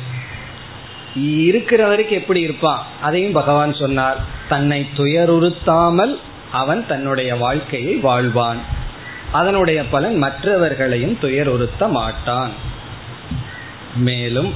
இருக்கிற 1.17 1.87
வரைக்கும் 1.87 2.19
எப்படி 2.19 2.41
இருப்பான்? 2.41 2.87
அதையும் 3.03 3.33
பகவான் 3.33 3.75
சொன்னார். 3.75 4.17
தன்னை 4.49 4.87
துயருறுத்தாமல் 4.97 6.19
அவன் 6.53 6.87
தன்னுடைய 6.87 7.35
வாழ்க்கையை 7.35 7.95
வாழ்வான். 7.95 8.59
அதனுடைய 9.33 9.85
பலன் 9.85 10.17
மற்றவர்களையும் 10.17 11.19
துயருறுத்த 11.23 11.91
மாட்டான். 11.91 12.51
மேலும் 13.97 14.55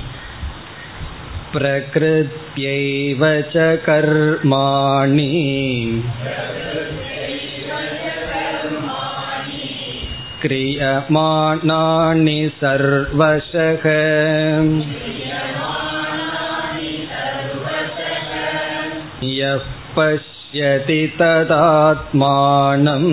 பிரகிருத்யைவ 1.52 3.42
கர்மாணி 3.86 5.34
क्रियमाणानि 10.41 12.39
सर्वशः 12.61 13.85
यः 19.39 19.63
पश्यति 19.97 21.01
तदात्मानम् 21.19 23.11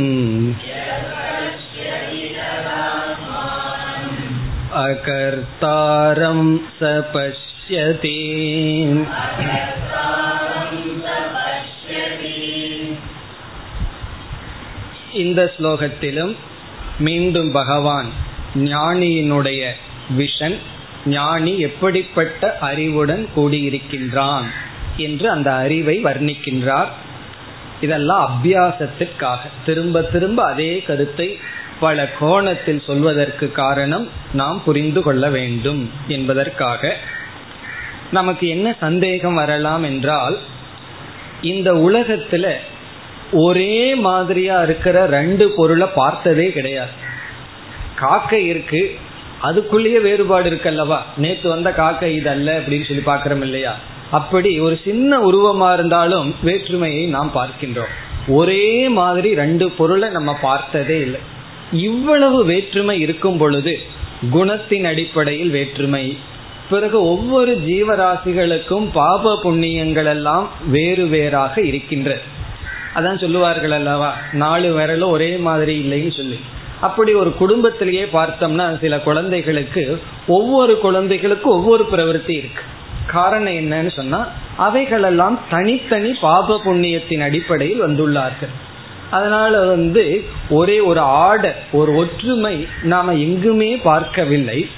अकर्तारं 4.86 6.40
स 6.78 6.90
पश्यति 7.14 8.18
இந்த 15.22 15.40
ஸ்லோகத்திலும் 15.54 16.32
மீண்டும் 16.99 17.51
பகவான் 17.51 18.05
ஞானியினுடைய 18.55 19.69
விஷன் 20.17 20.57
ஞானி 21.05 21.59
எப்படிப்பட்ட 21.59 22.57
அறிவுடன் 22.57 23.27
கூடியிருக்கின்றான் 23.37 24.43
என்று 24.97 25.29
அந்த 25.29 25.53
அறிவை 25.53 26.03
வர்ணிக்கின்றார். 26.03 26.87
இதெல்லாம் 27.81 28.25
அபியாசத்திற்காக 28.25 29.37
திரும்ப 29.65 30.01
திரும்ப 30.01 30.45
அதே 30.45 30.81
கருத்தை 30.81 31.39
பல 31.79 32.09
கோணத்தில் 32.19 32.83
சொல்வதற்கு 32.87 33.51
காரணம் 33.51 34.09
நாம் 34.33 34.61
புரிந்து 34.65 35.01
கொள்ள 35.01 35.29
வேண்டும் 35.29 35.91
என்பதற்காக. 36.07 36.95
நமக்கு 38.11 38.47
என்ன 38.47 38.75
சந்தேகம் 38.79 39.33
வரலாம் 39.33 39.83
என்றால் 39.83 40.39
இந்த 41.41 41.73
உலகத்துல 41.73 42.53
ஒரே 43.31 43.95
மாதிரியா 43.95 44.61
இருக்கிற 44.61 45.05
ரெண்டு 45.05 45.53
பொருளை 45.55 45.87
பார்த்ததே 45.95 46.51
கிடையாது. 46.51 46.89
காக்கை 47.95 48.45
இருக்கு 48.45 48.95
அதுக்குள்ளேயே 49.43 50.01
வேறுபாடு 50.01 50.49
இருக்கல்லவா? 50.49 50.97
நேத்து 51.17 51.49
வந்த 51.49 51.71
காக்கை 51.71 52.15
இது 52.15 52.29
அல்ல 52.29 52.59
அப்படின்னு 52.59 52.85
சொல்லி 52.85 53.01
பாக்கிறோம் 53.05 53.41
இல்லையா? 53.41 53.77
அப்படி 54.11 54.59
ஒரு 54.59 54.79
சின்ன 54.83 55.17
உருவமா 55.17 55.73
இருந்தாலும் 55.73 56.35
வேற்றுமையை 56.41 57.05
நாம் 57.05 57.31
பார்க்கின்றோம். 57.35 57.93
ஒரே 58.27 58.89
மாதிரி 58.89 59.35
ரெண்டு 59.35 59.71
பொருளை 59.71 60.09
நம்ம 60.09 60.35
பார்த்ததே 60.41 60.99
இல்லை. 60.99 61.19
இவ்வளவு 61.71 62.45
வேற்றுமை 62.45 62.99
இருக்கும் 62.99 63.37
பொழுது 63.37 63.79
குணத்தின் 64.33 64.83
அடிப்படையில் 64.83 65.49
வேற்றுமை 65.49 66.17
பிறகு 66.69 67.07
ஒவ்வொரு 67.07 67.61
ஜீவராசிகளுக்கும் 67.67 68.87
பாப 68.93 69.39
புண்ணியங்கள் 69.43 70.05
எல்லாம் 70.05 70.49
வேறு 70.67 71.05
வேறாக 71.05 71.61
இருக்கின்றது. 71.61 72.33
அதான் 72.95 73.19
சொல்லுவார்கள் 73.19 73.71
அல்லவா 73.71 74.13
நாலு 74.31 74.69
விரலும் 74.77 75.09
ஒரே 75.09 75.31
மாதிரி 75.37 75.73
இல்லைன்னு 75.79 76.15
சொல்லி. 76.15 76.39
அப்படி 76.81 77.13
ஒரு 77.13 77.33
குடும்பத்திலேயே 77.33 78.03
பார்த்தோம்னா 78.13 78.79
சில 78.79 78.99
குழந்தைகளுக்கு 78.99 79.83
ஒவ்வொரு 80.27 80.79
குழந்தைகளுக்கும் 80.79 81.51
ஒவ்வொரு 81.51 81.83
பிரவருத்தி 81.91 82.35
இருக்கு. 82.41 82.63
காரணம் 83.07 83.53
என்னன்னு 83.53 83.91
சொன்னா 83.95 84.27
அவைகளெல்லாம் 84.57 85.39
தனித்தனி 85.49 86.11
பாப 86.21 86.61
புண்ணியத்தின் 86.65 87.23
அடிப்படையில் 87.23 87.83
வந்துள்ளார்கள். 87.83 88.53
அதனால 89.09 89.65
வந்து 89.65 90.23
ஒரே 90.49 90.79
ஒரு 90.79 90.99
ஆர்டர் 90.99 91.59
ஒரு 91.71 91.93
ஒற்றுமை 91.93 92.67
நாம 92.83 93.13
எங்குமே 93.13 93.77
பார்க்கவில்லை. 93.77 94.69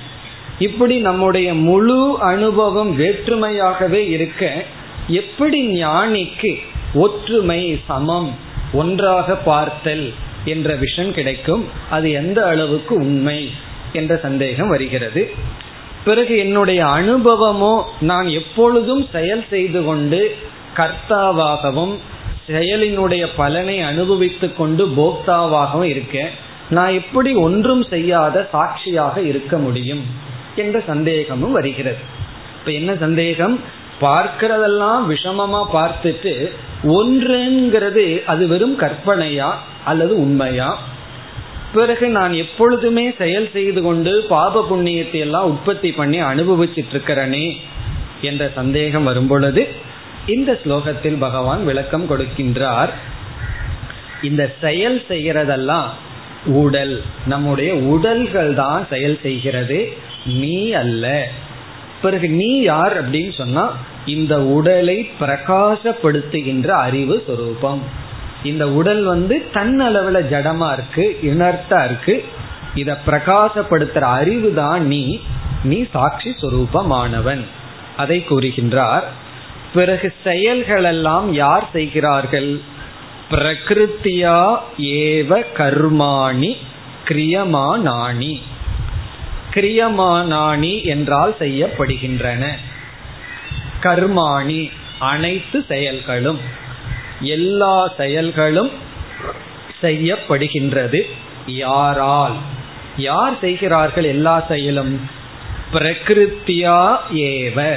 இப்படி 0.59 0.97
நம்முடைய 0.97 1.53
முழு 1.53 2.17
அனுபவம் 2.21 2.99
வேற்றுமையாகவே 2.99 4.01
இருக்க 4.09 4.63
எப்படி 5.07 5.59
ஞானிக்கு 5.83 6.51
ஒற்றுமை 6.93 7.81
சமம் 7.87 8.35
ஒன்றாக 8.73 9.35
பார்த்தல் 9.35 10.13
என்ற 10.45 10.75
விஷன் 10.75 11.11
கிடைக்கும். 11.11 11.65
அது 11.89 12.11
எந்த 12.11 12.45
அளவுக்கு 12.45 12.95
உண்மை 12.95 13.51
என்ற 13.93 14.17
சந்தேகம் 14.17 14.67
வருகிறது. 14.67 15.33
பிறகு 16.03 16.37
என்னுடைய 16.37 16.85
அனுபவமோ 16.85 17.83
நான் 17.99 18.27
எப்பொழுதும் 18.27 19.07
செயல் 19.11 19.43
செய்து 19.49 19.83
கொண்டு 19.83 20.35
கர்த்தாவாகவும் 20.75 21.95
செயலினுடைய 22.47 23.27
பலனை 23.35 23.81
அனுபவித்து 23.81 24.55
கொண்டு 24.55 24.87
போக்தாவாகவும் 24.87 25.83
இருக்கேன். 25.83 26.29
நான் 26.69 26.93
எப்படி 26.93 27.33
ஒன்றும் 27.33 27.83
செய்யாத 27.83 28.47
சாட்சியாக 28.51 29.21
இருக்க 29.21 29.57
முடியும் 29.57 30.05
என்ற 30.55 30.83
சந்தேகமும் 30.87 31.51
வருகிறது. 31.51 31.97
இப்ப 32.59 32.71
என்ன 32.71 32.95
சந்தேகம்? 32.95 33.59
பார்க்கிறதெல்லாம் 34.01 35.09
விஷமமா 35.09 35.65
பார்த்துட்டு 35.73 36.51
ஒன்றுங்கிறது 36.83 38.23
அது 38.23 38.47
வெறும் 38.47 38.79
கற்பனையா 38.79 39.53
அல்லது 39.85 40.19
உண்மையா? 40.19 40.79
பிறகு 41.73 42.07
நான் 42.07 42.33
எப்பொழுதுமே 42.33 43.13
செயல் 43.17 43.49
செய்து 43.53 43.81
கொண்டு 43.81 44.25
பாப 44.29 44.67
புண்ணியத்தை 44.71 45.19
எல்லாம் 45.19 45.49
உற்பத்தி 45.49 45.91
பண்ணி 45.91 46.21
அனுபவிச்சிட்டு 46.21 46.93
இருக்கிறனே 46.93 47.55
என்ற 48.21 48.51
சந்தேகம் 48.55 49.03
வரும்பொழுது 49.03 49.67
இந்த 50.25 50.59
ஸ்லோகத்தில் 50.65 51.19
பகவான் 51.19 51.65
விளக்கம் 51.65 52.09
கொடுக்கின்றார். 52.09 52.89
இந்த 54.21 54.55
செயல் 54.61 55.03
செய்கிறதெல்லாம் 55.09 55.87
உடல். 56.45 57.01
நம்முடைய 57.25 57.75
உடல்கள் 57.75 58.53
தான் 58.53 58.87
செயல் 58.89 59.19
செய்கிறது. 59.21 59.93
நீ 60.25 60.71
அல்ல. 60.71 61.27
பிறகு 62.01 62.29
நீ 62.29 62.61
யார் 62.61 63.09
அப்படின்னு 63.09 63.37
சொன்னா 63.37 63.77
இந்த 64.05 64.43
உடலை 64.43 65.09
பிரகாசப்படுத்துகின்ற 65.19 66.67
அறிவு 66.67 67.23
சொரூபம். 67.27 67.83
இந்த 68.43 68.69
உடல் 68.69 69.03
வந்து 69.03 69.43
தன் 69.53 69.81
அளவுல 69.81 70.21
ஜடமா 70.31 70.73
இருக்கு 70.73 71.19
இனர்த்தா 71.23 71.85
இருக்கு. 71.85 72.25
இத 72.75 72.97
பிரகாசப்படுத்துற 73.07 73.99
அறிவு 73.99 74.53
தான் 74.53 74.87
நீ. 74.87 75.19
நீ 75.63 75.85
சாட்சி 75.91 76.29
சொரூபமானவன். 76.29 77.43
அதை 77.97 78.25
கூறுகின்றார். 78.29 79.03
பிறகு 79.73 80.13
செயல்களெல்லாம் 80.23 81.31
யார் 81.31 81.69
செய்கிறார்கள்? 81.73 82.59
பிரகிருத்தியா 83.31 84.57
ஏவ 84.77 85.43
கர்மாணி 85.57 86.55
கிரியமானாணி. 87.07 88.41
கிரியமானானி 89.57 90.83
என்றால் 90.83 91.35
செய்யப்படுகின்றன. 91.39 92.49
கர்மாணி 93.81 94.71
அனைத்து 94.99 95.65
செயல்களும் 95.67 96.39
எல்லா 97.21 97.93
செயல்களும் 97.97 98.71
செய்யப்படுகின்றது. 99.81 101.01
யாரால்? 101.47 102.35
யார் 102.97 103.39
செய்கிறார்கள் 103.39 104.03
எல்லா 104.03 104.45
செயலும்? 104.47 105.09
பிரகிருத்தியா 105.73 106.97
ஏவ. 107.13 107.75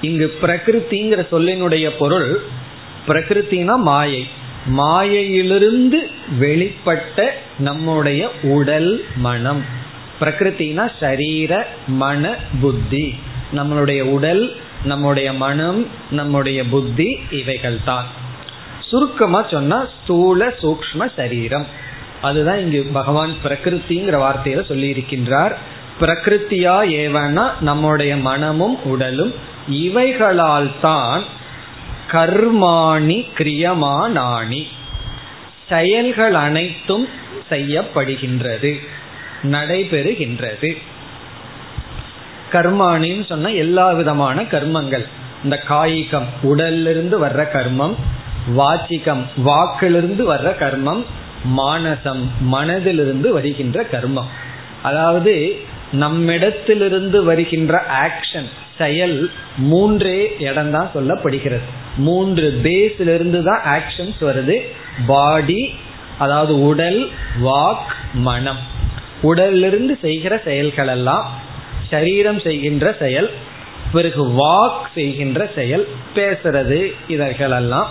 இங்கு 0.00 0.38
பிரகிருத்திங்கிற 0.42 1.26
சொல்லினுடைய 1.32 1.90
பொருள் 1.98 2.40
பிரகிருத்தினா 3.08 3.76
மாயை. 3.76 4.28
மாயையிலிருந்து 4.66 6.10
வெளிப்பட்ட 6.40 7.30
நம்முடைய 7.58 8.30
உடல் 8.42 9.04
மனம். 9.16 9.80
பிரகிருத்தினா 10.22 10.84
சரீர 11.00 11.52
மன 12.02 12.34
புத்தி. 12.60 13.06
நம்மளுடைய 13.58 14.00
உடல் 14.16 14.44
நம்முடைய 14.84 15.32
மனம் 15.32 15.80
நம்முடைய 16.10 16.64
புத்தி 16.64 17.08
இவைகள் 17.30 17.78
தான் 17.84 18.08
சுருக்கமா 18.90 19.40
சொன்னா 19.50 19.78
ஸ்தூல 19.96 20.48
சூக்ம 20.62 21.10
சரீரம். 21.16 21.66
அதுதான் 22.22 22.58
இங்கு 22.58 22.80
பகவான் 22.92 23.32
பிரகிருத்திங்கிற 23.44 24.16
வார்த்தையில 24.24 24.66
சொல்லி 24.66 24.88
இருக்கின்றார் 24.92 25.54
பிரகிருத்தியா 26.00 26.74
ஏவனா 27.00 27.44
நம்முடைய 27.60 28.12
மனமும் 28.16 28.76
உடலும் 28.84 29.32
இவைகளால் 29.68 30.70
தான் 30.80 31.22
கர்மாணி 32.12 33.18
கிரியமானானி 33.38 34.62
செயல்கள் 35.68 36.34
அனைத்தும் 36.34 37.06
செய்யப்படுகின்றது. 37.50 38.72
நடைபெறுகின்றது. 39.42 40.76
கர்மானின்னு 42.52 43.26
சொன்ன 43.26 43.50
எல்லா 43.50 43.90
விதமான 43.90 44.42
கர்மங்கள். 44.42 45.06
இந்த 45.44 45.62
காய்கம் 45.68 46.26
உடலிலிருந்து 46.42 47.26
வர்ற 47.26 47.46
கர்மம் 47.52 47.94
வாச்சிகம் 48.56 49.24
வாக்கிலிருந்து 49.36 50.34
வர்ற 50.34 50.52
கர்மம் 50.60 51.04
மானசம் 51.56 52.28
மனதிலிருந்து 52.52 53.28
வருகின்ற 53.28 53.86
கர்மம். 53.92 54.30
அதாவது 54.82 55.56
நம்மிடத்திலிருந்து 55.92 57.24
வருகின்ற 57.24 57.84
ஆக்ஷன் 58.04 58.48
செயல் 58.78 59.30
மூன்றே 59.56 60.36
இடம் 60.38 60.70
தான் 60.70 60.90
சொல்லப்படுகிறது. 60.94 61.68
மூன்று 61.96 62.60
பேஸிலிருந்து 62.62 63.42
தான் 63.42 63.62
ஆக்ஷன்ஸ் 63.64 64.20
வருது. 64.20 64.60
பாடி 65.06 65.74
அதாவது 66.18 66.62
உடல் 66.62 67.10
வாக் 67.42 67.90
மனம். 68.12 68.71
உடலிலிருந்து 69.22 69.98
செய்கிற 70.00 70.40
செயல்கள் 70.44 70.88
எல்லாம் 70.88 71.40
சரீரம் 71.90 72.40
செய்கின்ற 72.40 72.96
செயல் 72.98 73.30
பிறகு 73.92 74.28
வாக் 74.28 74.82
செய்கின்ற 74.94 75.50
செயல் 75.54 75.88
பேசுறது 76.14 76.92
இதற்களெல்லாம் 77.08 77.88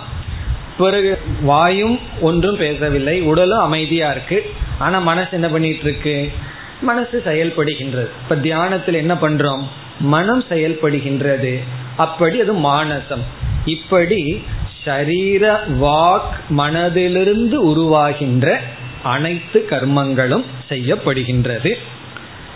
பிறகு 0.78 1.18
வாயும் 1.40 1.98
ஒன்றும் 2.20 2.56
பேசவில்லை 2.56 3.20
உடலும் 3.20 3.58
அமைதியா 3.58 4.10
இருக்கு. 4.10 4.50
ஆனா 4.78 4.98
மனசு 4.98 5.28
என்ன 5.32 5.48
பண்ணிட்டு 5.48 5.82
இருக்கு 5.82 6.32
மனசு 6.80 7.22
செயல்படுகின்றது. 7.26 8.08
இப்ப 8.22 8.36
தியானத்தில் 8.36 8.94
என்ன 8.94 9.14
பண்றோம்? 9.14 9.62
மனம் 10.00 10.44
செயல்படுகின்றது. 10.48 11.58
அப்படி 11.96 12.40
அது 12.40 12.52
மானசம். 12.52 13.22
இப்படி 13.64 14.42
சரீர 14.84 15.60
வாக் 15.80 16.56
மனதிலிருந்து 16.56 17.54
உருவாகின்ற 17.54 18.60
அனைத்து 19.02 19.66
கர்மங்களும் 19.70 20.44
செய்யப்படுகின்றது. 20.68 21.74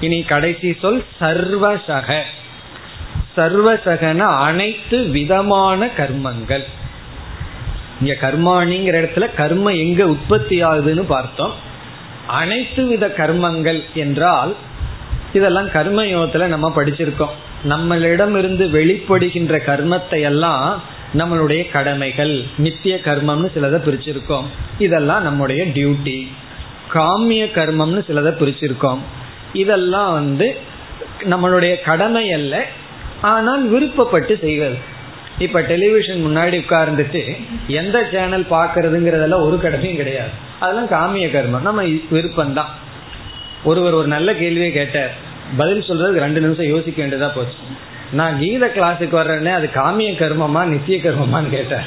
இனி 0.01 0.23
கடைசி 0.23 0.77
சொல் 0.81 1.05
சர்வசக. 1.21 2.21
சர்வசகன 3.37 4.19
அனைத்து 4.19 5.05
விதமான 5.05 5.87
கர்மங்கள். 5.87 6.65
இங்க 8.01 8.17
கர்மாணிங்கிற 8.21 8.97
இடத்துல 9.03 9.35
கர்ம 9.35 9.73
எங்க 9.73 10.07
உற்பத்தி 10.07 10.65
ஆகுதுன்னு 10.65 11.03
பார்த்தோம். 11.03 11.53
அனைத்து 12.27 12.87
வித 12.87 13.15
கர்மங்கள் 13.17 13.83
என்றால் 13.95 14.55
இதெல்லாம் 15.33 15.67
கர்மயோகத்துல 15.67 16.47
நம்ம 16.47 16.73
படிச்சிருக்கோம். 16.77 17.35
நம்மளிடம் 17.69 18.39
இருந்து 18.39 18.69
வெளிப்படுகின்ற 18.69 19.61
கர்மத்தை 19.67 20.23
எல்லாம் 20.23 20.83
நம்மளுடைய 21.15 21.71
கடமைகள் 21.71 22.43
நித்திய 22.59 23.01
கர்மம்னு 23.05 23.51
சிலதை 23.57 23.81
பிரிச்சிருக்கோம். 23.87 24.45
இதெல்லாம் 24.79 25.23
நம்முடைய 25.23 25.65
டியூட்டி 25.65 26.29
காமிய 26.95 27.47
கர்மம்னு 27.55 28.03
சிலதை 28.09 28.33
பிரிச்சிருக்கோம். 28.41 28.99
இதெல்லாம் 29.53 30.13
வந்து 30.13 30.57
நம்மளுடைய 31.21 31.83
கடமை 31.85 32.33
அல்ல 32.33 32.65
ஆனால் 33.21 33.73
விருப்பப்பட்டு 33.73 34.41
செய்வது. 34.41 34.95
இப்ப 35.39 35.61
டெலிவிஷன் 35.61 36.27
முன்னாடி 36.27 36.55
உட்கார்ந்துட்டு 36.55 37.45
எந்த 37.67 38.09
சேனல் 38.13 38.47
பாக்குறதுங்கிறதெல்லாம் 38.51 39.41
ஒரு 39.41 39.61
கடமையும் 39.61 39.97
கிடையாது. 39.97 40.31
அதெல்லாம் 40.61 40.87
காமிய 40.87 41.19
கர்மம். 41.19 41.61
நம்ம 41.61 41.83
விருப்பம்தான். 41.83 42.73
ஒருவர் 43.65 43.93
ஒரு 43.93 44.07
நல்ல 44.07 44.35
கேள்வியை 44.35 44.73
கேட்டார். 44.73 45.15
பதில் 45.57 45.81
சொல்றதுக்கு 45.81 46.19
ரெண்டு 46.19 46.41
நிமிஷம் 46.41 46.67
யோசிக்க 46.67 47.05
வேண்டியதா 47.05 47.31
போச்சு. 47.35 47.57
நான் 48.13 48.39
கீத 48.39 48.67
கிளாஸுக்கு 48.67 49.17
வர்றேன்னே 49.21 49.53
அது 49.53 49.71
காமிய 49.75 50.11
கர்மமா 50.13 50.65
நித்திய 50.65 50.99
கர்மமான்னு 50.99 51.49
கேட்டேன் 51.49 51.85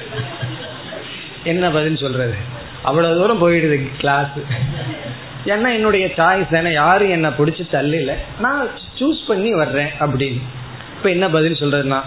என்ன 1.43 1.69
பதில் 1.69 1.97
சொல்றது? 1.97 2.33
அவ்வளவு 2.81 3.17
தூரம் 3.17 3.41
போயிடுது 3.41 3.89
கிளாஸ் 3.97 4.29
ஏன்னா 5.45 5.73
என்னுடைய 5.73 6.07
சாய்ஸ் 6.07 6.49
தானே. 6.49 6.71
யாரும் 6.71 7.09
என்னை 7.09 7.29
பிடிச்சி 7.29 7.63
தள்ளல. 7.71 8.13
நான் 8.39 8.67
சூஸ் 8.99 9.19
பண்ணி 9.27 9.53
வர்றேன் 9.53 9.87
அப்படின்னு. 9.99 10.41
இப்ப 10.97 11.09
என்ன 11.09 11.29
பதில் 11.29 11.53
சொல்றதுன்னா 11.53 12.01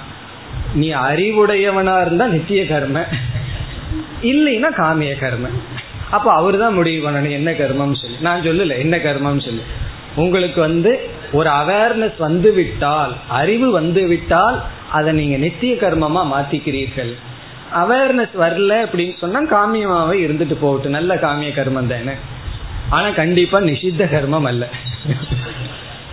நீ 0.74 0.92
அறிவுடையவனா 0.92 2.00
இருந்தா 2.00 2.26
நித்திய 2.26 2.66
கர்ம 2.66 3.04
இல்லைன்னா 4.22 4.70
காமிய 4.76 5.18
கர்ம. 5.18 5.48
அப்ப 6.10 6.32
அவரு 6.32 6.58
தான் 6.58 6.74
முடிவு 6.74 7.10
பண்ணணும் 7.10 7.30
என்ன 7.30 7.50
கர்மம் 7.50 7.94
சொல்லி. 7.94 8.16
நான் 8.20 8.40
சொல்லல 8.40 8.78
என்ன 8.78 8.96
கர்மம் 8.96 9.44
சொல்லி. 9.44 9.62
உங்களுக்கு 10.14 10.60
வந்து 10.60 11.10
ஒரு 11.32 11.50
அவேர்னஸ் 11.50 12.18
வந்து 12.18 12.52
விட்டால் 12.52 13.16
அறிவு 13.28 13.70
வந்து 13.70 14.06
விட்டால் 14.06 14.62
அதை 14.90 15.12
நீங்க 15.12 15.36
நித்திய 15.36 15.74
கர்மமா 15.74 16.22
மாத்திக்கிறீர்கள். 16.34 17.12
அவேர்னஸ் 17.74 18.34
வரல 18.40 18.72
அப்படின்னு 18.84 19.18
சொன்னா 19.18 19.40
காமியமாவே 19.40 20.16
இருந்துட்டு 20.24 20.54
போகட்டும். 20.60 20.90
நல்ல 20.90 21.14
காமிய 21.14 21.50
கர்மம் 21.50 21.86
தானே. 21.86 22.16
ஆனா 22.90 23.10
கண்டிப்பா 23.10 23.58
நிஷித்த 23.60 24.08
கர்மம் 24.14 24.46
அல்ல. 24.46 24.68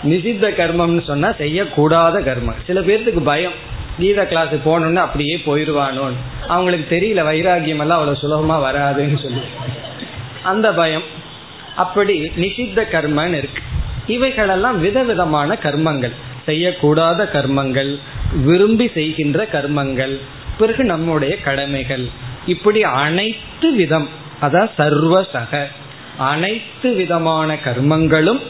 நிஷித்த 0.03 0.49
கர்மம்னு 0.49 1.03
சொன்னா 1.03 1.30
செய்யக்கூடாத 1.30 2.22
கர்மம். 2.22 2.61
சில 2.67 2.80
பேர்த்துக்கு 2.80 3.24
பயம். 3.24 3.57
கீதா 3.99 4.26
கிளாஸ் 4.26 4.53
போனோம்னு 4.65 4.95
அப்படியே 4.95 5.41
போயிடுவானோன்னு 5.45 6.20
அவங்களுக்கு 6.47 6.95
தெரியல 6.95 7.28
வைராகியம் 7.28 7.80
எல்லாம் 7.80 7.99
அவ்வளவு 7.99 8.22
சுலபமா 8.22 8.57
வராதுன்னு 8.57 9.22
சொல்லி. 9.22 9.41
அந்த 10.43 10.72
பயம். 10.72 11.03
அப்படி 11.76 12.32
நிஷித்த 12.38 12.84
கர்மன்னு 12.91 13.38
இருக்கு. 13.38 13.61
இவைகளெல்லாம் 14.16 14.78
விதவிதமான 14.86 15.49
கர்மங்கள். 15.66 16.16
செய்யக்கூடாத 16.47 17.20
கர்மங்கள் 17.36 17.91
விரும்பி 18.47 18.88
செய்கின்ற 18.97 19.39
கர்மங்கள் 19.55 20.16
பிறகு 20.60 20.84
நம்முடைய 20.93 21.34
கடமைகள். 21.47 22.05
இப்படி 22.53 22.80
அனைத்து 23.05 23.68
விதம் 23.80 24.07
அதான் 24.45 24.72
சர்வசக 24.80 25.62
அனைத்து 26.32 26.89
விதமான 27.01 27.49
கர்மங்களும் 27.66 28.41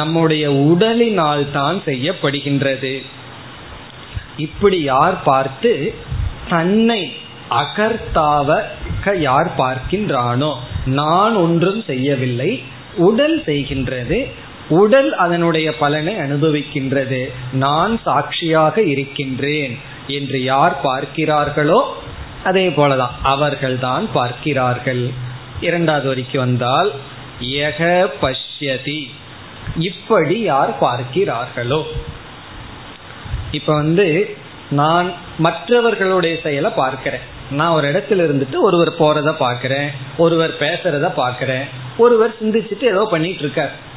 நம்முடைய 0.00 0.44
உடலினால் 0.70 1.44
தான் 1.56 1.78
செய்யப்படுகின்றது. 1.88 2.92
இப்படி 4.46 4.78
யார் 4.92 5.16
பார்த்து 5.22 5.72
தன்னை 6.52 7.00
அகர்த்தாவ 7.62 8.48
யார் 9.28 9.50
பார்க்கின்றானோ 9.62 10.52
நான் 11.00 11.34
ஒன்றும் 11.44 11.80
செய்யவில்லை 11.90 12.50
உடல் 13.06 13.36
செய்கின்றது 13.48 14.18
உடல் 14.68 15.14
அதனுடைய 15.14 15.76
பலனை 15.76 16.16
அனுபவிக்கின்றது. 16.16 17.32
நான் 17.52 18.00
சாட்சியாக 18.04 18.82
இருக்கின்றேன் 18.82 19.78
என்று 20.06 20.42
யார் 20.42 20.76
பார்க்கிறார்களோ 20.84 21.82
அதே 22.44 22.68
போலதான் 22.68 23.10
அவர்கள்தான் 23.22 24.12
பார்க்கிறார்கள். 24.12 25.10
இரண்டாவது 25.60 26.06
வரைக்கும் 26.06 26.44
வந்தால் 26.44 26.92
ஏக 27.40 28.10
பஷ்யதி. 28.20 29.10
இப்படி 29.78 30.40
யார் 30.40 30.80
பார்க்கிறார்களோ? 30.80 31.82
இப்ப 33.50 33.74
வந்து 33.74 34.36
நான் 34.70 35.12
மற்றவர்களுடைய 35.38 36.38
செயலை 36.42 36.70
பார்க்கிறேன். 36.70 37.20
நான் 37.50 37.70
ஒரு 37.70 37.90
இடத்துல 37.92 38.12
இருந்துட்டு 38.12 38.56
ஒருவர் 38.60 38.98
போறத 38.98 39.34
பாக்கிறேன் 39.40 39.88
ஒருவர் 40.16 40.58
பேசுறத 40.58 41.12
பாக்கிறேன் 41.16 41.64
ஒருவர் 41.98 42.34
சிந்திச்சுட்டு 42.44 42.82
ஏதோ 42.82 43.08
பண்ணிட்டு 43.10 43.40
இருக்கார். 43.40 43.90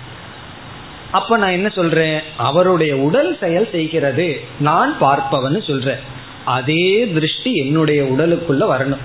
அப்ப 1.15 1.37
நான் 1.37 1.49
என்ன 1.49 1.69
சொல்றேன்? 1.69 2.19
அவருடைய 2.37 2.97
உடல் 2.97 3.37
செயல் 3.39 3.69
செய்கிறது. 3.71 4.41
நான் 4.59 4.95
பார்ப்பவன் 5.01 5.67
சொல்றேன். 5.67 5.99
அதே 6.45 7.11
திருஷ்டி 7.13 7.55
என்னுடைய 7.55 8.03
உடலுக்குள்ள 8.03 8.63
வரணும். 8.63 9.03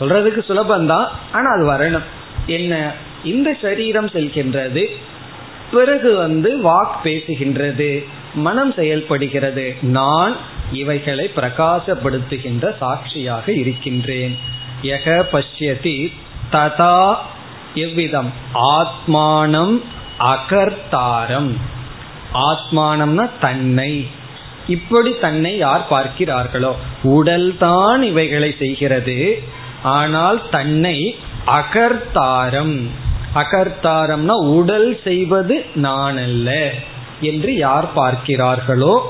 சொல்றதுக்கு 0.00 0.38
சுலபந்தான் 0.48 1.06
ஆனா 1.32 1.50
அது 1.54 1.70
வரணும். 1.70 2.02
என்ன? 2.46 2.92
இந்த 3.24 3.56
சரீரம் 3.62 4.06
செல்கின்றது. 4.06 4.86
பிறகு 5.72 6.16
வந்து 6.16 6.58
வாக் 6.64 6.96
பேசுகின்றது. 7.04 8.04
மனம் 8.34 8.72
செயல்படுகிறது. 8.72 9.76
நான் 9.82 10.36
இவைகளை 10.72 11.30
பிரகாசப்படுத்துகின்ற 11.36 12.76
சாட்சியாக 12.76 13.52
இருக்கின்றேன். 13.52 14.38
யக 14.82 15.24
பஷ்யதி 15.32 16.12
ததா 16.52 17.14
எவ்விதம்? 17.74 18.32
ஆத்மானம் 18.54 19.82
அகர்த்தாரம். 20.18 21.52
ஆத்மானம்னா 22.34 23.30
தன்னை. 23.40 24.08
இப்படி 24.66 25.14
தன்னை 25.18 25.56
யார் 25.56 25.86
பார்க்கிறார்களோ? 25.90 26.72
உடல் 27.02 27.56
தான் 27.58 28.02
இவைகளை 28.02 28.54
செய்கிறது. 28.58 29.42
ஆனால் 29.82 30.48
தன்னை 30.50 31.18
அகர்த்தாரம். 31.46 32.86
அகர்த்தாரம்னா 33.34 34.32
உடல் 34.32 35.00
செய்வது 35.04 35.66
நான் 35.74 36.16
அல்ல 36.16 36.72
என்று 37.20 37.56
யார் 37.56 37.86
பார்க்கிறார்களோ? 37.96 39.00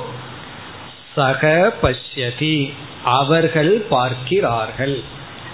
சக 1.14 1.72
பஷ்யதி. 1.82 2.72
அவர்கள் 3.04 3.86
பார்க்கிறார்கள். 3.88 5.02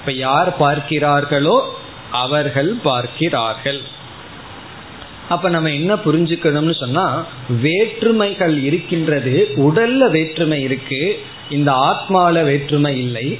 இப்ப 0.00 0.12
யார் 0.12 0.59
பார்க்கிறார்களோ? 0.61 1.61
அவர்கள் 2.12 2.74
பார்க்கிறார்கள். 2.82 3.82
அப்ப 5.29 5.49
நம்ம 5.49 5.70
என்ன 5.70 5.95
புரிஞ்சுக்கணும்னு 5.95 6.79
சொன்னா 6.81 7.25
வேற்றுமைகள் 7.49 8.62
இருக்கின்றது 8.62 9.49
உடல்ல 9.57 10.11
வேற்றுமை 10.11 10.62
இருக்கு 10.62 11.18
இந்த 11.51 11.73
ஆத்மால 11.73 12.45
வேற்றுமை 12.45 12.99
இல்லை 12.99 13.39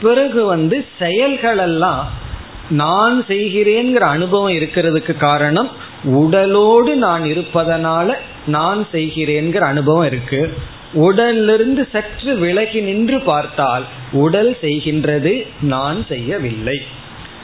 பிறகு 0.00 0.44
வந்து 0.44 0.84
செயல்கள் 0.98 1.58
எல்லாம் 1.58 2.12
நான் 2.70 3.24
செய்கிறேங்கிற 3.28 3.98
அனுபவம் 3.98 4.52
இருக்கிறதுக்கு 4.52 5.16
காரணம் 5.16 5.70
உடலோடு 6.04 6.94
நான் 6.94 7.22
இருப்பதனால 7.22 8.14
நான் 8.46 8.86
செய்கிறேங்கிற 8.92 9.58
அனுபவம் 9.58 10.06
இருக்கு. 10.06 10.52
உடலிருந்து 10.92 11.88
சற்று 11.92 12.36
விலகி 12.36 12.80
நின்று 12.80 13.20
பார்த்தால் 13.20 13.84
உடல் 14.12 14.56
செய்கின்றது 14.62 15.46
நான் 15.60 16.06
செய்யவில்லை. 16.08 16.82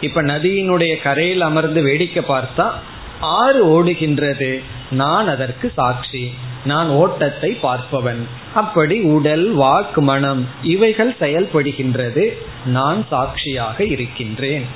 இப்ப 0.00 0.22
நதியினுடைய 0.22 1.02
கரையில் 1.02 1.40
அமர்ந்து 1.40 1.82
வேடிக்கை 1.82 2.22
பார்த்தா 2.28 2.72
ஆறு 3.20 3.66
ஓடுகின்றது. 3.66 4.60
நான் 4.90 5.28
அதற்கு 5.28 5.72
சாட்சி. 5.74 6.34
நான் 6.64 6.88
ஓட்டத்தை 6.88 7.58
பார்ப்பவன். 7.62 8.22
அப்படி 8.54 9.00
உடல் 9.00 9.52
வாக்கு 9.52 10.02
மனம் 10.02 10.48
இவைகள் 10.62 11.16
செயல்படுகின்றது. 11.20 12.32
நான் 12.66 13.06
சாட்சியாக 13.10 13.84
இருக்கின்றேன். 13.84 14.66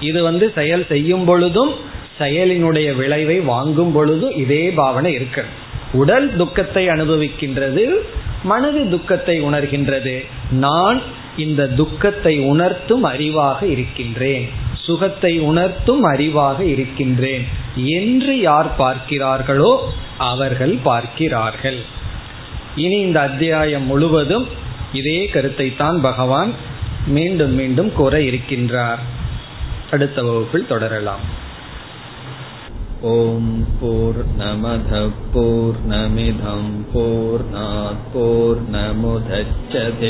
இது 0.00 0.22
வந்து 0.22 0.52
செயல் 0.54 0.86
செய்யும் 0.86 1.24
பொழுதும் 1.24 1.74
செயலினுடைய 2.18 2.96
விளைவை 2.96 3.40
வாங்கும் 3.40 3.92
பொழுதும் 3.92 4.30
இதே 4.30 4.70
பாவனை 4.70 5.12
இருக்க 5.12 5.44
உடல் 5.92 6.36
துக்கத்தை 6.36 6.88
அனுபவிக்கின்றது 6.88 7.96
மனது 8.42 8.88
துக்கத்தை 8.88 9.42
உணர்கின்றது. 9.42 10.26
நான் 10.50 11.02
இந்த 11.36 11.68
துக்கத்தை 11.68 12.40
உணர்த்தும் 12.40 13.04
அறிவாக 13.04 13.62
இருக்கின்றேன். 13.62 14.48
சுகத்தை 14.83 15.33
உணர்த்தும் 15.41 16.03
அறிவாக 16.05 16.59
இருக்கின்றேன் 16.65 17.45
என்று 17.97 18.33
யார் 18.41 18.69
பார்க்கிறார்களோ 18.77 19.71
அவர்கள் 20.27 20.75
பார்க்கிறார்கள் 20.83 21.79
இனி 22.75 22.97
இந்த 22.99 23.19
அத்தியாயம் 23.21 23.85
முழுவதும் 23.85 24.47
இதே 24.93 25.19
கருத்தை 25.27 25.67
தான் 25.75 25.99
பகவான் 26.01 26.53
மீண்டும் 27.07 27.53
மீண்டும் 27.53 27.91
கூற 27.93 28.15
இருக்கின்றார் 28.21 29.03
அடுத்த 29.91 30.17
வகுப்பில் 30.21 30.67
தொடரலாம் 30.67 31.23
ॐ 33.01 33.43
पूर्णमधः 33.79 35.03
पूर्णमिधं 35.33 36.65
पूर्णात् 36.89 38.01
पूर्णमुदच्छते 38.13 40.09